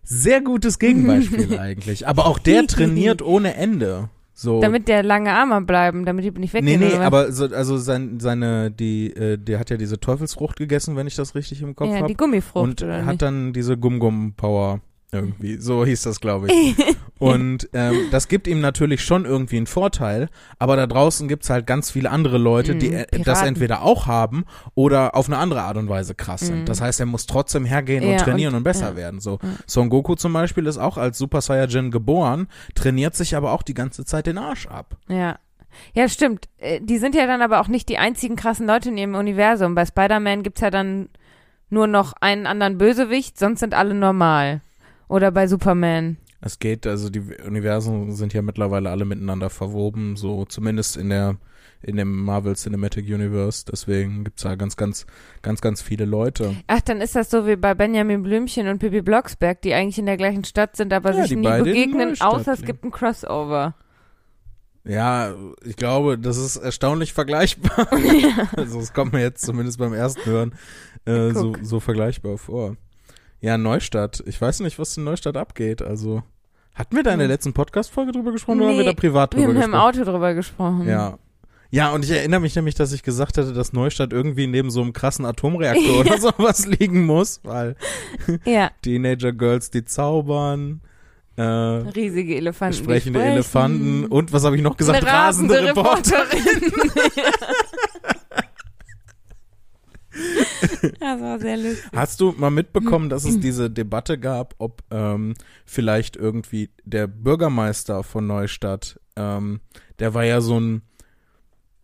Sehr 0.03 0.41
gutes 0.41 0.79
Gegenbeispiel 0.79 1.59
eigentlich. 1.59 2.07
Aber 2.07 2.25
auch 2.25 2.39
der 2.39 2.65
trainiert 2.65 3.21
ohne 3.21 3.55
Ende. 3.55 4.09
So. 4.35 4.59
Damit 4.61 4.87
der 4.87 5.03
lange 5.03 5.31
Arme 5.33 5.61
bleiben, 5.61 6.05
damit 6.05 6.25
die 6.25 6.31
nicht 6.31 6.53
Nee, 6.55 6.61
weggehen. 6.61 6.79
nee, 6.79 6.91
was? 6.93 6.99
aber 6.99 7.31
so, 7.31 7.45
also 7.45 7.77
sein, 7.77 8.19
seine, 8.19 8.71
die, 8.71 9.13
äh, 9.15 9.37
der 9.37 9.59
hat 9.59 9.69
ja 9.69 9.77
diese 9.77 9.99
Teufelsfrucht 9.99 10.57
gegessen, 10.57 10.95
wenn 10.95 11.05
ich 11.05 11.15
das 11.15 11.35
richtig 11.35 11.61
im 11.61 11.75
Kopf 11.75 11.89
ja, 11.89 11.97
habe. 11.97 12.07
die 12.07 12.15
Gummifrucht, 12.17 12.81
Und 12.81 12.89
hat 12.91 13.05
nicht? 13.05 13.21
dann 13.21 13.53
diese 13.53 13.77
Gum-Gum-Power 13.77 14.81
irgendwie. 15.13 15.57
So 15.57 15.85
hieß 15.85 16.01
das, 16.03 16.19
glaube 16.19 16.47
ich. 16.51 16.75
Und 17.19 17.69
ähm, 17.73 17.95
das 18.11 18.27
gibt 18.27 18.47
ihm 18.47 18.59
natürlich 18.59 19.01
schon 19.03 19.23
irgendwie 19.23 19.55
einen 19.57 19.67
Vorteil, 19.67 20.27
aber 20.59 20.75
da 20.75 20.87
draußen 20.87 21.27
gibt's 21.29 21.49
halt 21.49 21.65
ganz 21.65 21.91
viele 21.91 22.09
andere 22.11 22.37
Leute, 22.37 22.75
die 22.75 22.89
Mhm, 22.89 22.95
äh, 22.95 23.19
das 23.23 23.43
entweder 23.43 23.83
auch 23.83 24.07
haben 24.07 24.43
oder 24.75 25.15
auf 25.15 25.27
eine 25.27 25.37
andere 25.37 25.61
Art 25.61 25.77
und 25.77 25.87
Weise 25.87 26.15
krass 26.15 26.41
sind. 26.41 26.61
Mhm. 26.61 26.65
Das 26.65 26.81
heißt, 26.81 26.99
er 26.99 27.05
muss 27.05 27.25
trotzdem 27.25 27.63
hergehen 27.63 28.03
Ja, 28.03 28.11
und 28.11 28.17
trainieren 28.19 28.53
und- 28.53 28.57
und, 28.57 28.63
besser 28.63 28.89
ja. 28.89 28.95
werden. 28.97 29.19
So. 29.21 29.39
Son 29.67 29.89
Goku 29.89 30.15
zum 30.15 30.33
Beispiel 30.33 30.65
ist 30.67 30.77
auch 30.77 30.97
als 30.97 31.17
Super 31.17 31.39
Saiyajin 31.41 31.91
geboren, 31.91 32.47
trainiert 32.75 33.15
sich 33.15 33.35
aber 33.37 33.53
auch 33.53 33.61
die 33.63 33.73
ganze 33.75 34.03
Zeit 34.03 34.25
den 34.27 34.37
Arsch 34.37 34.67
ab. 34.67 34.97
Ja. 35.07 35.37
Ja, 35.93 36.07
stimmt. 36.09 36.49
Äh, 36.57 36.81
Die 36.81 36.97
sind 36.97 37.15
ja 37.15 37.25
dann 37.25 37.41
aber 37.41 37.61
auch 37.61 37.67
nicht 37.67 37.87
die 37.89 37.97
einzigen 37.97 38.35
krassen 38.35 38.67
Leute 38.67 38.89
in 38.89 38.97
ihrem 38.97 39.15
Universum. 39.15 39.75
Bei 39.75 39.85
Spider-Man 39.85 40.43
gibt's 40.43 40.61
ja 40.61 40.69
dann 40.69 41.09
nur 41.69 41.87
noch 41.87 42.13
einen 42.21 42.45
anderen 42.45 42.77
Bösewicht, 42.77 43.39
sonst 43.39 43.61
sind 43.61 43.73
alle 43.73 43.93
normal. 43.95 44.61
Oder 45.13 45.29
bei 45.29 45.45
Superman. 45.45 46.17
Es 46.41 46.57
geht, 46.57 46.87
also 46.87 47.11
die 47.11 47.21
Universen 47.45 48.13
sind 48.13 48.33
ja 48.33 48.41
mittlerweile 48.41 48.89
alle 48.89 49.05
miteinander 49.05 49.51
verwoben, 49.51 50.15
so 50.15 50.45
zumindest 50.45 50.97
in 50.97 51.09
der 51.09 51.35
in 51.83 51.97
dem 51.97 52.23
Marvel 52.25 52.55
Cinematic 52.55 53.05
Universe. 53.05 53.63
Deswegen 53.71 54.23
gibt's 54.23 54.41
da 54.41 54.55
ganz, 54.55 54.75
ganz, 54.75 55.05
ganz, 55.43 55.61
ganz 55.61 55.83
viele 55.83 56.05
Leute. 56.05 56.55
Ach, 56.65 56.81
dann 56.81 56.99
ist 56.99 57.15
das 57.15 57.29
so 57.29 57.45
wie 57.45 57.57
bei 57.57 57.75
Benjamin 57.75 58.23
Blümchen 58.23 58.67
und 58.67 58.79
Bibi 58.79 59.03
Blocksberg, 59.03 59.61
die 59.61 59.75
eigentlich 59.75 59.99
in 59.99 60.07
der 60.07 60.17
gleichen 60.17 60.45
Stadt 60.45 60.75
sind, 60.77 60.91
aber 60.91 61.13
Ja, 61.13 61.27
sich 61.27 61.37
nie 61.37 61.47
begegnen, 61.47 62.19
außer 62.19 62.53
es 62.53 62.63
gibt 62.63 62.83
ein 62.83 62.89
Crossover. 62.89 63.75
Ja, 64.83 65.35
ich 65.63 65.75
glaube, 65.75 66.17
das 66.17 66.37
ist 66.37 66.55
erstaunlich 66.57 67.13
vergleichbar. 67.13 67.87
Also 68.57 68.79
es 68.79 68.93
kommt 68.93 69.13
mir 69.13 69.21
jetzt 69.21 69.45
zumindest 69.45 69.77
beim 69.77 69.93
ersten 69.93 70.25
Hören 70.25 70.55
äh, 71.05 71.29
so, 71.33 71.53
so 71.61 71.79
vergleichbar 71.79 72.39
vor. 72.39 72.77
Ja, 73.43 73.57
Neustadt. 73.57 74.23
Ich 74.25 74.39
weiß 74.41 74.61
nicht, 74.61 74.79
was 74.79 74.95
in 74.95 75.03
Neustadt 75.03 75.35
abgeht. 75.35 75.81
Also 75.81 76.23
hatten 76.75 76.95
wir 76.95 77.03
da 77.03 77.11
in 77.11 77.19
der 77.19 77.27
Hm. 77.27 77.31
letzten 77.33 77.51
Podcast-Folge 77.53 78.13
drüber 78.13 78.31
gesprochen 78.31 78.61
oder 78.61 78.69
haben 78.69 78.77
wir 78.77 78.85
Nee, 78.85 78.89
da 78.91 78.95
privat 78.95 79.35
Wir 79.35 79.45
drüber 79.45 79.59
haben 79.59 79.65
im 79.65 79.71
gesprochen? 79.73 79.99
Auto 80.01 80.11
drüber 80.11 80.33
gesprochen. 80.33 80.87
Ja. 80.87 81.17
Ja, 81.69 81.91
und 81.91 82.05
ich 82.05 82.11
erinnere 82.11 82.39
mich 82.39 82.55
nämlich, 82.55 82.75
dass 82.75 82.93
ich 82.93 83.03
gesagt 83.03 83.37
hatte, 83.37 83.51
dass 83.51 83.73
Neustadt 83.73 84.13
irgendwie 84.13 84.47
neben 84.47 84.69
so 84.71 84.81
einem 84.81 84.93
krassen 84.93 85.25
Atomreaktor 85.25 85.99
oder 85.99 86.17
sowas 86.19 86.65
liegen 86.67 87.05
muss, 87.05 87.41
weil 87.43 87.75
Ja, 88.45 88.69
Teenager 88.81 89.33
Girls, 89.33 89.71
die 89.71 89.83
zaubern, 89.83 90.81
äh, 91.35 91.41
riesige 91.41 92.35
Elefanten. 92.35 92.77
sprechende 92.77 93.19
sprechen. 93.19 93.33
Elefanten 93.33 94.05
und 94.05 94.31
was 94.31 94.43
habe 94.45 94.55
ich 94.55 94.61
noch 94.61 94.77
gesagt? 94.77 94.99
Eine 95.03 95.11
rasende 95.11 95.63
Reporterin. 95.63 96.27
Reporterin. 96.29 96.91
das 100.99 101.21
war 101.21 101.39
sehr 101.39 101.57
lustig. 101.57 101.89
Hast 101.93 102.19
du 102.21 102.33
mal 102.37 102.51
mitbekommen, 102.51 103.09
dass 103.09 103.25
es 103.25 103.39
diese 103.39 103.69
Debatte 103.69 104.19
gab, 104.19 104.55
ob 104.57 104.83
ähm, 104.91 105.33
vielleicht 105.65 106.15
irgendwie 106.15 106.69
der 106.83 107.07
Bürgermeister 107.07 108.03
von 108.03 108.27
Neustadt, 108.27 108.99
ähm, 109.15 109.61
der 109.99 110.13
war 110.13 110.23
ja 110.25 110.41
so 110.41 110.59
ein 110.59 110.81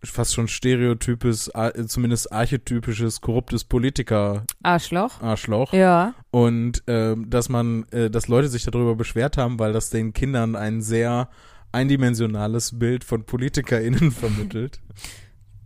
fast 0.03 0.33
schon 0.33 0.47
stereotypes, 0.47 1.51
zumindest 1.87 2.31
archetypisches, 2.31 3.21
korruptes 3.21 3.65
Politiker-Arschloch. 3.65 5.21
Arschloch. 5.21 5.73
Ja. 5.73 6.13
Und 6.31 6.83
ähm, 6.87 7.29
dass 7.29 7.49
man, 7.49 7.85
äh, 7.91 8.09
dass 8.09 8.27
Leute 8.27 8.47
sich 8.47 8.63
darüber 8.63 8.95
beschwert 8.95 9.37
haben, 9.37 9.59
weil 9.59 9.73
das 9.73 9.89
den 9.89 10.13
Kindern 10.13 10.55
ein 10.55 10.81
sehr 10.81 11.29
eindimensionales 11.71 12.79
Bild 12.79 13.03
von 13.03 13.25
PolitikerInnen 13.25 14.11
vermittelt. 14.13 14.79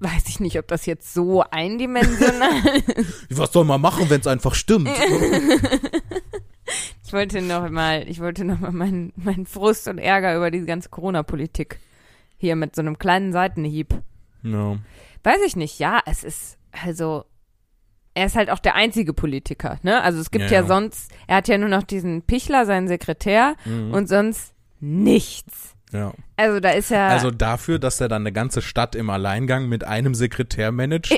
Weiß 0.03 0.27
ich 0.27 0.39
nicht, 0.41 0.59
ob 0.59 0.67
das 0.67 0.85
jetzt 0.85 1.13
so 1.13 1.43
eindimensional 1.49 2.51
ist. 2.97 3.37
Was 3.37 3.53
soll 3.53 3.63
man 3.63 3.79
machen, 3.79 4.09
wenn 4.09 4.19
es 4.19 4.27
einfach 4.27 4.53
stimmt? 4.55 4.89
Ich 7.05 7.11
wollte 7.13 7.41
noch 7.43 7.69
mal, 7.69 8.07
ich 8.09 8.19
wollte 8.21 8.43
noch 8.45 8.59
mal 8.59 8.71
meinen 8.71 9.13
meinen 9.15 9.45
Frust 9.45 9.87
und 9.87 9.99
Ärger 9.99 10.35
über 10.35 10.49
diese 10.49 10.65
ganze 10.65 10.89
Corona-Politik 10.89 11.79
hier 12.37 12.55
mit 12.55 12.75
so 12.75 12.81
einem 12.81 12.97
kleinen 12.97 13.31
Seitenhieb. 13.31 13.93
ja. 14.43 14.77
Weiß 15.25 15.39
ich 15.45 15.55
nicht, 15.55 15.77
ja, 15.79 16.01
es 16.05 16.23
ist, 16.23 16.57
also, 16.83 17.23
er 18.13 18.25
ist 18.25 18.35
halt 18.35 18.49
auch 18.49 18.59
der 18.59 18.75
einzige 18.75 19.13
Politiker, 19.13 19.77
ne? 19.83 20.01
Also 20.01 20.19
es 20.19 20.31
gibt 20.31 20.45
Ja, 20.45 20.51
ja, 20.51 20.61
ja. 20.61 20.67
sonst, 20.67 21.11
er 21.27 21.37
hat 21.37 21.47
ja 21.47 21.57
nur 21.57 21.69
noch 21.69 21.83
diesen 21.83 22.23
Pichler, 22.23 22.65
seinen 22.65 22.87
Sekretär, 22.89 23.55
Mhm. 23.65 23.93
und 23.93 24.09
sonst 24.09 24.53
nichts. 24.79 25.72
Ja. 25.93 26.13
Also 26.35 26.59
da 26.59 26.71
ist 26.71 26.89
ja. 26.89 27.07
Also 27.07 27.31
dafür, 27.31 27.79
dass 27.79 28.01
er 28.01 28.07
dann 28.07 28.23
eine 28.23 28.31
ganze 28.31 28.61
Stadt 28.61 28.95
im 28.95 29.09
Alleingang 29.09 29.69
mit 29.69 29.83
einem 29.83 30.15
Sekretär 30.15 30.71
managt, 30.71 31.17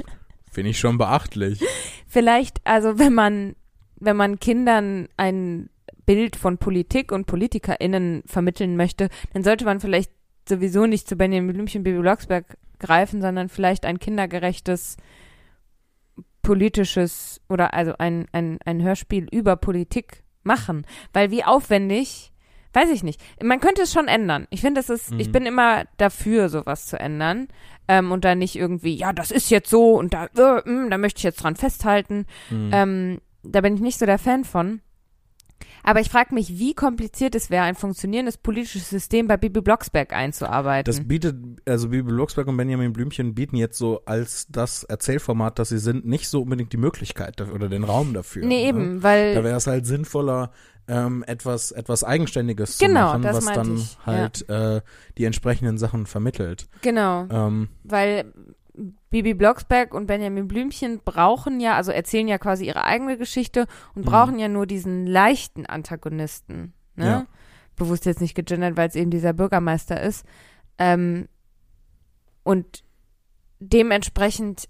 finde 0.52 0.70
ich 0.70 0.78
schon 0.78 0.98
beachtlich. 0.98 1.60
vielleicht, 2.06 2.60
also 2.64 2.98
wenn 2.98 3.14
man, 3.14 3.56
wenn 3.98 4.16
man 4.16 4.38
Kindern 4.38 5.08
ein 5.16 5.70
Bild 6.04 6.36
von 6.36 6.58
Politik 6.58 7.12
und 7.12 7.26
PolitikerInnen 7.26 8.22
vermitteln 8.26 8.76
möchte, 8.76 9.08
dann 9.32 9.42
sollte 9.42 9.64
man 9.64 9.80
vielleicht 9.80 10.12
sowieso 10.48 10.86
nicht 10.86 11.08
zu 11.08 11.16
Benjamin 11.16 11.52
Blümchen, 11.52 11.82
Bibi 11.82 11.98
Blocksberg 11.98 12.56
greifen, 12.78 13.20
sondern 13.20 13.48
vielleicht 13.48 13.84
ein 13.84 13.98
kindergerechtes 13.98 14.96
politisches 16.42 17.40
oder 17.48 17.74
also 17.74 17.94
ein, 17.98 18.26
ein, 18.30 18.58
ein 18.64 18.80
Hörspiel 18.82 19.26
über 19.32 19.56
Politik 19.56 20.22
machen. 20.44 20.86
Weil 21.12 21.32
wie 21.32 21.42
aufwendig, 21.42 22.32
weiß 22.76 22.90
ich 22.90 23.02
nicht. 23.02 23.20
Man 23.42 23.58
könnte 23.60 23.82
es 23.82 23.92
schon 23.92 24.06
ändern. 24.06 24.46
Ich 24.50 24.60
finde, 24.60 24.80
es 24.80 24.90
ist, 24.90 25.10
ich 25.18 25.28
Mhm. 25.28 25.32
bin 25.32 25.46
immer 25.46 25.84
dafür, 25.96 26.48
sowas 26.48 26.86
zu 26.86 27.00
ändern. 27.00 27.48
Ähm, 27.88 28.12
und 28.12 28.24
da 28.24 28.34
nicht 28.34 28.56
irgendwie, 28.56 28.94
ja, 28.96 29.12
das 29.12 29.30
ist 29.30 29.48
jetzt 29.50 29.70
so 29.70 29.94
und 29.94 30.12
da, 30.12 30.26
äh, 30.36 30.62
mh, 30.68 30.88
da 30.90 30.98
möchte 30.98 31.18
ich 31.18 31.24
jetzt 31.24 31.42
dran 31.42 31.56
festhalten. 31.56 32.26
Mhm. 32.50 32.70
Ähm, 32.72 33.20
da 33.44 33.60
bin 33.60 33.74
ich 33.76 33.80
nicht 33.80 33.98
so 33.98 34.06
der 34.06 34.18
Fan 34.18 34.44
von. 34.44 34.80
Aber 35.84 36.00
ich 36.00 36.10
frage 36.10 36.34
mich, 36.34 36.58
wie 36.58 36.74
kompliziert 36.74 37.36
es 37.36 37.48
wäre, 37.48 37.62
ein 37.64 37.76
funktionierendes 37.76 38.38
politisches 38.38 38.90
System 38.90 39.28
bei 39.28 39.36
Bibi 39.36 39.60
Blocksberg 39.60 40.12
einzuarbeiten. 40.12 40.84
das 40.92 41.06
bietet, 41.06 41.36
also 41.64 41.88
Bibi 41.90 42.10
Blocksberg 42.12 42.48
und 42.48 42.56
Benjamin 42.56 42.92
Blümchen 42.92 43.34
bieten 43.36 43.56
jetzt 43.56 43.78
so 43.78 44.02
als 44.04 44.48
das 44.48 44.82
Erzählformat, 44.82 45.60
das 45.60 45.68
sie 45.68 45.78
sind, 45.78 46.04
nicht 46.04 46.28
so 46.28 46.42
unbedingt 46.42 46.72
die 46.72 46.76
Möglichkeit 46.76 47.38
dafür, 47.38 47.54
oder 47.54 47.68
den 47.68 47.84
Raum 47.84 48.14
dafür. 48.14 48.44
nee, 48.44 48.62
ne? 48.64 48.68
eben, 48.68 49.02
weil 49.04 49.34
Da 49.36 49.44
wäre 49.44 49.56
es 49.56 49.68
halt 49.68 49.86
sinnvoller, 49.86 50.50
ähm, 50.88 51.24
etwas, 51.26 51.72
etwas 51.72 52.04
Eigenständiges 52.04 52.78
Genau, 52.78 53.12
zu 53.12 53.18
machen, 53.18 53.22
das 53.22 53.36
was 53.46 53.52
dann 53.54 53.76
ich, 53.76 53.94
ja. 53.94 54.06
halt 54.06 54.48
äh, 54.48 54.80
die 55.18 55.24
entsprechenden 55.24 55.78
Sachen 55.78 56.06
vermittelt. 56.06 56.68
genau, 56.82 57.26
Ähm, 57.30 57.68
weil 57.84 58.32
Bibi 59.10 59.34
Blocksberg 59.34 59.94
und 59.94 60.06
Benjamin 60.06 60.48
Blümchen 60.48 61.00
brauchen 61.04 61.60
ja, 61.60 61.76
also 61.76 61.90
erzählen 61.92 62.28
ja 62.28 62.36
quasi 62.38 62.66
ihre 62.66 62.84
eigene 62.84 63.16
Geschichte 63.16 63.66
und 63.94 64.04
Mhm. 64.04 64.10
brauchen 64.10 64.38
ja 64.38 64.48
nur 64.48 64.66
diesen 64.66 65.06
leichten 65.06 65.64
Antagonisten. 65.66 66.72
Ne? 66.94 67.06
Ja. 67.06 67.26
bewusst 67.76 68.06
jetzt 68.06 68.20
nicht 68.22 68.34
gegendert, 68.34 68.76
weil 68.78 68.88
es 68.88 68.94
eben 68.96 69.10
dieser 69.10 69.32
Bürgermeister 69.34 70.00
ist. 70.00 70.24
Ähm, 70.78 71.28
und 72.42 72.84
dementsprechend 73.58 74.68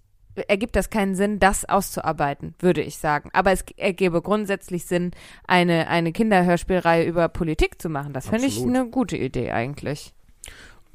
ergibt 0.49 0.77
das 0.77 0.91
keinen 0.91 1.15
Sinn, 1.15 1.39
das 1.39 1.65
auszuarbeiten, 1.65 2.55
würde 2.59 2.83
ich 2.83 2.99
sagen. 2.99 3.31
Aber 3.33 3.53
es 3.53 3.65
ergebe 3.77 4.23
grundsätzlich 4.23 4.87
Sinn, 4.87 5.11
eine, 5.47 5.89
eine 5.89 6.13
Kinderhörspielreihe 6.13 7.05
über 7.05 7.29
Politik 7.29 7.81
zu 7.81 7.89
machen. 7.89 8.13
Das 8.13 8.29
finde 8.29 8.47
ich 8.47 8.63
eine 8.63 8.89
gute 8.89 9.17
Idee 9.17 9.51
eigentlich. 9.51 10.13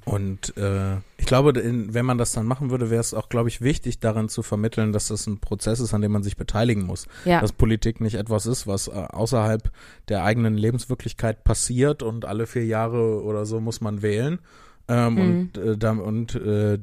Und 0.03 0.57
äh, 0.57 0.95
ich 1.17 1.27
glaube, 1.27 1.59
in, 1.59 1.93
wenn 1.93 2.05
man 2.05 2.17
das 2.17 2.31
dann 2.31 2.47
machen 2.47 2.71
würde, 2.71 2.89
wäre 2.89 3.01
es 3.01 3.13
auch, 3.13 3.29
glaube 3.29 3.49
ich, 3.49 3.61
wichtig, 3.61 3.99
daran 3.99 4.29
zu 4.29 4.41
vermitteln, 4.41 4.93
dass 4.93 5.09
das 5.09 5.27
ein 5.27 5.39
Prozess 5.39 5.79
ist, 5.79 5.93
an 5.93 6.01
dem 6.01 6.11
man 6.11 6.23
sich 6.23 6.37
beteiligen 6.37 6.85
muss. 6.85 7.07
Ja. 7.23 7.39
Dass 7.39 7.51
Politik 7.51 8.01
nicht 8.01 8.15
etwas 8.15 8.47
ist, 8.47 8.65
was 8.65 8.87
äh, 8.87 8.91
außerhalb 8.91 9.71
der 10.09 10.23
eigenen 10.23 10.57
Lebenswirklichkeit 10.57 11.43
passiert 11.43 12.01
und 12.01 12.25
alle 12.25 12.47
vier 12.47 12.65
Jahre 12.65 13.21
oder 13.21 13.45
so 13.45 13.59
muss 13.59 13.79
man 13.81 14.01
wählen. 14.01 14.39
Ähm, 14.87 15.13
Mhm. 15.13 15.19
Und, 15.21 15.57
äh, 15.57 15.77
da, 15.77 15.91
und 15.91 16.35
äh, 16.35 16.79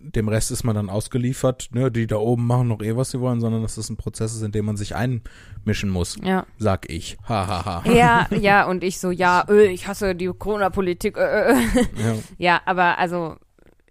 dem 0.00 0.28
Rest 0.28 0.50
ist 0.50 0.64
man 0.64 0.74
dann 0.74 0.90
ausgeliefert. 0.90 1.68
Ne? 1.72 1.90
Die 1.90 2.06
da 2.06 2.16
oben 2.16 2.46
machen 2.46 2.68
noch 2.68 2.80
eh, 2.82 2.96
was 2.96 3.10
sie 3.10 3.20
wollen, 3.20 3.40
sondern 3.40 3.62
dass 3.62 3.74
das 3.76 3.90
ein 3.90 3.96
Prozess 3.96 4.34
ist, 4.34 4.42
in 4.42 4.52
dem 4.52 4.64
man 4.64 4.76
sich 4.76 4.94
einmischen 4.96 5.90
muss, 5.90 6.16
Ja. 6.22 6.46
sag 6.58 6.88
ich. 6.90 7.16
Ha, 7.28 7.46
ha, 7.46 7.64
ha. 7.64 7.82
Ja, 7.92 8.26
ja, 8.38 8.66
und 8.66 8.84
ich 8.84 8.98
so, 8.98 9.10
ja, 9.10 9.44
öh, 9.48 9.66
ich 9.66 9.86
hasse 9.88 10.14
die 10.14 10.26
Corona-Politik. 10.28 11.16
Äh. 11.16 11.52
äh. 11.52 11.56
Ja. 11.96 12.14
Ja, 12.38 12.60
aber 12.64 12.98
also, 12.98 13.36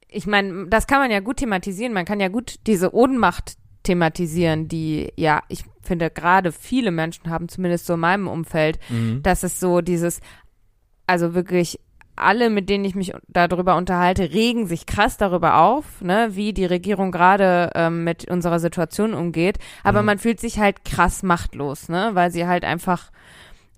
ich 0.09 0.25
meine, 0.27 0.67
das 0.67 0.87
kann 0.87 0.99
man 0.99 1.11
ja 1.11 1.19
gut 1.19 1.37
thematisieren. 1.37 1.93
Man 1.93 2.05
kann 2.05 2.19
ja 2.19 2.29
gut 2.29 2.55
diese 2.67 2.93
Ohnmacht 2.95 3.55
thematisieren, 3.83 4.67
die, 4.67 5.11
ja, 5.15 5.43
ich 5.47 5.63
finde, 5.81 6.09
gerade 6.09 6.51
viele 6.51 6.91
Menschen 6.91 7.29
haben, 7.29 7.47
zumindest 7.47 7.85
so 7.85 7.93
in 7.93 8.01
meinem 8.01 8.27
Umfeld, 8.27 8.79
Mhm. 8.89 9.23
dass 9.23 9.43
es 9.43 9.59
so 9.61 9.79
dieses, 9.81 10.19
also 11.05 11.33
wirklich 11.33 11.79
alle, 12.17 12.49
mit 12.49 12.69
denen 12.69 12.83
ich 12.85 12.95
mich 12.95 13.13
darüber 13.27 13.75
unterhalte, 13.77 14.31
regen 14.33 14.67
sich 14.67 14.85
krass 14.85 15.17
darüber 15.17 15.59
auf, 15.61 16.01
ne, 16.01 16.29
wie 16.31 16.53
die 16.53 16.65
Regierung 16.65 17.11
gerade 17.11 17.69
ähm, 17.75 18.03
mit 18.03 18.29
unserer 18.29 18.59
Situation 18.59 19.13
umgeht. 19.13 19.57
Aber 19.83 20.01
Mhm. 20.01 20.05
man 20.07 20.17
fühlt 20.19 20.39
sich 20.39 20.59
halt 20.59 20.83
krass 20.85 21.23
machtlos, 21.23 21.89
ne, 21.89 22.09
weil 22.13 22.31
sie 22.31 22.47
halt 22.47 22.63
einfach 22.65 23.11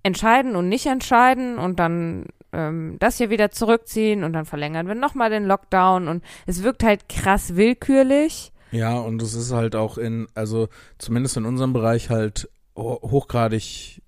entscheiden 0.03 0.55
und 0.55 0.69
nicht 0.69 0.85
entscheiden 0.85 1.57
und 1.57 1.79
dann 1.79 2.25
ähm, 2.53 2.95
das 2.99 3.17
hier 3.17 3.29
wieder 3.29 3.51
zurückziehen 3.51 4.23
und 4.23 4.33
dann 4.33 4.45
verlängern 4.45 4.87
wir 4.87 4.95
nochmal 4.95 5.29
den 5.29 5.45
Lockdown 5.45 6.07
und 6.07 6.23
es 6.47 6.63
wirkt 6.63 6.83
halt 6.83 7.07
krass 7.09 7.55
willkürlich. 7.55 8.51
Ja, 8.71 8.97
und 8.97 9.21
es 9.21 9.33
ist 9.33 9.51
halt 9.51 9.75
auch 9.75 9.97
in, 9.97 10.27
also 10.35 10.67
zumindest 10.97 11.37
in 11.37 11.45
unserem 11.45 11.73
Bereich 11.73 12.09
halt 12.09 12.49
ho- 12.75 12.99
hochgradig 13.03 13.98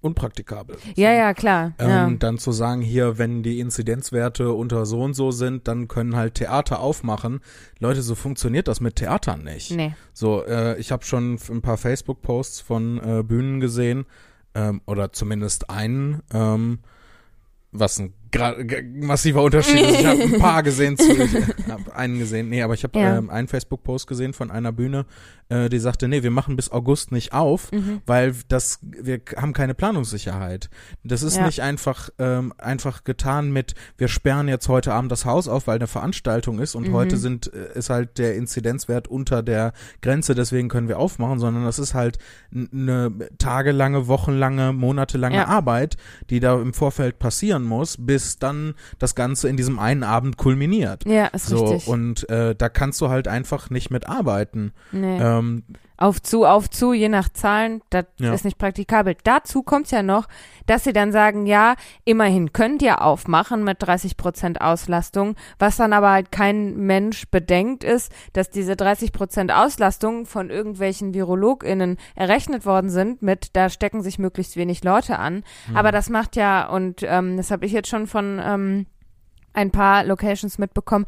unpraktikabel. 0.00 0.76
Ja, 0.96 1.12
ja, 1.12 1.34
klar. 1.34 1.72
Ähm, 1.78 1.88
ja. 1.88 2.10
Dann 2.18 2.38
zu 2.38 2.52
sagen, 2.52 2.80
hier, 2.80 3.18
wenn 3.18 3.42
die 3.42 3.60
Inzidenzwerte 3.60 4.52
unter 4.52 4.86
so 4.86 5.02
und 5.02 5.14
so 5.14 5.30
sind, 5.30 5.68
dann 5.68 5.88
können 5.88 6.16
halt 6.16 6.34
Theater 6.34 6.80
aufmachen. 6.80 7.40
Leute, 7.78 8.02
so 8.02 8.14
funktioniert 8.14 8.68
das 8.68 8.80
mit 8.80 8.96
Theatern 8.96 9.44
nicht. 9.44 9.72
Nee. 9.72 9.94
So, 10.12 10.44
äh, 10.44 10.78
ich 10.78 10.90
habe 10.92 11.04
schon 11.04 11.38
ein 11.50 11.62
paar 11.62 11.76
Facebook-Posts 11.76 12.60
von 12.60 12.98
äh, 12.98 13.22
Bühnen 13.22 13.60
gesehen, 13.60 14.06
ähm, 14.54 14.80
oder 14.86 15.12
zumindest 15.12 15.70
einen, 15.70 16.22
ähm, 16.32 16.80
was 17.72 17.98
ein 17.98 18.14
massiver 18.94 19.42
Unterschied 19.42 19.80
ist. 19.80 20.00
Ich 20.00 20.06
habe 20.06 20.22
ein 20.22 20.38
paar 20.38 20.62
gesehen, 20.62 20.96
zu, 20.96 21.10
ich 21.12 21.34
habe 21.68 21.94
einen 21.94 22.18
gesehen, 22.18 22.48
nee, 22.48 22.62
aber 22.62 22.74
ich 22.74 22.84
habe 22.84 22.98
Ja. 22.98 23.18
ähm, 23.18 23.30
einen 23.30 23.48
Facebook-Post 23.48 24.06
gesehen 24.06 24.32
von 24.32 24.50
einer 24.50 24.72
Bühne, 24.72 25.06
äh, 25.48 25.68
die 25.68 25.78
sagte, 25.80 26.06
nee, 26.06 26.22
wir 26.22 26.30
machen 26.30 26.54
bis 26.56 26.70
August 26.70 27.10
nicht 27.12 27.32
auf, 27.32 27.72
Mhm. 27.72 28.02
weil 28.06 28.34
das, 28.48 28.78
wir 28.82 29.20
haben 29.36 29.52
keine 29.52 29.74
Planungssicherheit. 29.74 30.70
Das 31.02 31.22
ist 31.22 31.36
Ja. 31.38 31.46
nicht 31.46 31.60
einfach, 31.62 32.10
ähm, 32.18 32.52
einfach 32.58 33.02
getan 33.04 33.50
mit, 33.50 33.74
wir 33.98 34.08
sperren 34.08 34.46
jetzt 34.48 34.68
heute 34.68 34.92
Abend 34.92 35.10
das 35.10 35.24
Haus 35.24 35.48
auf, 35.48 35.66
weil 35.66 35.76
eine 35.76 35.86
Veranstaltung 35.88 36.58
ist 36.60 36.74
und 36.74 36.88
Mhm. 36.88 36.92
heute 36.92 37.16
sind, 37.16 37.52
äh, 37.52 37.76
ist 37.78 37.90
halt 37.90 38.18
der 38.18 38.36
Inzidenzwert 38.36 39.08
unter 39.08 39.42
der 39.42 39.72
Grenze, 40.02 40.34
deswegen 40.34 40.68
können 40.68 40.88
wir 40.88 40.98
aufmachen, 40.98 41.38
sondern 41.40 41.64
das 41.64 41.78
ist 41.78 41.94
halt 41.94 42.18
eine 42.54 43.10
tagelange, 43.38 44.06
wochenlange, 44.06 44.72
monatelange 44.72 45.36
Ja. 45.36 45.46
Arbeit, 45.46 45.96
die 46.30 46.38
da 46.40 46.60
im 46.60 46.74
Vorfeld 46.74 47.18
passieren 47.18 47.64
muss, 47.64 47.96
bis 47.98 48.19
dann 48.38 48.74
das 48.98 49.14
Ganze 49.14 49.48
in 49.48 49.56
diesem 49.56 49.78
einen 49.78 50.02
Abend 50.04 50.36
kulminiert. 50.36 51.04
Ja, 51.06 51.26
ist 51.26 51.46
So, 51.46 51.64
richtig. 51.66 51.88
und 51.88 52.28
äh, 52.30 52.54
da 52.54 52.68
kannst 52.68 53.00
du 53.00 53.08
halt 53.08 53.28
einfach 53.28 53.70
nicht 53.70 53.90
mitarbeiten. 53.90 54.72
nee. 54.92 55.18
Ähm, 55.20 55.64
Auf 56.00 56.22
zu, 56.22 56.46
auf 56.46 56.70
zu, 56.70 56.94
je 56.94 57.10
nach 57.10 57.28
Zahlen, 57.28 57.82
das 57.90 58.06
Ja. 58.18 58.32
ist 58.32 58.46
nicht 58.46 58.56
praktikabel. 58.56 59.16
Dazu 59.22 59.62
kommt 59.62 59.90
ja 59.90 60.02
noch, 60.02 60.28
dass 60.66 60.82
sie 60.84 60.94
dann 60.94 61.12
sagen, 61.12 61.44
ja, 61.44 61.74
immerhin 62.06 62.54
könnt 62.54 62.80
ihr 62.80 63.02
aufmachen 63.02 63.62
mit 63.64 63.82
30 63.82 64.16
Prozent 64.16 64.62
Auslastung. 64.62 65.36
Was 65.58 65.76
dann 65.76 65.92
aber 65.92 66.10
halt 66.10 66.32
kein 66.32 66.74
Mensch 66.78 67.28
bedenkt 67.30 67.84
ist, 67.84 68.10
dass 68.32 68.48
diese 68.48 68.76
30 68.76 69.12
Prozent 69.12 69.52
Auslastung 69.52 70.24
von 70.24 70.48
irgendwelchen 70.48 71.12
VirologInnen 71.12 71.98
errechnet 72.14 72.64
worden 72.64 72.88
sind 72.88 73.20
mit, 73.20 73.54
da 73.54 73.68
stecken 73.68 74.00
sich 74.02 74.18
möglichst 74.18 74.56
wenig 74.56 74.82
Leute 74.82 75.18
an. 75.18 75.44
Aber 75.74 75.92
das 75.92 76.08
macht 76.08 76.34
ja, 76.34 76.66
und 76.66 77.02
ähm, 77.02 77.36
das 77.36 77.50
habe 77.50 77.66
ich 77.66 77.72
jetzt 77.72 77.88
schon 77.90 78.06
von 78.06 78.40
ähm, 78.42 78.86
ein 79.52 79.70
paar 79.70 80.04
Locations 80.04 80.56
mitbekommen, 80.56 81.04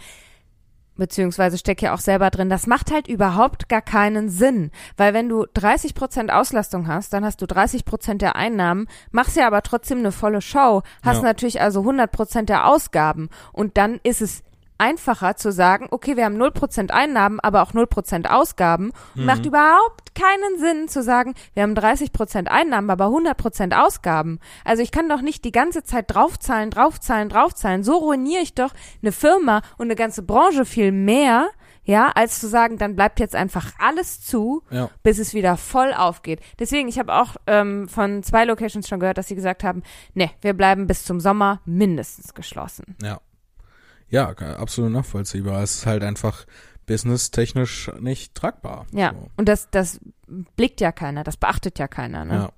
beziehungsweise 0.96 1.58
stecke 1.58 1.86
ja 1.86 1.94
auch 1.94 1.98
selber 2.00 2.30
drin, 2.30 2.50
das 2.50 2.66
macht 2.66 2.92
halt 2.92 3.08
überhaupt 3.08 3.68
gar 3.68 3.82
keinen 3.82 4.28
Sinn. 4.28 4.70
Weil 4.96 5.14
wenn 5.14 5.28
du 5.28 5.46
30 5.54 5.94
Prozent 5.94 6.30
Auslastung 6.32 6.86
hast, 6.86 7.12
dann 7.12 7.24
hast 7.24 7.40
du 7.42 7.46
30 7.46 7.84
Prozent 7.84 8.22
der 8.22 8.36
Einnahmen, 8.36 8.86
machst 9.10 9.36
ja 9.36 9.46
aber 9.46 9.62
trotzdem 9.62 9.98
eine 9.98 10.12
volle 10.12 10.40
Show, 10.40 10.82
hast 11.02 11.18
Ja. 11.18 11.22
natürlich 11.22 11.60
also 11.60 11.80
100 11.80 12.10
Prozent 12.12 12.48
der 12.48 12.66
Ausgaben 12.66 13.28
und 13.52 13.76
dann 13.76 14.00
ist 14.02 14.22
es 14.22 14.42
einfacher 14.82 15.36
zu 15.36 15.52
sagen, 15.52 15.86
okay, 15.92 16.16
wir 16.16 16.24
haben 16.24 16.42
0% 16.42 16.90
Einnahmen, 16.90 17.38
aber 17.38 17.62
auch 17.62 17.72
0% 17.72 18.26
Ausgaben. 18.26 18.92
Und 19.14 19.26
macht 19.26 19.46
überhaupt 19.46 20.16
keinen 20.16 20.58
Sinn 20.58 20.88
zu 20.88 21.04
sagen, 21.04 21.34
wir 21.54 21.62
haben 21.62 21.74
30% 21.74 22.48
Einnahmen, 22.48 22.90
aber 22.90 23.06
100% 23.06 23.80
Ausgaben. 23.80 24.40
Also 24.64 24.82
ich 24.82 24.90
kann 24.90 25.08
doch 25.08 25.22
nicht 25.22 25.44
die 25.44 25.52
ganze 25.52 25.84
Zeit 25.84 26.06
draufzahlen, 26.08 26.70
draufzahlen, 26.70 27.28
draufzahlen. 27.28 27.84
So 27.84 27.96
ruiniere 27.98 28.42
ich 28.42 28.54
doch 28.54 28.72
eine 29.02 29.12
Firma 29.12 29.62
und 29.78 29.86
eine 29.86 29.94
ganze 29.94 30.22
Branche 30.22 30.64
viel 30.64 30.90
mehr, 30.90 31.48
ja, 31.84 32.10
als 32.14 32.40
zu 32.40 32.48
sagen, 32.48 32.78
dann 32.78 32.96
bleibt 32.96 33.20
jetzt 33.20 33.34
einfach 33.34 33.72
alles 33.78 34.20
zu, 34.20 34.62
ja. 34.70 34.90
bis 35.02 35.18
es 35.18 35.32
wieder 35.32 35.56
voll 35.56 35.92
aufgeht. 35.92 36.40
Deswegen, 36.58 36.88
ich 36.88 36.98
habe 36.98 37.14
auch 37.14 37.36
ähm, 37.46 37.88
von 37.88 38.22
zwei 38.22 38.44
Locations 38.44 38.88
schon 38.88 39.00
gehört, 39.00 39.18
dass 39.18 39.28
sie 39.28 39.34
gesagt 39.34 39.64
haben, 39.64 39.82
ne, 40.14 40.30
wir 40.40 40.54
bleiben 40.54 40.86
bis 40.86 41.04
zum 41.04 41.20
Sommer 41.20 41.60
mindestens 41.64 42.34
geschlossen. 42.34 42.96
Ja. 43.02 43.20
Ja, 44.12 44.28
absolut 44.28 44.92
nachvollziehbar. 44.92 45.62
Es 45.62 45.74
ist 45.76 45.86
halt 45.86 46.04
einfach 46.04 46.44
businesstechnisch 46.86 47.90
nicht 48.00 48.34
tragbar. 48.34 48.86
Ja, 48.92 49.12
So. 49.14 49.28
und 49.36 49.48
das, 49.48 49.68
das 49.70 50.00
blickt 50.56 50.80
ja 50.80 50.92
keiner, 50.92 51.24
das 51.24 51.36
beachtet 51.36 51.78
ja 51.78 51.88
keiner, 51.88 52.24
ne? 52.24 52.34
Ja. 52.34 52.50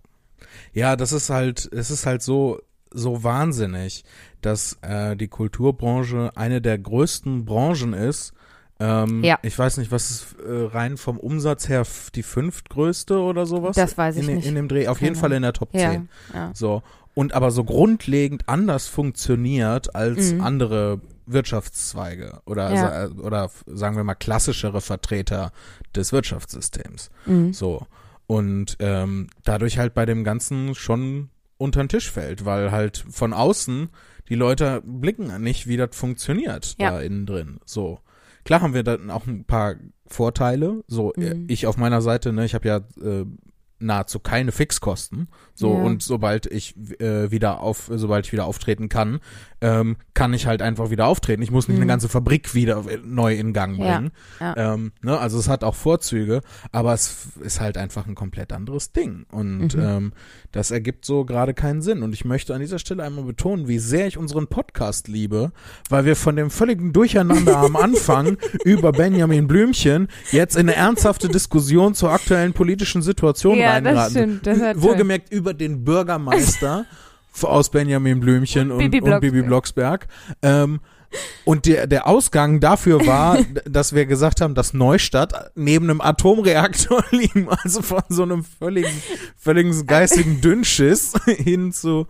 Ja, 0.73 0.97
das 0.97 1.13
ist 1.13 1.31
halt, 1.31 1.69
es 1.73 1.91
ist 1.91 2.07
halt 2.07 2.23
so, 2.23 2.61
so 2.93 3.25
wahnsinnig, 3.25 4.05
dass 4.41 4.79
äh, 4.83 5.17
die 5.17 5.29
Kulturbranche 5.29 6.33
eine 6.37 6.61
der 6.61 6.79
größten 6.79 7.45
Branchen 7.45 7.93
ist. 7.93 8.33
Ähm, 8.81 9.23
Ja. 9.25 9.39
Ich 9.43 9.59
weiß 9.59 9.79
nicht, 9.79 9.91
was 9.93 10.11
ist 10.11 10.27
äh, 10.45 10.67
rein 10.67 10.97
vom 10.97 11.19
Umsatz 11.19 11.69
her 11.69 11.85
die 12.15 12.23
fünftgrößte 12.23 13.19
oder 13.19 13.47
sowas? 13.47 13.77
Das 13.77 13.97
weiß 13.97 14.17
ich 14.17 14.29
in, 14.29 14.35
nicht. 14.37 14.47
In 14.47 14.55
dem 14.55 14.69
Dreh, 14.69 14.89
auf 14.89 15.01
jeden 15.01 15.17
Fall 15.17 15.33
in 15.33 15.43
der 15.43 15.53
Top 15.53 15.71
10. 15.73 15.81
Ja, 15.81 16.01
ja. 16.35 16.51
So. 16.55 16.83
Und 17.15 17.33
aber 17.33 17.51
so 17.53 17.63
grundlegend 17.65 18.49
anders 18.49 18.89
funktioniert 18.89 19.95
als 19.95 20.33
Mhm. 20.33 20.41
andere 20.41 21.01
Wirtschaftszweige 21.27 22.41
oder, 22.47 22.73
Ja. 22.75 23.09
oder 23.11 23.51
sagen 23.67 23.97
wir 23.97 24.05
mal 24.05 24.15
klassischere 24.15 24.81
Vertreter 24.81 25.53
des 25.95 26.13
Wirtschaftssystems. 26.13 27.11
Mhm. 27.27 27.53
So. 27.53 27.87
Und 28.27 28.77
ähm, 28.81 29.29
dadurch 29.45 29.79
halt 29.79 29.95
bei 29.95 30.07
dem 30.07 30.25
Ganzen 30.25 30.75
schon 30.75 31.31
unter 31.59 31.83
den 31.83 31.89
Tisch 31.89 32.11
fällt, 32.11 32.45
weil 32.45 32.73
halt 32.73 33.05
von 33.11 33.33
außen 33.33 33.89
die 34.29 34.35
Leute 34.35 34.83
blicken 34.85 35.43
nicht, 35.43 35.67
wie 35.67 35.77
das 35.77 35.91
funktioniert 35.93 36.75
Ja. 36.79 36.93
da 36.93 37.01
innen 37.01 37.27
drin. 37.27 37.61
So. 37.67 38.01
Klar 38.45 38.61
haben 38.63 38.75
wir 38.75 38.83
dann 38.83 39.11
auch 39.11 39.27
ein 39.27 39.45
paar 39.45 39.75
Vorteile. 40.07 40.83
So, 40.87 41.13
Mhm. 41.17 41.47
ich 41.49 41.67
auf 41.67 41.77
meiner 41.77 42.01
Seite, 42.03 42.33
ne, 42.33 42.45
ich 42.45 42.55
habe 42.55 42.69
ja 42.69 42.77
äh, 43.03 43.25
nahezu 43.85 44.19
keine 44.19 44.53
Fixkosten. 44.53 45.29
So, 45.55 45.73
Ja. 45.73 45.83
und 45.85 46.03
sobald 46.03 46.47
ich 46.47 46.75
äh, 47.01 47.31
wieder 47.31 47.61
auf, 47.61 47.89
sobald 47.95 48.27
ich 48.27 48.33
wieder 48.33 48.45
auftreten 48.47 48.89
kann, 48.89 49.21
ähm, 49.61 49.97
kann 50.15 50.35
ich 50.35 50.47
halt 50.47 50.63
einfach 50.63 50.91
wieder 50.91 51.07
auftreten. 51.07 51.43
Ich 51.43 51.51
muss 51.53 51.69
nicht 51.69 51.77
Mhm. 51.77 51.83
eine 51.83 51.89
ganze 51.93 52.09
Fabrik 52.09 52.55
wieder 52.55 52.83
neu 53.05 53.35
in 53.35 53.53
Gang 53.53 53.79
Ja, 53.79 53.97
bringen. 53.99 54.11
ja. 54.41 54.75
Ähm, 54.75 54.93
ne, 55.03 55.17
also 55.19 55.39
es 55.39 55.49
hat 55.49 55.63
auch 55.65 55.75
Vorzüge, 55.77 56.41
aber 56.73 56.93
es 56.93 57.29
ist 57.41 57.61
halt 57.61 57.79
einfach 57.79 58.07
ein 58.07 58.15
komplett 58.17 58.53
anderes 58.53 58.93
Ding. 58.93 59.27
Und 59.31 59.75
Mhm. 59.77 59.81
ähm, 59.83 60.13
das 60.53 60.71
ergibt 60.73 61.05
so 61.05 61.25
gerade 61.25 61.55
keinen 61.55 61.83
Sinn. 61.83 62.03
Und 62.03 62.13
ich 62.15 62.25
möchte 62.25 62.53
an 62.55 62.61
dieser 62.61 62.79
Stelle 62.81 63.05
einmal 63.05 63.25
betonen, 63.25 63.69
wie 63.69 63.79
sehr 63.79 64.07
ich 64.09 64.19
unseren 64.19 64.49
Podcast 64.49 65.07
liebe, 65.09 65.53
weil 65.89 66.05
wir 66.05 66.17
von 66.17 66.35
dem 66.37 66.51
völligen 66.51 66.93
Durcheinander 66.93 67.57
am 67.59 67.77
Anfang 67.77 68.37
über 68.65 68.93
Benjamin 68.93 69.47
Blümchen 69.47 70.09
jetzt 70.33 70.57
in 70.57 70.63
eine 70.69 70.75
ernsthafte 70.75 71.29
Diskussion 71.29 71.95
zur 71.95 72.11
aktuellen 72.11 72.53
politischen 72.55 73.03
Situation 73.03 73.57
Ja, 73.59 73.74
das 73.81 73.87
reingeraten. 73.87 74.11
stimmt, 74.11 74.47
das 74.47 74.59
toll. 74.59 74.83
Wohlgemerkt 74.83 75.33
über 75.33 75.55
den 75.55 75.85
Bürgermeister 75.85 76.87
aus 77.43 77.71
Benjamin 77.71 78.21
Blümchen 78.21 78.71
und, 78.71 78.83
Und 78.83 78.91
Bibi 78.91 79.11
und 79.11 79.21
Bibi 79.21 79.43
Blocksberg. 79.43 80.07
Ähm, 80.43 80.81
und 81.45 81.67
der, 81.67 81.87
der 81.87 82.07
Ausgang 82.07 82.61
dafür 82.61 83.07
war, 83.07 83.39
dass 83.65 83.95
wir 83.95 84.07
gesagt 84.07 84.41
haben, 84.41 84.55
dass 84.55 84.75
Neustadt 84.75 85.53
neben 85.55 85.91
einem 85.91 86.01
Atomreaktor 86.01 87.05
liegen, 87.11 87.49
also 87.49 87.83
von 87.83 88.03
so 88.09 88.23
einem 88.23 88.45
völligen, 88.45 89.03
völligen 89.37 89.87
geistigen 89.87 90.41
Dünnschiss 90.41 91.13
hin 91.27 91.73
zu, 91.73 92.07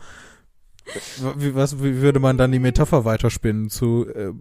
wie, 1.37 1.55
was, 1.55 1.83
wie 1.83 2.01
würde 2.01 2.21
man 2.21 2.39
dann 2.39 2.53
die 2.53 2.59
Metapher 2.59 3.05
weiterspinnen, 3.05 3.71
zu 3.71 4.07
äh, 4.15 4.33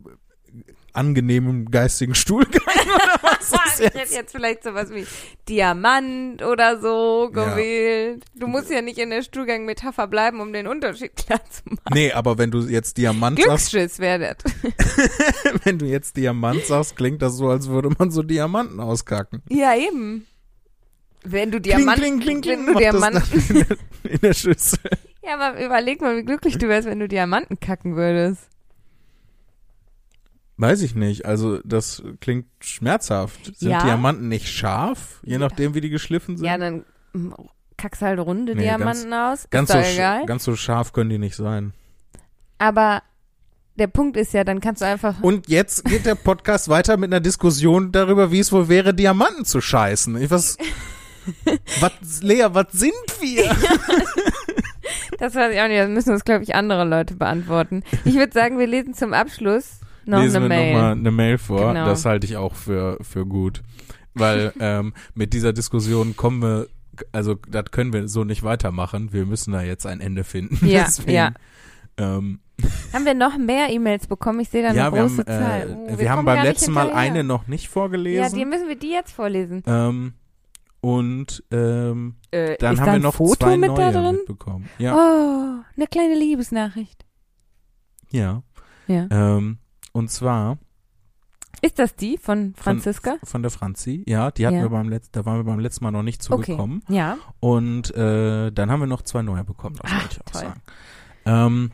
angenehmem 0.93 1.71
geistigen 1.71 2.15
Stuhlgang 2.15 2.61
oder 2.86 3.19
was 3.21 3.32
ich 3.78 3.86
hätte 3.86 3.98
jetzt? 3.98 4.14
jetzt 4.14 4.32
vielleicht 4.32 4.64
sowas 4.64 4.89
wie 4.91 5.06
Diamant 5.50 6.41
oder 6.44 6.80
so 6.80 7.30
gewählt. 7.32 8.24
Du 8.36 8.48
musst 8.48 8.70
ja 8.70 8.82
nicht 8.82 8.98
in 8.98 9.10
der 9.10 9.22
Stuhlgang-Metapher 9.22 10.08
bleiben, 10.08 10.39
um 10.41 10.54
den 10.54 10.68
Unterschied 10.68 11.16
klar 11.16 11.41
zu 11.50 11.62
machen. 11.66 11.94
Nee, 11.94 12.12
aber 12.12 12.38
wenn 12.38 12.52
du 12.52 12.60
jetzt 12.62 12.98
Diamant 12.98 13.39
sagst, 13.39 13.72
Glücksschiss 13.72 14.00
wäre 14.00 14.36
das. 14.36 14.54
wenn 15.64 15.80
du 15.80 15.86
jetzt 15.86 16.18
Diamant 16.18 16.66
sagst, 16.66 16.96
klingt 16.96 17.22
das 17.22 17.38
so, 17.38 17.50
als 17.50 17.68
würde 17.68 17.89
man 17.98 18.12
so 18.12 18.24
Diamanten 18.24 18.80
auskacken. 18.80 19.41
Ja, 19.50 19.76
eben. 19.76 20.26
Wenn 21.24 21.52
du 21.52 21.62
Diamant, 21.62 22.00
kling, 22.00 22.20
kling, 22.20 22.41
kling, 22.41 22.60
wenn 22.60 22.66
du 22.66 22.74
macht 22.74 22.86
das 22.86 22.91
Diamant, 22.91 23.16
dann 23.16 23.58
in 23.58 23.66
der, 23.68 24.12
in 24.12 24.20
der 24.20 24.34
Schüssel. 24.34 24.80
ja, 25.24 25.36
aber 25.39 25.64
überleg 25.64 26.02
mal, 26.02 26.18
wie 26.18 26.24
glücklich 26.24 26.58
du 26.58 26.68
wärst, 26.68 26.88
wenn 26.88 27.00
du 27.00 27.08
Diamanten 27.08 27.60
kacken 27.60 27.96
würdest. 27.96 28.50
Weiß 30.64 30.82
ich 30.82 30.95
nicht. 30.95 31.26
Also 31.26 31.59
das 31.66 32.01
klingt 32.22 32.45
schmerzhaft. 32.61 33.57
Sind 33.57 33.72
Ja. 33.72 33.84
Diamanten 33.84 34.30
nicht 34.30 34.47
scharf, 34.47 35.20
je 35.26 35.38
nachdem 35.38 35.74
wie 35.74 35.82
die 35.82 35.89
geschliffen 35.89 36.38
sind? 36.38 36.45
Ja, 36.47 36.57
dann 36.57 36.86
mm, 37.11 37.34
kackst 37.76 38.01
halt 38.01 38.18
runde 38.18 38.55
Nee, 38.55 38.61
Diamanten 38.61 39.11
aus. 39.11 39.45
ganz, 39.49 39.72
ist 39.72 39.76
so, 39.76 39.93
egal. 39.93 40.26
ganz 40.26 40.45
so 40.45 40.55
scharf 40.55 40.93
können 40.93 41.09
die 41.09 41.18
nicht 41.18 41.36
sein. 41.36 41.74
Aber 42.59 43.03
der 43.76 43.88
Punkt 43.88 44.16
ist 44.16 44.32
ja, 44.34 44.45
dann 44.45 44.61
kannst 44.61 44.82
du 44.82 44.86
einfach. 44.86 45.22
Und 45.22 45.49
jetzt 45.49 45.84
geht 45.84 46.05
der 46.05 46.16
Podcast 46.16 46.70
weiter 46.70 46.95
mit 46.95 47.11
einer 47.11 47.20
Diskussion 47.20 47.91
darüber, 47.91 48.32
wie 48.32 48.39
es 48.39 48.53
wohl 48.53 48.70
wäre, 48.70 48.93
Diamanten 48.93 49.43
zu 49.43 49.59
scheißen. 49.59 50.16
Ich 50.22 50.32
was, 50.32 50.57
was, 51.82 52.22
Lea, 52.24 52.45
was 52.51 52.68
sind 52.72 52.93
wir? 53.20 53.53
Das 55.20 55.36
weiß 55.36 55.53
ich 55.53 55.59
auch 55.59 55.68
nicht. 55.68 55.80
Das 55.80 55.89
müssen 55.89 56.14
uns, 56.14 56.24
glaube 56.24 56.43
ich, 56.43 56.55
andere 56.55 56.86
Leute 56.86 57.16
beantworten. 57.16 57.84
Ich 58.05 58.16
würde 58.16 58.32
sagen, 58.32 58.59
wir 58.59 58.68
lesen 58.68 58.93
zum 58.93 59.14
Abschluss 59.14 59.82
noch 60.06 60.20
Lesen 60.22 60.38
eine 60.38 60.45
wir 60.45 60.49
Mail. 60.49 60.74
nochmal 60.74 60.91
eine 60.93 61.12
Mail 61.12 61.38
vor. 61.38 61.74
Genau. 61.74 61.86
Das 61.86 62.06
halte 62.06 62.26
ich 62.28 62.38
auch 62.38 62.56
für, 62.56 62.97
für 63.01 63.26
gut. 63.26 63.62
Weil 64.14 64.54
ähm, 64.60 64.93
mit 65.16 65.34
dieser 65.34 65.54
Diskussion 65.54 66.16
kommen 66.16 66.41
wir, 66.41 66.68
also 67.12 67.36
das 67.49 67.66
können 67.72 67.93
wir 67.93 68.08
so 68.08 68.24
nicht 68.24 68.43
weitermachen. 68.43 69.12
Wir 69.14 69.26
müssen 69.26 69.51
da 69.54 69.62
jetzt 69.62 69.86
ein 69.86 70.01
Ende 70.01 70.24
finden. 70.24 70.66
Ja, 70.68 70.84
Deswegen, 70.86 71.12
ja. 71.12 71.32
Ähm, 71.97 72.39
Haben 72.91 73.06
wir 73.06 73.14
noch 73.14 73.38
mehr 73.38 73.70
E-Mails 73.70 74.08
bekommen? 74.08 74.39
Ich 74.39 74.49
sehe 74.49 74.62
da 74.64 74.70
eine 74.70 74.78
ja, 74.78 74.93
wir 74.93 75.01
große 75.01 75.18
haben, 75.20 75.26
Zahl. 75.26 75.70
äh, 75.70 75.93
Oh, 75.93 75.99
wir, 75.99 76.10
haben 76.12 76.26
beim 76.26 76.43
letzten 76.43 76.72
Mal 76.72 76.91
eine 76.91 77.24
noch 77.24 77.47
nicht 77.47 77.66
Ja, 77.66 77.70
vorgelesen. 77.72 78.38
die 78.38 78.45
müssen 78.45 78.68
wir 78.68 78.76
die 78.78 78.89
jetzt 78.91 79.12
vorlesen. 79.12 79.64
ähm, 79.68 80.14
und 80.82 81.43
ähm, 81.51 82.16
Äh, 82.32 82.58
dann 82.60 82.80
haben 82.80 82.86
da 82.88 82.91
wir 82.93 82.99
noch 82.99 83.16
Foto 83.16 83.36
zwei 83.45 83.58
mit 83.58 83.70
neue 83.70 83.91
da 83.91 84.01
drin? 84.01 84.16
mitbekommen. 84.18 84.70
Ja, 84.80 84.95
Oh, 84.95 85.64
eine 85.78 85.88
kleine 85.88 86.16
Liebesnachricht. 86.16 87.06
ja. 88.12 88.43
Ja. 88.88 89.08
Ähm, 89.12 89.60
und 89.94 90.12
zwar 90.12 90.58
Ist 91.62 91.80
das 91.80 91.96
die 91.96 92.18
von 92.18 92.54
Franziska? 92.56 93.16
von 93.24 93.41
der 93.41 93.52
Franzi. 93.52 94.04
Ja, 94.06 94.32
die 94.32 94.46
hatten 94.46 94.58
Ja. 94.58 94.64
wir 94.64 94.70
beim 94.70 94.89
letzten, 94.89 95.12
da 95.14 95.26
waren 95.26 95.38
wir 95.38 95.44
beim 95.46 95.60
letzten 95.60 95.86
Mal 95.86 95.91
noch 95.91 96.04
nicht 96.04 96.22
zugekommen. 96.22 96.82
Okay. 96.86 96.96
Ja. 96.98 97.18
Und 97.39 97.96
äh, 97.96 98.52
dann 98.52 98.70
haben 98.70 98.82
wir 98.82 98.88
noch 98.88 99.04
zwei 99.04 99.22
neue 99.22 99.44
bekommen, 99.46 99.78
das 99.82 99.89
wollte 99.91 100.08
ich 100.12 100.22
auch 100.22 100.32
toll. 100.32 100.41
sagen. 100.41 100.62
Ähm, 101.26 101.72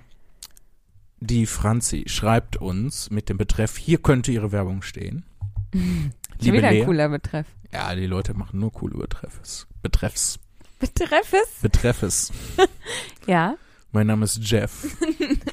die 1.22 1.46
Franzi 1.48 2.04
schreibt 2.08 2.58
uns 2.58 3.10
mit 3.10 3.28
dem 3.30 3.38
Betreff, 3.38 3.78
hier 3.78 3.98
könnte 4.02 4.32
ihre 4.32 4.52
Werbung 4.52 4.82
stehen. 4.84 5.26
Liebe 6.40 6.58
wieder 6.58 6.68
ein 6.70 6.76
Lea. 6.76 6.86
cooler 6.86 7.10
Betreff. 7.10 7.48
Ja, 7.74 7.94
die 7.96 8.06
Leute 8.06 8.34
machen 8.34 8.60
nur 8.60 8.72
coole 8.72 8.98
Betreffes. 8.98 9.68
Betreffs. 9.82 10.40
Betreffes? 10.80 11.48
Betreffes. 11.62 12.32
Ja. 13.28 13.56
Mein 13.92 14.08
Name 14.08 14.26
ist 14.26 14.40
Jeff. 14.42 14.88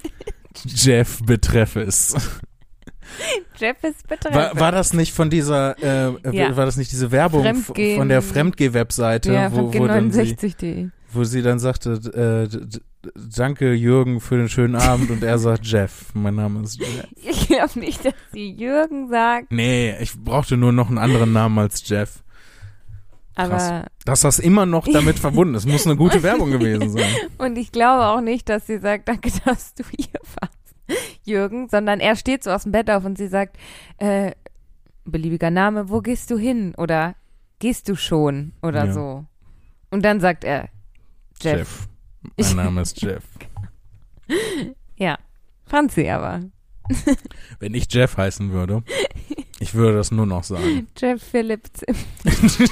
Jeff 0.65 1.21
Betreffes. 1.25 2.15
Jeffes 3.57 3.95
Betreffes. 4.09 4.37
War, 4.37 4.59
war 4.61 4.73
das 4.73 4.93
nicht 4.93 5.13
von 5.13 5.31
dieser, 5.31 5.77
äh, 5.83 6.13
Ja. 6.33 6.57
war 6.57 6.67
das 6.67 6.77
nicht 6.77 6.91
diese 6.93 7.11
Werbung 7.13 7.43
Fremdgehen. 7.43 7.99
von 7.99 8.09
der 8.09 8.23
Fremdgeh-Webseite, 8.23 9.33
ja, 9.33 9.53
wo, 9.53 9.73
wo, 9.73 9.87
dann 9.87 10.11
sie, 10.13 10.21
G69.de. 10.35 10.89
wo 11.13 11.25
sie 11.25 11.43
dann 11.43 11.59
sagte, 11.59 12.49
äh, 12.53 12.69
danke 13.37 13.73
Jürgen 13.73 14.21
für 14.21 14.37
den 14.37 14.49
schönen 14.49 14.75
Abend 14.77 15.11
und 15.11 15.23
er 15.23 15.39
sagt 15.39 15.65
Jeff. 15.67 16.07
Mein 16.15 16.35
Name 16.35 16.63
ist 16.63 16.79
Jeff. 16.81 17.07
Ich 17.17 17.49
glaube 17.49 17.79
nicht, 17.79 18.05
dass 18.05 18.15
sie 18.33 18.51
Jürgen 18.51 19.09
sagt, 19.09 19.51
Nee, 19.53 19.95
ich 20.01 20.13
brauchte 20.19 20.57
nur 20.57 20.73
noch 20.73 20.89
einen 20.89 20.99
anderen 20.99 21.33
Namen 21.33 21.59
als 21.59 21.89
Jeff. 21.89 22.23
aber 23.35 23.87
Dass 24.05 24.21
das 24.23 24.39
immer 24.39 24.67
noch 24.67 24.87
damit 24.89 25.19
verbunden 25.21 25.55
ist, 25.55 25.67
muss 25.67 25.87
eine 25.87 25.97
gute 25.97 26.23
Werbung 26.23 26.51
gewesen 26.51 26.91
sein. 26.91 27.05
und 27.39 27.57
ich 27.57 27.71
glaube 27.73 28.05
auch 28.07 28.21
nicht, 28.21 28.49
dass 28.49 28.67
sie 28.67 28.79
sagt, 28.79 29.09
danke, 29.09 29.31
dass 29.45 29.75
du 29.75 29.85
hier 29.97 30.09
warst, 30.41 30.66
Jürgen, 31.25 31.69
sondern 31.69 32.01
er 32.01 32.17
steht 32.17 32.45
so 32.45 32.51
aus 32.51 32.63
dem 32.65 32.73
Bett 32.73 32.91
auf 32.91 33.05
und 33.05 33.19
sie 33.19 33.29
sagt, 33.29 33.57
äh, 33.99 34.33
beliebiger 35.05 35.51
Name, 35.51 35.89
wo 35.89 36.01
gehst 36.01 36.31
du 36.31 36.39
hin? 36.39 36.75
Oder 36.77 37.15
gehst 37.59 37.89
du 37.89 37.97
schon? 37.97 38.53
Oder 38.63 38.87
Ja. 38.87 38.93
so. 38.93 39.25
Und 39.91 40.05
dann 40.05 40.21
sagt 40.21 40.45
er, 40.45 40.69
Jeff. 41.41 41.89
Jeff. 42.39 42.55
Mein 42.57 42.57
Name 42.65 42.81
ist 42.83 43.01
Jeff. 43.03 43.25
Ja. 44.97 45.19
Franzi 45.65 46.09
aber. 46.09 46.41
Wenn 47.59 47.75
ich 47.75 47.93
Jeff 47.93 48.17
heißen 48.17 48.53
würde, 48.53 48.83
ich 49.59 49.75
würde 49.75 49.97
das 49.97 50.13
nur 50.13 50.27
noch 50.27 50.45
sagen. 50.45 50.87
Jeff 50.97 51.23
Philipp 51.23 51.65
Zim. 51.73 51.97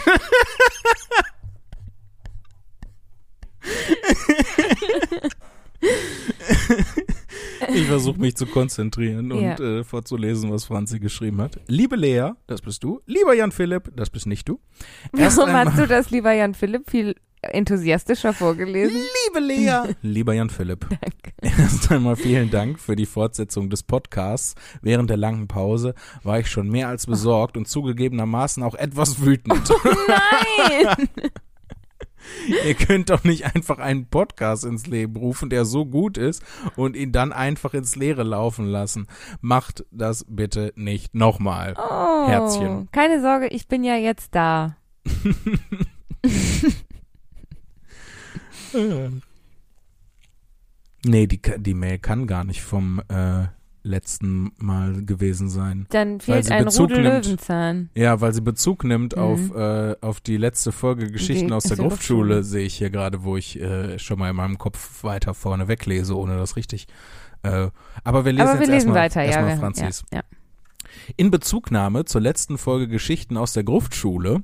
Ich 7.74 7.86
versuche 7.86 8.20
mich 8.20 8.36
zu 8.36 8.46
konzentrieren 8.46 9.32
und 9.32 9.42
Ja. 9.42 9.58
äh, 9.58 9.84
vorzulesen, 9.84 10.50
was 10.50 10.64
Franzi 10.64 10.98
geschrieben 11.00 11.40
hat. 11.40 11.58
Liebe 11.66 11.96
Lea, 11.96 12.30
das 12.46 12.60
bist 12.62 12.82
du. 12.84 13.00
Lieber 13.06 13.34
Jan 13.34 13.52
Philipp, 13.52 13.90
das 13.96 14.10
bist 14.10 14.26
nicht 14.26 14.48
du. 14.48 14.60
Erst 15.16 15.38
Warum 15.38 15.50
einmal- 15.54 15.66
hast 15.72 15.78
du 15.78 15.86
das, 15.86 16.10
lieber 16.10 16.32
Jan 16.32 16.54
Philipp, 16.54 16.90
viel 16.90 17.14
enthusiastischer 17.42 18.32
vorgelesen? 18.32 18.96
Liebe 19.26 19.40
Lea. 19.46 19.80
Lieber 20.02 20.32
Jan 20.32 20.48
Philipp. 20.48 20.86
Danke. 20.88 21.32
Erst 21.42 21.92
einmal 21.92 22.16
vielen 22.16 22.50
Dank 22.50 22.80
für 22.80 22.96
die 22.96 23.04
Fortsetzung 23.04 23.68
des 23.68 23.82
Podcasts. 23.82 24.54
Während 24.80 25.10
der 25.10 25.18
langen 25.18 25.46
Pause 25.46 25.94
war 26.22 26.38
ich 26.40 26.48
schon 26.48 26.70
mehr 26.70 26.88
als 26.88 27.06
besorgt 27.06 27.58
und 27.58 27.68
zugegebenermaßen 27.68 28.62
auch 28.62 28.74
etwas 28.74 29.20
wütend. 29.24 29.70
Nein! 30.08 31.06
Ihr 32.66 32.74
könnt 32.74 33.10
doch 33.10 33.24
nicht 33.24 33.54
einfach 33.54 33.78
einen 33.78 34.06
Podcast 34.06 34.64
ins 34.64 34.86
Leben 34.86 35.16
rufen, 35.16 35.50
der 35.50 35.64
so 35.64 35.84
gut 35.86 36.18
ist 36.18 36.42
und 36.76 36.96
ihn 36.96 37.12
dann 37.12 37.32
einfach 37.32 37.74
ins 37.74 37.96
Leere 37.96 38.22
laufen 38.22 38.66
lassen. 38.66 39.06
Macht 39.40 39.84
das 39.90 40.24
bitte 40.28 40.72
nicht 40.76 41.14
nochmal. 41.14 41.74
Oh, 41.76 42.26
Herzchen. 42.28 42.88
Keine 42.92 43.20
Sorge, 43.20 43.48
ich 43.48 43.68
bin 43.68 43.84
ja 43.84 43.96
jetzt 43.96 44.34
da. 44.34 44.76
Nee, 51.06 51.26
die, 51.26 51.40
die 51.58 51.74
Mail 51.74 51.98
kann 51.98 52.26
gar 52.26 52.44
nicht 52.44 52.62
vom 52.62 53.00
äh, 53.08 53.44
letzten 53.84 54.50
Mal 54.58 55.04
gewesen 55.04 55.48
sein. 55.48 55.86
Dann 55.90 56.18
fehlt 56.20 56.50
ein 56.50 56.64
Bezug 56.64 56.90
Rudel 56.90 57.02
nimmt. 57.02 57.26
Löwenzahn. 57.26 57.90
Ja, 57.94 58.20
weil 58.20 58.32
sie 58.34 58.40
Bezug 58.40 58.82
nimmt 58.82 59.14
Mhm. 59.14 59.22
auf, 59.22 59.54
äh, 59.54 59.94
auf 60.00 60.20
die 60.20 60.36
letzte 60.38 60.72
Folge 60.72 61.10
Geschichten 61.12 61.48
Die- 61.48 61.52
aus 61.52 61.64
der 61.64 61.76
Gruftschule, 61.76 62.42
sehe 62.42 62.64
ich 62.64 62.74
hier 62.76 62.90
gerade, 62.90 63.22
wo 63.24 63.36
ich 63.36 63.60
äh, 63.60 63.98
schon 63.98 64.18
mal 64.18 64.30
in 64.30 64.36
meinem 64.36 64.58
Kopf 64.58 65.04
weiter 65.04 65.34
vorne 65.34 65.68
weglese, 65.68 66.16
ohne 66.16 66.36
das 66.38 66.56
richtig. 66.56 66.86
Äh, 67.42 67.68
aber 68.04 68.24
wir 68.24 68.32
lesen 68.32 68.48
Aber 68.48 68.58
wir 68.58 68.66
jetzt 68.66 68.70
lesen 68.72 68.88
erstmal, 68.88 68.96
weiter, 69.04 69.20
ja. 69.22 69.26
erstmal 69.28 69.48
wir- 69.50 69.56
Franzis. 69.58 70.04
Ja, 70.10 70.18
ja. 70.18 70.22
In 71.16 71.30
Bezugnahme 71.30 72.04
zur 72.06 72.20
letzten 72.22 72.56
Folge 72.56 72.88
Geschichten 72.88 73.36
aus 73.36 73.52
der 73.52 73.64
Gruftschule. 73.64 74.42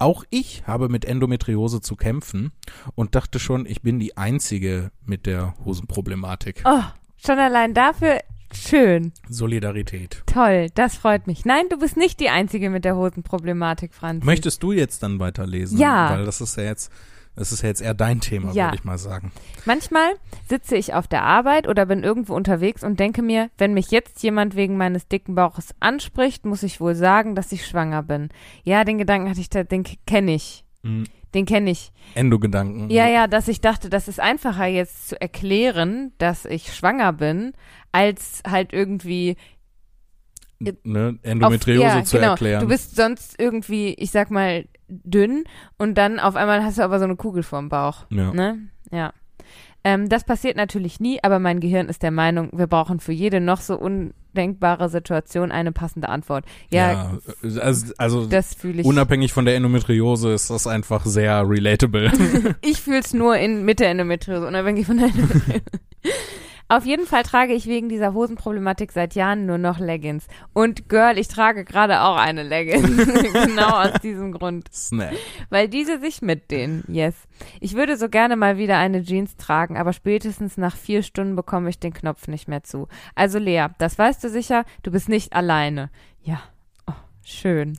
Auch 0.00 0.22
ich 0.30 0.62
habe 0.64 0.88
mit 0.88 1.04
Endometriose 1.04 1.80
zu 1.80 1.96
kämpfen 1.96 2.52
und 2.94 3.16
dachte 3.16 3.40
schon, 3.40 3.66
ich 3.66 3.82
bin 3.82 3.98
die 3.98 4.16
Einzige 4.16 4.92
mit 5.04 5.26
der 5.26 5.54
Hosenproblematik. 5.64 6.62
Oh, 6.64 6.82
schon 7.16 7.38
allein 7.40 7.74
dafür 7.74 8.20
schön. 8.52 9.12
Solidarität. 9.28 10.22
Toll, 10.26 10.68
das 10.74 10.96
freut 10.96 11.26
mich. 11.26 11.44
Nein, 11.44 11.64
du 11.70 11.78
bist 11.78 11.96
nicht 11.96 12.20
die 12.20 12.28
Einzige 12.30 12.70
mit 12.70 12.84
der 12.84 12.96
Hosenproblematik, 12.96 13.94
Franz. 13.94 14.24
Möchtest 14.24 14.62
du 14.62 14.72
jetzt 14.72 15.02
dann 15.02 15.18
weiterlesen? 15.20 15.78
Ja. 15.78 16.10
Weil 16.10 16.24
das 16.24 16.40
ist 16.40 16.56
ja 16.56 16.64
jetzt, 16.64 16.90
das 17.36 17.52
ist 17.52 17.62
ja 17.62 17.68
jetzt 17.68 17.80
eher 17.82 17.94
dein 17.94 18.20
Thema, 18.20 18.52
Ja. 18.52 18.66
würde 18.66 18.76
ich 18.76 18.84
mal 18.84 18.98
sagen. 18.98 19.32
Manchmal 19.64 20.10
sitze 20.48 20.76
ich 20.76 20.94
auf 20.94 21.06
der 21.06 21.22
Arbeit 21.22 21.68
oder 21.68 21.86
bin 21.86 22.02
irgendwo 22.02 22.34
unterwegs 22.34 22.82
und 22.82 22.98
denke 23.00 23.22
mir, 23.22 23.50
wenn 23.58 23.74
mich 23.74 23.90
jetzt 23.90 24.22
jemand 24.22 24.56
wegen 24.56 24.76
meines 24.76 25.08
dicken 25.08 25.34
Bauches 25.34 25.74
anspricht, 25.80 26.44
muss 26.44 26.62
ich 26.62 26.80
wohl 26.80 26.94
sagen, 26.94 27.34
dass 27.34 27.52
ich 27.52 27.66
schwanger 27.66 28.02
bin. 28.02 28.28
Ja, 28.64 28.84
den 28.84 28.98
Gedanken 28.98 29.28
hatte 29.30 29.40
ich, 29.40 29.50
da, 29.50 29.62
den 29.64 29.84
kenne 30.06 30.34
ich. 30.34 30.64
Mhm. 30.82 31.04
Den 31.34 31.44
kenne 31.46 31.70
ich. 31.70 31.92
Endogedanken. 32.14 32.90
Ja, 32.90 33.06
ja, 33.06 33.26
dass 33.26 33.48
ich 33.48 33.60
dachte, 33.60 33.90
das 33.90 34.08
ist 34.08 34.20
einfacher 34.20 34.66
jetzt 34.66 35.08
zu 35.08 35.20
erklären, 35.20 36.12
dass 36.18 36.44
ich 36.44 36.74
schwanger 36.74 37.12
bin, 37.12 37.52
als 37.92 38.42
halt 38.46 38.72
irgendwie 38.72 39.36
Ne? 40.60 41.18
Endometriose 41.22 41.86
auf, 41.86 41.94
ja, 41.94 42.04
zu 42.04 42.16
genau. 42.16 42.30
erklären. 42.30 42.60
Du 42.60 42.66
bist 42.66 42.96
sonst 42.96 43.40
irgendwie, 43.40 43.94
ich 43.94 44.10
sag 44.10 44.30
mal, 44.32 44.64
dünn 44.88 45.44
und 45.76 45.96
dann 45.96 46.18
auf 46.18 46.34
einmal 46.34 46.64
hast 46.64 46.78
du 46.78 46.82
aber 46.82 46.98
so 46.98 47.04
eine 47.04 47.14
Kugel 47.14 47.44
vorm 47.44 47.68
Bauch. 47.68 48.06
ja. 48.10 48.32
Ne? 48.32 48.68
Ja. 48.90 49.12
Ähm, 49.84 50.08
das 50.08 50.24
passiert 50.24 50.56
natürlich 50.56 50.98
nie, 50.98 51.22
aber 51.22 51.38
mein 51.38 51.60
Gehirn 51.60 51.88
ist 51.88 52.02
der 52.02 52.10
Meinung, 52.10 52.50
wir 52.52 52.66
brauchen 52.66 52.98
für 52.98 53.12
jede 53.12 53.40
noch 53.40 53.60
so 53.60 53.78
undenkbare 54.38 54.88
Situation 54.88 55.50
eine 55.50 55.72
passende 55.72 56.08
Antwort. 56.08 56.44
Ja, 56.70 56.92
Ja, 57.44 57.60
also, 57.60 57.92
also 57.98 58.26
das 58.26 58.54
fühle 58.54 58.80
ich. 58.80 58.86
unabhängig 58.86 59.32
von 59.32 59.44
der 59.44 59.56
Endometriose 59.56 60.32
ist 60.32 60.50
das 60.50 60.66
einfach 60.66 61.04
sehr 61.04 61.42
relatable. 61.48 62.12
Ich 62.62 62.80
fühle 62.80 63.00
es 63.00 63.12
nur 63.14 63.36
in 63.36 63.64
Mitte 63.64 63.84
Endometriose, 63.86 64.46
unabhängig 64.46 64.86
von 64.86 64.98
der 64.98 65.06
Endometriose. 65.08 65.62
Auf 66.70 66.84
jeden 66.84 67.06
Fall 67.06 67.22
trage 67.22 67.54
ich 67.54 67.66
wegen 67.66 67.88
dieser 67.88 68.12
Hosenproblematik 68.12 68.92
seit 68.92 69.14
Jahren 69.14 69.46
nur 69.46 69.56
noch 69.56 69.78
Leggings. 69.78 70.26
Und 70.52 70.90
Girl, 70.90 71.16
ich 71.16 71.28
trage 71.28 71.64
gerade 71.64 72.02
auch 72.02 72.16
eine 72.16 72.42
Leggings. 72.42 73.06
genau 73.46 73.70
aus 73.70 74.00
diesem 74.02 74.32
Grund. 74.32 74.70
Snap. 74.70 75.12
Weil 75.48 75.68
diese 75.68 75.98
sich 75.98 76.20
mit 76.20 76.50
denen, 76.50 76.84
yes. 76.86 77.14
Ich 77.60 77.74
würde 77.74 77.96
so 77.96 78.10
gerne 78.10 78.36
mal 78.36 78.58
wieder 78.58 78.76
eine 78.76 79.02
Jeans 79.02 79.36
tragen, 79.36 79.78
aber 79.78 79.94
spätestens 79.94 80.58
nach 80.58 80.76
vier 80.76 81.02
Stunden 81.02 81.36
bekomme 81.36 81.70
ich 81.70 81.78
den 81.78 81.94
Knopf 81.94 82.28
nicht 82.28 82.48
mehr 82.48 82.62
zu. 82.62 82.86
Also 83.14 83.38
Lea, 83.38 83.68
das 83.78 83.98
weißt 83.98 84.22
du 84.22 84.28
sicher, 84.28 84.64
du 84.82 84.90
bist 84.90 85.08
nicht 85.08 85.32
alleine. 85.32 85.88
Ja, 86.22 86.42
oh, 86.86 86.92
schön. 87.24 87.78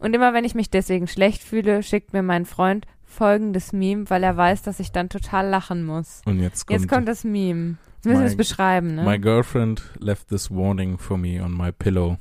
Und 0.00 0.14
immer 0.14 0.34
wenn 0.34 0.44
ich 0.44 0.56
mich 0.56 0.70
deswegen 0.70 1.06
schlecht 1.06 1.40
fühle, 1.40 1.84
schickt 1.84 2.12
mir 2.12 2.22
mein 2.22 2.46
Freund 2.46 2.86
folgendes 3.04 3.72
Meme, 3.72 4.10
weil 4.10 4.24
er 4.24 4.36
weiß, 4.36 4.62
dass 4.62 4.80
ich 4.80 4.90
dann 4.90 5.08
total 5.08 5.48
lachen 5.48 5.84
muss. 5.84 6.22
Und 6.26 6.40
jetzt 6.40 6.66
kommt, 6.66 6.80
Jetzt 6.80 6.90
kommt 6.90 7.06
das 7.06 7.22
Meme. 7.22 7.76
Jetzt 8.04 8.10
müssen 8.12 8.20
wir 8.20 8.26
es 8.26 8.32
My- 8.32 8.36
beschreiben, 8.36 8.94
ne? 8.96 9.02
My 9.04 9.18
girlfriend 9.18 9.82
left 9.98 10.28
this 10.28 10.50
warning 10.50 10.98
for 10.98 11.16
me 11.16 11.42
on 11.42 11.56
my 11.56 11.72
pillow. 11.72 12.18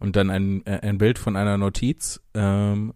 Und 0.00 0.16
dann 0.16 0.30
ein, 0.30 0.64
äh, 0.66 0.80
ein 0.82 0.96
Bild 0.96 1.18
von 1.18 1.36
einer 1.36 1.58
Notiz. 1.58 2.20
Ähm, 2.32 2.94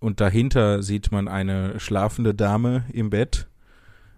und 0.00 0.20
dahinter 0.20 0.82
sieht 0.82 1.12
man 1.12 1.28
eine 1.28 1.78
schlafende 1.78 2.34
Dame 2.34 2.84
im 2.92 3.10
Bett. 3.10 3.48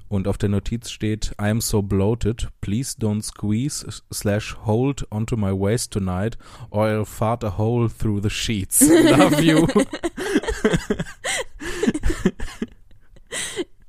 Und 0.09 0.27
auf 0.27 0.39
der 0.39 0.49
Notiz 0.49 0.91
steht, 0.91 1.33
I 1.41 1.47
am 1.51 1.61
so 1.61 1.83
bloated. 1.83 2.49
Please 2.63 2.97
don't 2.99 3.23
squeeze 3.23 3.85
slash 4.13 4.57
hold 4.65 5.07
onto 5.11 5.37
my 5.37 5.51
waist 5.53 5.93
tonight 5.93 6.39
or 6.71 6.87
I'll 6.87 7.05
fart 7.05 7.45
a 7.45 7.59
hole 7.59 7.89
through 7.91 8.23
the 8.23 8.31
sheets. 8.31 8.81
Love 8.89 9.43
you. 9.43 9.67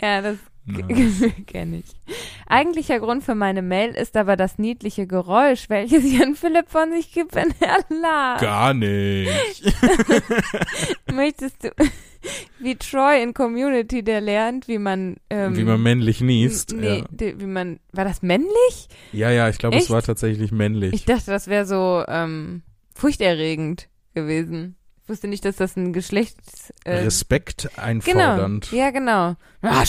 Ja, 0.01 0.21
das. 0.21 0.37
kenne 1.47 1.77
ich. 1.79 2.15
Eigentlicher 2.47 2.99
Grund 2.99 3.23
für 3.23 3.35
meine 3.35 3.61
Mail 3.61 3.91
ist 3.91 4.15
aber 4.17 4.35
das 4.37 4.57
niedliche 4.57 5.07
Geräusch, 5.07 5.69
welches 5.69 6.03
Jan 6.11 6.35
Philipp 6.35 6.69
von 6.69 6.91
sich 6.91 7.11
gibt, 7.11 7.35
wenn 7.35 7.53
er 7.59 7.77
lacht. 8.01 8.41
Gar 8.41 8.73
nicht. 8.73 9.63
Möchtest 11.11 11.63
du, 11.63 11.69
wie 12.59 12.75
Troy 12.75 13.21
in 13.21 13.33
Community, 13.33 14.03
der 14.03 14.21
lernt, 14.21 14.67
wie 14.67 14.77
man, 14.79 15.17
ähm, 15.29 15.55
Wie 15.55 15.63
man 15.63 15.81
männlich 15.81 16.21
niest. 16.21 16.73
nee, 16.73 16.99
Ja. 16.99 17.05
die- 17.11 17.39
wie 17.39 17.45
man, 17.45 17.79
war 17.91 18.05
das 18.05 18.21
männlich? 18.21 18.87
ja, 19.11 19.29
ja, 19.31 19.49
ich 19.49 19.57
glaube, 19.57 19.77
es 19.77 19.89
war 19.89 20.01
tatsächlich 20.01 20.51
männlich. 20.51 20.93
Ich 20.93 21.05
dachte, 21.05 21.31
das 21.31 21.47
wäre 21.47 21.65
so, 21.65 22.03
ähm, 22.07 22.61
furchterregend 22.95 23.89
gewesen. 24.13 24.76
Ich 25.07 25.09
wusste 25.09 25.29
nicht, 25.29 25.45
dass 25.45 25.55
das 25.55 25.77
ein 25.77 25.93
Geschlechts, 25.93 26.73
äh, 26.83 26.97
Respekt 26.97 27.69
genau, 27.73 27.81
einfordernd. 27.87 28.73
ja, 28.73 28.89
genau. 28.91 29.37
Ah. 29.61 29.85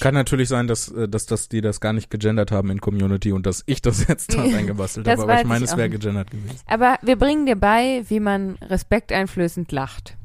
Kann 0.00 0.14
natürlich 0.14 0.48
sein, 0.48 0.66
dass, 0.66 0.88
äh, 0.90 1.08
dass, 1.08 1.26
dass 1.26 1.48
die 1.48 1.60
das 1.60 1.80
gar 1.80 1.92
nicht 1.92 2.10
gegendert 2.10 2.50
haben 2.50 2.68
in 2.72 2.80
Community 2.80 3.30
und 3.30 3.46
dass 3.46 3.62
ich 3.66 3.80
das 3.80 4.08
jetzt 4.08 4.34
da 4.34 4.40
reingebastelt 4.42 5.06
habe, 5.06 5.22
aber 5.22 5.40
ich 5.40 5.46
meine, 5.46 5.64
es 5.64 5.76
wäre 5.76 5.88
gegendert 5.88 6.32
gewesen. 6.32 6.58
Aber 6.66 6.98
wir 7.00 7.14
bringen 7.14 7.46
dir 7.46 7.54
bei, 7.54 8.04
wie 8.08 8.18
man 8.18 8.56
respekteinflößend 8.56 9.70
lacht. 9.70 10.16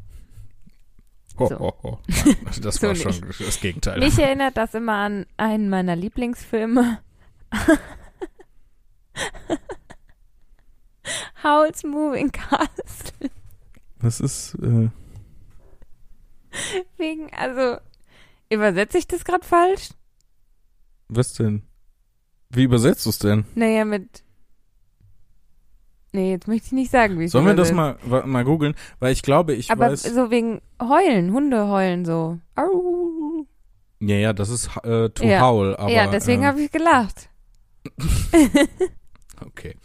Ho, 1.38 1.46
So. 1.48 1.60
ho, 1.60 1.74
ho. 1.84 2.00
Nein, 2.26 2.36
das 2.64 2.78
So 2.78 2.88
war 2.88 2.96
schon 2.96 3.12
nicht. 3.28 3.46
das 3.48 3.60
Gegenteil. 3.60 4.00
Mich 4.00 4.18
erinnert 4.18 4.58
das 4.58 4.74
immer 4.74 4.94
an 4.94 5.28
einen 5.38 5.70
meiner 5.70 5.96
Lieblingsfilme. 5.96 6.98
Howl's 11.44 11.84
Moving 11.84 12.32
Castle. 12.32 13.30
Das 14.06 14.20
ist, 14.20 14.54
äh, 14.62 14.90
Wegen, 16.98 17.34
also, 17.34 17.78
übersetze 18.52 19.00
ich 19.00 19.08
das 19.08 19.26
gerade 19.26 19.44
falsch? 19.44 19.90
was 21.08 21.34
denn? 21.34 21.64
Wie 22.52 22.64
übersetzt 22.66 23.08
du 23.08 23.10
es 23.10 23.18
denn? 23.18 23.46
Naja, 23.56 23.84
mit. 23.84 24.24
Nee, 26.14 26.30
jetzt 26.32 26.48
möchte 26.48 26.68
ich 26.68 26.72
nicht 26.74 26.92
sagen, 26.92 27.20
wie 27.20 27.24
es 27.26 27.32
Sollen 27.32 27.48
wir 27.48 27.56
das 27.56 27.72
mal, 27.72 27.98
mal 28.26 28.46
googeln? 28.46 28.76
Weil 29.00 29.12
ich 29.12 29.24
glaube, 29.24 29.56
ich 29.56 29.72
Aber 29.72 29.90
weiß. 29.90 30.04
so 30.04 30.30
wegen 30.30 30.62
Heulen, 30.80 31.34
Hunde 31.34 31.68
heulen 31.68 32.06
so. 32.06 32.38
Au. 32.56 33.48
ja, 34.02 34.16
ja, 34.18 34.34
das 34.34 34.50
ist 34.50 34.68
äh, 34.84 35.10
to 35.10 35.26
Ja. 35.26 35.42
howl, 35.42 35.76
aber. 35.76 35.90
ja, 35.92 36.06
deswegen 36.06 36.44
ähm, 36.44 36.48
habe 36.50 36.62
ich 36.62 36.72
gelacht. 36.72 37.28
Okay. 39.42 39.76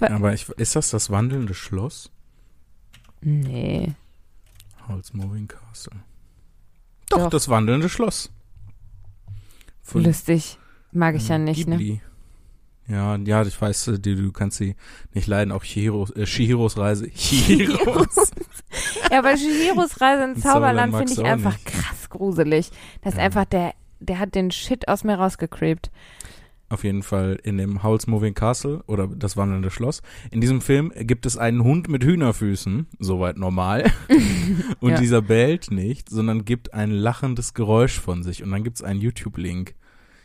Aber 0.00 0.34
ich, 0.34 0.48
ist 0.50 0.74
das 0.76 0.90
das 0.90 1.08
wandelnde 1.08 1.54
Schloss? 1.54 2.10
Nee. 3.22 3.92
Howl's 4.88 5.12
Moving 5.12 5.48
Castle. 5.48 5.92
Doch, 7.08 7.18
Doch. 7.18 7.30
das 7.30 7.48
wandelnde 7.48 7.88
Schloss. 7.88 8.30
Von 9.82 10.04
Lustig. 10.04 10.58
Mag 10.92 11.14
ich 11.14 11.28
ja 11.28 11.36
ähm, 11.36 11.44
nicht, 11.44 11.66
ne? 11.68 11.76
Ghibli. 11.76 12.00
Ja, 12.88 13.16
ja, 13.16 13.42
ich 13.42 13.60
weiß, 13.60 13.88
äh, 13.88 13.98
die, 13.98 14.16
du 14.16 14.32
kannst 14.32 14.58
sie 14.58 14.74
nicht 15.14 15.26
leiden. 15.26 15.52
Auch 15.52 15.62
Chihiros, 15.62 16.10
äh, 16.10 16.24
Chihiros 16.24 16.76
Reise. 16.76 17.08
Chihiros. 17.14 18.32
Ja, 19.10 19.18
aber 19.20 19.36
Shihiros 19.36 20.00
Reise 20.00 20.24
ins 20.24 20.40
Zauberland 20.42 20.92
Zauberland 20.92 20.96
finde 20.96 21.12
ich 21.12 21.18
du 21.18 21.24
einfach 21.24 21.52
nicht. 21.52 21.66
krass 21.66 22.10
gruselig. 22.10 22.70
Das 23.02 23.14
ist 23.14 23.18
Ja. 23.18 23.24
einfach 23.24 23.44
der, 23.44 23.74
der 24.00 24.18
hat 24.18 24.34
den 24.34 24.50
Shit 24.50 24.88
aus 24.88 25.04
mir 25.04 25.14
rausgecreept. 25.14 25.90
Auf 26.72 26.84
jeden 26.84 27.02
Fall 27.02 27.38
in 27.42 27.58
dem 27.58 27.82
Howl's 27.82 28.06
Moving 28.06 28.32
Castle 28.32 28.82
oder 28.86 29.06
das 29.06 29.36
wandelnde 29.36 29.70
Schloss. 29.70 30.00
In 30.30 30.40
diesem 30.40 30.62
Film 30.62 30.90
gibt 30.96 31.26
es 31.26 31.36
einen 31.36 31.62
Hund 31.62 31.86
mit 31.90 32.02
Hühnerfüßen, 32.02 32.86
soweit 32.98 33.36
normal. 33.36 33.92
Und 34.80 34.92
Ja. 34.92 34.98
dieser 34.98 35.20
bellt 35.20 35.70
nicht, 35.70 36.08
sondern 36.08 36.46
gibt 36.46 36.72
ein 36.72 36.90
lachendes 36.90 37.52
Geräusch 37.52 38.00
von 38.00 38.22
sich. 38.22 38.42
Und 38.42 38.50
dann 38.52 38.64
gibt 38.64 38.78
es 38.78 38.82
einen 38.82 39.02
YouTube-Link. 39.02 39.74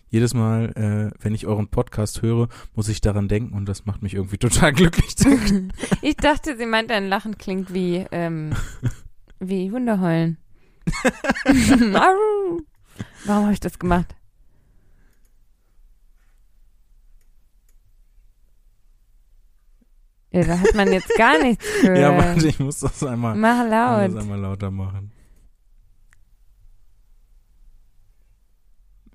Jedes 0.09 0.33
Mal, 0.33 0.71
äh, 0.77 1.17
wenn 1.21 1.35
ich 1.35 1.47
euren 1.47 1.67
Podcast 1.67 2.21
höre, 2.21 2.47
muss 2.75 2.87
ich 2.87 3.01
daran 3.01 3.27
denken 3.27 3.53
und 3.53 3.65
das 3.67 3.85
macht 3.85 4.01
mich 4.01 4.13
irgendwie 4.13 4.37
total 4.39 4.71
glücklich. 4.71 5.15
Ich 6.01 6.15
dachte, 6.15 6.55
sie 6.55 6.65
meint, 6.65 6.91
ein 6.93 7.09
Lachen 7.09 7.37
klingt 7.37 7.73
wie, 7.73 8.05
ähm, 8.13 8.51
wie 9.41 9.69
Hunde 9.69 9.99
heulen. 9.99 10.37
Warum 13.25 13.43
habe 13.43 13.53
ich 13.53 13.59
das 13.59 13.77
gemacht? 13.79 14.15
Ja, 20.37 20.43
da 20.43 20.59
hat 20.59 20.75
man 20.75 20.91
jetzt 20.93 21.13
gar 21.17 21.41
nichts 21.41 21.65
gehört. 21.81 21.97
ja, 22.01 22.17
warte, 22.17 22.47
ich 22.47 22.59
muss 22.59 22.79
das 22.79 23.03
einmal, 23.03 23.35
Mach 23.35 23.67
laut. 23.67 24.13
das 24.15 24.23
einmal 24.23 24.39
lauter 24.39 24.69
machen. 24.71 25.11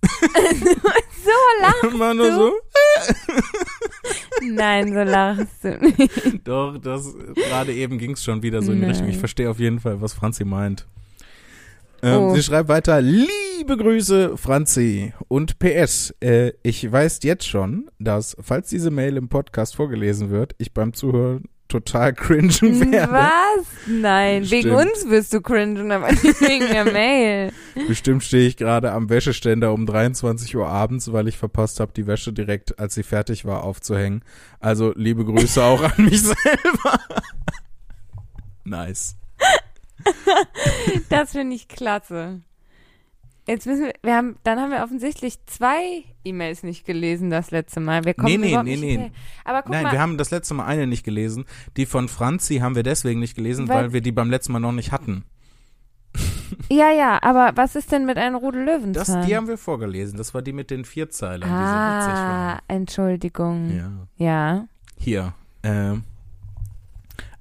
So 1.24 1.30
lach. 1.60 1.82
Immer 1.94 2.14
nur 2.14 2.30
du? 2.30 2.36
so. 2.36 2.52
Nein, 4.42 4.92
so 4.92 5.02
lachst 5.02 5.62
du 5.62 5.78
nicht. 5.78 6.40
Doch, 6.48 6.78
das 6.78 7.14
gerade 7.34 7.72
eben 7.72 7.98
ging 7.98 8.12
es 8.12 8.24
schon 8.24 8.42
wieder 8.42 8.60
so 8.62 8.72
in 8.72 8.80
die. 8.80 8.86
Richtung. 8.86 9.08
Ich 9.08 9.18
verstehe 9.18 9.48
auf 9.48 9.60
jeden 9.60 9.78
Fall, 9.78 10.00
was 10.00 10.14
Franzi 10.14 10.44
meint. 10.44 10.86
Ähm, 12.02 12.18
Oh. 12.18 12.34
Sie 12.34 12.42
schreibt 12.42 12.68
weiter, 12.68 13.00
liebe 13.00 13.76
Grüße, 13.76 14.36
Franzi. 14.36 15.12
Und 15.28 15.58
PS, 15.60 16.12
äh, 16.20 16.52
ich 16.62 16.90
weiß 16.90 17.20
jetzt 17.22 17.46
schon, 17.46 17.90
dass, 17.98 18.36
falls 18.40 18.68
diese 18.70 18.90
Mail 18.90 19.16
im 19.16 19.28
Podcast 19.28 19.76
vorgelesen 19.76 20.30
wird, 20.30 20.54
ich 20.58 20.72
beim 20.74 20.92
Zuhören 20.94 21.44
total 21.68 22.12
cringen 22.12 22.50
werde. 22.92 23.12
Was? 23.12 23.64
Nein, 23.86 24.42
wegen 24.50 24.68
Stimmt. 24.74 24.90
uns 24.92 25.08
wirst 25.08 25.32
du 25.32 25.40
cringen, 25.40 25.90
aber 25.90 26.10
nicht 26.12 26.24
wegen 26.42 26.66
der 26.66 26.84
Mail. 26.84 27.50
Bestimmt 27.88 28.22
stehe 28.24 28.46
ich 28.46 28.58
gerade 28.58 28.92
am 28.92 29.08
Wäscheständer 29.08 29.72
um 29.72 29.86
23 29.86 30.54
Uhr 30.56 30.66
abends, 30.68 31.12
weil 31.12 31.28
ich 31.28 31.38
verpasst 31.38 31.80
habe, 31.80 31.92
die 31.96 32.06
Wäsche 32.06 32.32
direkt, 32.34 32.78
als 32.78 32.94
sie 32.94 33.02
fertig 33.02 33.46
war, 33.46 33.64
aufzuhängen. 33.64 34.22
Also 34.60 34.92
liebe 34.96 35.24
Grüße 35.24 35.62
auch 35.64 35.82
an 35.82 36.04
mich 36.04 36.20
selber. 36.22 37.00
nice. 38.64 39.16
Das 41.08 41.32
finde 41.32 41.56
ich 41.56 41.68
klasse. 41.68 42.40
Jetzt 43.46 43.66
müssen 43.66 43.86
wir, 43.86 43.92
wir 44.02 44.14
haben, 44.14 44.36
dann 44.44 44.60
haben 44.60 44.70
wir 44.70 44.82
offensichtlich 44.84 45.44
zwei 45.46 46.04
E-Mails 46.24 46.62
nicht 46.62 46.86
gelesen 46.86 47.28
das 47.28 47.50
letzte 47.50 47.80
Mal. 47.80 48.04
Wir 48.04 48.14
kommen 48.14 48.28
Nee, 48.28 48.36
nee, 48.38 48.56
nee, 48.56 48.62
nicht 48.62 48.80
nee. 48.80 48.90
hinterher. 48.90 49.12
Aber 49.44 49.62
guck 49.62 49.72
Nein, 49.72 49.82
mal, 49.82 49.92
wir 49.92 50.00
haben 50.00 50.16
das 50.16 50.30
letzte 50.30 50.54
Mal 50.54 50.66
eine 50.66 50.86
nicht 50.86 51.04
gelesen. 51.04 51.44
Die 51.76 51.86
von 51.86 52.08
Franzi 52.08 52.58
haben 52.58 52.76
wir 52.76 52.84
deswegen 52.84 53.18
nicht 53.18 53.34
gelesen, 53.34 53.68
Weil- 53.68 53.76
weil, 53.76 53.92
wir 53.92 54.00
die 54.00 54.12
beim 54.12 54.30
letzten 54.30 54.52
Mal 54.52 54.60
noch 54.60 54.72
nicht 54.72 54.92
hatten. 54.92 55.24
Ja, 56.68 56.90
ja, 56.92 57.18
aber 57.22 57.52
was 57.56 57.74
ist 57.76 57.92
denn 57.92 58.04
mit 58.04 58.18
einem 58.18 58.36
Rudel 58.36 58.66
Das, 58.66 58.82
Löwenzahn? 58.82 59.26
die 59.26 59.34
haben 59.34 59.48
wir 59.48 59.56
vorgelesen. 59.56 60.18
Das 60.18 60.34
war 60.34 60.42
die 60.42 60.52
mit 60.52 60.70
den 60.70 60.84
Vierzeilern, 60.84 61.48
die 61.48 61.54
so 61.54 61.54
ah, 61.54 62.58
Entschuldigung. 62.68 63.70
Ja. 63.74 63.90
Ja. 64.16 64.68
Hier, 64.98 65.34
ähm, 65.62 66.04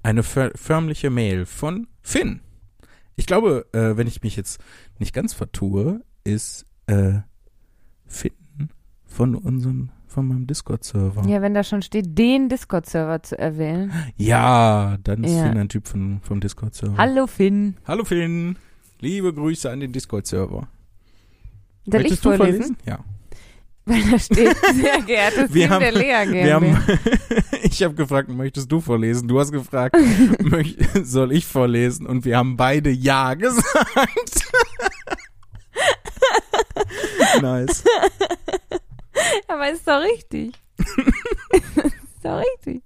eine 0.01 0.23
för 0.23 0.51
förmliche 0.55 1.09
Mail 1.09 1.45
von 1.45 1.87
Finn. 2.01 2.39
Ich 3.15 3.25
glaube, 3.25 3.65
äh, 3.73 3.97
wenn 3.97 4.07
ich 4.07 4.21
mich 4.23 4.35
jetzt 4.35 4.59
nicht 4.99 5.13
ganz 5.13 5.33
vertue, 5.33 6.01
ist 6.23 6.65
äh, 6.87 7.19
Finn 8.05 8.31
von 9.05 9.35
unserem, 9.35 9.89
von 10.07 10.27
meinem 10.27 10.47
Discord-Server. 10.47 11.27
Ja, 11.27 11.41
wenn 11.41 11.53
da 11.53 11.63
schon 11.63 11.81
steht, 11.81 12.17
den 12.17 12.49
Discord-Server 12.49 13.21
zu 13.23 13.37
erwähnen. 13.37 13.91
Ja, 14.17 14.97
dann 15.03 15.23
ist 15.23 15.33
Ja. 15.33 15.43
Finn 15.49 15.57
ein 15.57 15.69
Typ 15.69 15.87
von, 15.87 16.19
vom 16.21 16.39
Discord-Server. 16.39 16.97
Hallo 16.97 17.27
Finn. 17.27 17.75
Hallo 17.85 18.03
Finn. 18.05 18.55
Liebe 18.99 19.33
Grüße 19.33 19.69
an 19.69 19.79
den 19.81 19.91
Discord-Server. 19.91 20.67
Soll 20.67 20.67
ich 21.85 21.93
Möchtest 21.93 22.25
du 22.25 22.35
vorlesen? 22.35 22.77
Ja. 22.85 22.99
Weil 23.91 24.11
da 24.11 24.19
steht, 24.19 24.57
sehr 24.75 25.01
geehrtes 25.01 25.53
Wir 25.53 25.63
Team 25.63 25.69
haben- 25.71 25.79
der 25.81 25.91
Lea 25.91 26.31
Wir 26.45 26.53
haben, 26.55 26.65
GmbH. 26.65 26.99
ich 27.63 27.83
habe 27.83 27.93
gefragt, 27.93 28.29
möchtest 28.29 28.71
du 28.71 28.79
vorlesen? 28.79 29.27
Du 29.27 29.39
hast 29.39 29.51
gefragt, 29.51 29.95
möcht, 30.41 30.77
soll 31.03 31.31
ich 31.31 31.45
vorlesen? 31.45 32.05
Und 32.05 32.23
wir 32.25 32.37
haben 32.37 32.55
beide 32.57 32.89
Ja 32.89 33.33
gesagt. 33.33 34.43
nice. 37.41 37.83
Aber 39.47 39.69
ist 39.71 39.87
doch 39.87 40.01
richtig. 40.01 40.53
ist 40.77 42.23
doch 42.23 42.41
richtig. 42.41 42.83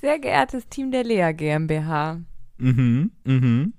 Sehr 0.00 0.18
geehrtes 0.18 0.68
Team 0.68 0.90
der 0.90 1.04
Lea 1.04 1.32
GmbH. 1.32 2.20
Mhm, 2.58 3.10
mhm. 3.24 3.74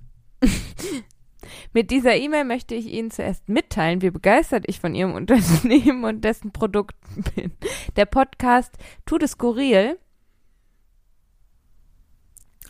Mit 1.74 1.92
dieser 1.92 2.16
E-Mail 2.16 2.44
möchte 2.44 2.76
ich 2.76 2.88
Ihnen 2.88 3.12
zuerst 3.12 3.48
mitteilen, 3.50 4.02
wie 4.02 4.12
begeistert 4.12 4.66
ich 4.68 4.80
von 4.80 4.96
Ihrem 4.96 5.14
Unternehmen 5.16 6.04
und 6.04 6.24
dessen 6.24 6.52
Produkten 6.52 7.24
bin. 7.36 7.52
Der 7.96 8.06
Podcast 8.06 8.74
Tut 9.06 9.24
es 9.24 9.32
skurril 9.32 9.98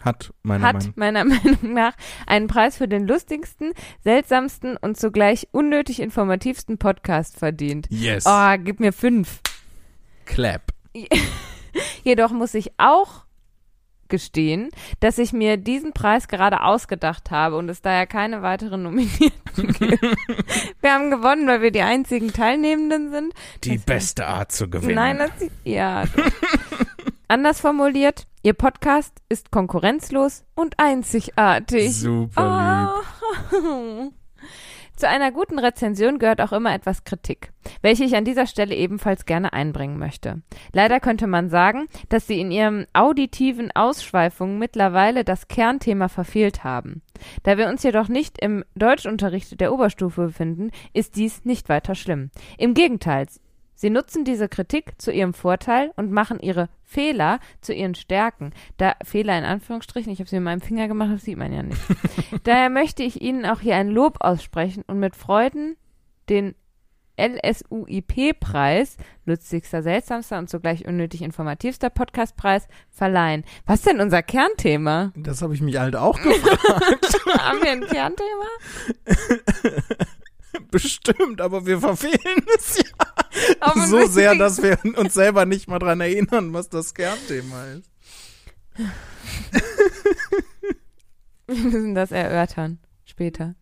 Hat 0.01 0.33
meiner 0.43 0.67
hat 0.67 0.75
Meinung 0.75 0.93
meiner 0.95 1.25
Meinung 1.43 1.73
nach 1.73 1.93
einen 2.27 2.47
Preis 2.47 2.77
für 2.77 2.87
den 2.87 3.07
lustigsten, 3.07 3.73
seltsamsten 4.03 4.77
und 4.77 4.97
zugleich 4.97 5.47
unnötig 5.51 5.99
informativsten 5.99 6.77
Podcast 6.77 7.37
verdient. 7.37 7.87
Yes. 7.89 8.25
Oh, 8.27 8.55
gib 8.63 8.79
mir 8.79 8.93
fünf. 8.93 9.41
Clap. 10.25 10.73
Jedoch 12.03 12.31
muss 12.31 12.53
ich 12.53 12.71
auch 12.77 13.24
gestehen, 14.09 14.69
dass 14.99 15.17
ich 15.17 15.33
mir 15.33 15.57
diesen 15.57 15.93
Preis 15.93 16.27
gerade 16.27 16.63
ausgedacht 16.63 17.31
habe 17.31 17.57
und 17.57 17.69
es 17.69 17.81
daher 17.81 18.07
keine 18.07 18.41
weiteren 18.41 18.83
Nominierten 18.83 19.31
gibt. 19.79 20.01
wir 20.81 20.93
haben 20.93 21.11
gewonnen, 21.11 21.47
weil 21.47 21.61
wir 21.61 21.71
die 21.71 21.81
einzigen 21.81 22.33
Teilnehmenden 22.33 23.11
sind. 23.11 23.33
Die 23.63 23.77
beste 23.77 24.27
Art 24.27 24.51
zu 24.51 24.69
gewinnen. 24.69 24.95
Nein, 24.95 25.17
das 25.17 25.31
ja. 25.63 26.05
Doch. 26.05 26.23
Anders 27.27 27.59
formuliert, 27.59 28.27
Ihr 28.43 28.53
Podcast 28.53 29.11
ist 29.27 29.49
konkurrenzlos 29.49 30.43
und 30.53 30.77
einzigartig. 30.77 31.95
Super 31.99 33.03
Oh. 33.51 34.11
Zu 34.95 35.09
einer 35.09 35.31
guten 35.33 35.59
Rezension 35.59 36.19
gehört 36.19 36.39
auch 36.39 36.53
immer 36.53 36.73
etwas 36.73 37.03
Kritik, 37.03 37.51
welche 37.81 38.05
ich 38.05 38.15
an 38.15 38.23
dieser 38.23 38.47
Stelle 38.47 38.75
ebenfalls 38.75 39.25
gerne 39.25 39.51
einbringen 39.51 39.97
möchte. 39.97 40.41
Leider 40.71 41.01
könnte 41.01 41.27
man 41.27 41.49
sagen, 41.49 41.87
dass 42.07 42.27
sie 42.27 42.39
in 42.39 42.49
ihren 42.49 42.87
auditiven 42.93 43.71
Ausschweifungen 43.75 44.57
mittlerweile 44.57 45.25
das 45.25 45.49
Kernthema 45.49 46.07
verfehlt 46.07 46.63
haben. 46.63 47.01
Da 47.43 47.57
wir 47.57 47.67
uns 47.67 47.83
jedoch 47.83 48.07
nicht 48.07 48.39
im 48.41 48.63
Deutschunterricht 48.75 49.59
der 49.59 49.73
Oberstufe 49.73 50.27
befinden, 50.27 50.71
ist 50.93 51.17
dies 51.17 51.43
nicht 51.43 51.67
weiter 51.67 51.95
schlimm. 51.95 52.31
Im 52.57 52.73
Gegenteil, 52.73 53.27
Sie 53.75 53.89
nutzen 53.89 54.23
diese 54.23 54.47
Kritik 54.47 54.93
zu 54.97 55.11
ihrem 55.11 55.33
Vorteil 55.33 55.91
und 55.95 56.11
machen 56.11 56.39
ihre 56.39 56.69
Fehler 56.83 57.39
zu 57.61 57.73
ihren 57.73 57.95
Stärken. 57.95 58.51
Da 58.77 58.95
Fehler 59.03 59.37
in 59.37 59.43
Anführungsstrichen, 59.43 60.11
ich 60.11 60.19
habe 60.19 60.29
sie 60.29 60.37
mit 60.37 60.45
meinem 60.45 60.61
Finger 60.61 60.87
gemacht, 60.87 61.11
das 61.13 61.23
sieht 61.23 61.37
man 61.37 61.53
ja 61.53 61.63
nicht. 61.63 61.81
Daher 62.43 62.69
möchte 62.69 63.03
ich 63.03 63.21
Ihnen 63.21 63.45
auch 63.45 63.59
hier 63.59 63.75
ein 63.75 63.89
Lob 63.89 64.17
aussprechen 64.21 64.83
und 64.87 64.99
mit 64.99 65.15
Freuden 65.15 65.75
den 66.29 66.55
LSUIP-Preis, 67.17 68.97
lustigster, 69.25 69.81
seltsamster 69.81 70.37
und 70.37 70.49
zugleich 70.49 70.85
unnötig 70.85 71.21
informativster 71.21 71.89
Podcastpreis, 71.89 72.67
verleihen. 72.89 73.45
Was 73.65 73.79
ist 73.79 73.87
denn 73.87 74.01
unser 74.01 74.21
Kernthema? 74.21 75.11
Das 75.15 75.41
habe 75.41 75.53
ich 75.53 75.61
mich 75.61 75.77
halt 75.77 75.95
auch 75.95 76.21
gefragt. 76.21 77.19
Haben 77.39 77.61
wir 77.61 77.71
ein 77.71 77.85
Kernthema? 77.85 78.45
Bestimmt, 80.71 81.41
aber 81.41 81.65
wir 81.65 81.79
verfehlen 81.79 82.45
es 82.57 82.77
ja 82.77 82.83
Aber 83.59 83.87
so 83.87 84.05
sehr, 84.07 84.35
dass 84.35 84.61
wir 84.61 84.77
uns 84.97 85.13
selber 85.13 85.45
nicht 85.45 85.67
mal 85.67 85.79
dran 85.79 86.01
erinnern, 86.01 86.53
was 86.53 86.69
das 86.69 86.93
Kernthema 86.93 87.65
ist. 87.65 87.89
Wir 91.47 91.55
müssen 91.55 91.93
das 91.93 92.11
erörtern. 92.11 92.79
Später. 93.05 93.53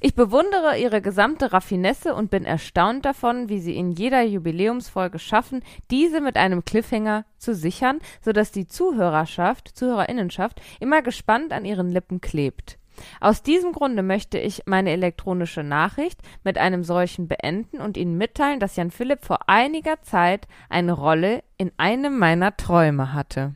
Ich 0.00 0.14
bewundere 0.14 0.78
ihre 0.78 1.02
gesamte 1.02 1.52
Raffinesse 1.52 2.14
und 2.14 2.30
bin 2.30 2.44
erstaunt 2.44 3.04
davon, 3.04 3.48
wie 3.48 3.60
sie 3.60 3.76
in 3.76 3.90
jeder 3.90 4.22
Jubiläumsfolge 4.22 5.18
schaffen, 5.18 5.62
diese 5.90 6.20
mit 6.20 6.36
einem 6.36 6.64
Cliffhanger 6.64 7.24
zu 7.36 7.54
sichern, 7.54 7.98
sodass 8.22 8.52
die 8.52 8.66
Zuhörerschaft, 8.66 9.68
Zuhörerinnenschaft 9.76 10.60
immer 10.78 11.02
gespannt 11.02 11.52
an 11.52 11.64
ihren 11.64 11.90
Lippen 11.90 12.20
klebt. 12.20 12.79
Aus 13.20 13.42
diesem 13.42 13.72
Grunde 13.72 14.02
möchte 14.02 14.38
ich 14.38 14.62
meine 14.66 14.90
elektronische 14.90 15.62
Nachricht 15.62 16.20
mit 16.44 16.58
einem 16.58 16.84
solchen 16.84 17.28
beenden 17.28 17.78
und 17.80 17.96
Ihnen 17.96 18.16
mitteilen, 18.18 18.60
dass 18.60 18.76
Jan 18.76 18.90
Philipp 18.90 19.24
vor 19.24 19.48
einiger 19.48 20.02
Zeit 20.02 20.46
eine 20.68 20.92
Rolle 20.92 21.42
in 21.56 21.72
einem 21.76 22.18
meiner 22.18 22.56
Träume 22.56 23.12
hatte. 23.12 23.54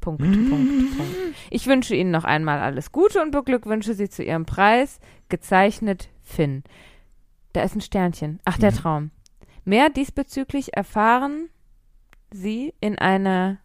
Punkt, 0.00 0.22
Punkt, 0.22 0.50
Punkt. 0.96 1.16
Ich 1.50 1.66
wünsche 1.66 1.96
Ihnen 1.96 2.12
noch 2.12 2.24
einmal 2.24 2.60
alles 2.60 2.92
Gute 2.92 3.20
und 3.20 3.32
beglückwünsche 3.32 3.94
Sie 3.94 4.08
zu 4.08 4.22
Ihrem 4.22 4.46
Preis. 4.46 5.00
Gezeichnet 5.28 6.08
Finn. 6.22 6.62
Da 7.52 7.62
ist 7.62 7.74
ein 7.74 7.80
Sternchen. 7.80 8.38
Ach, 8.44 8.58
der 8.58 8.70
Mhm. 8.70 8.76
Traum. 8.76 9.10
Mehr 9.64 9.90
diesbezüglich 9.90 10.76
erfahren 10.76 11.48
Sie 12.30 12.72
in 12.80 12.98
einer. 12.98 13.58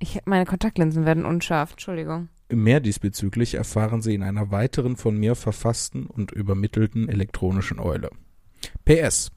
Ich, 0.00 0.20
meine 0.24 0.44
Kontaktlinsen 0.44 1.06
werden 1.06 1.24
unscharf. 1.24 1.72
Entschuldigung. 1.72 2.28
Mehr 2.50 2.80
diesbezüglich 2.80 3.54
erfahren 3.54 4.02
Sie 4.02 4.14
in 4.14 4.22
einer 4.22 4.50
weiteren 4.50 4.96
von 4.96 5.16
mir 5.16 5.34
verfassten 5.34 6.06
und 6.06 6.30
übermittelten 6.30 7.08
elektronischen 7.08 7.78
Eule. 7.78 8.10
PS. 8.84 9.30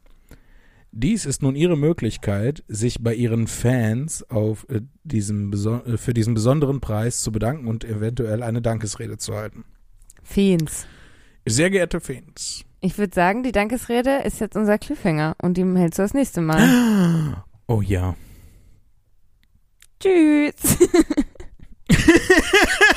Dies 0.92 1.26
ist 1.26 1.42
nun 1.42 1.56
Ihre 1.56 1.78
Möglichkeit, 1.78 2.64
sich 2.68 3.04
bei 3.04 3.14
Ihren 3.14 3.48
Fans 3.48 4.24
auf 4.30 4.66
äh, 4.70 4.82
diesem 5.04 5.54
äh, 5.54 5.98
für 5.98 6.14
diesen 6.14 6.34
besonderen 6.34 6.80
Preis 6.82 7.22
zu 7.22 7.32
bedanken 7.32 7.68
und 7.68 7.84
eventuell 7.84 8.42
eine 8.42 8.62
Dankesrede 8.62 9.18
zu 9.18 9.36
halten. 9.36 9.64
Fiends. 10.24 10.88
Sehr 11.46 11.70
geehrte 11.70 12.00
Fans. 12.00 12.66
Ich 12.82 12.98
würde 12.98 13.14
sagen, 13.14 13.44
die 13.44 13.52
Dankesrede 13.52 14.22
ist 14.24 14.40
jetzt 14.40 14.56
unser 14.56 14.78
Cliffhanger 14.78 15.36
und 15.42 15.58
die 15.58 15.66
hältst 15.66 16.00
du 16.00 16.04
das 16.04 16.14
nächste 16.14 16.42
Mal. 16.42 17.44
Oh 17.70 17.82
ja. 17.82 18.16
Tschüss. 20.00 20.78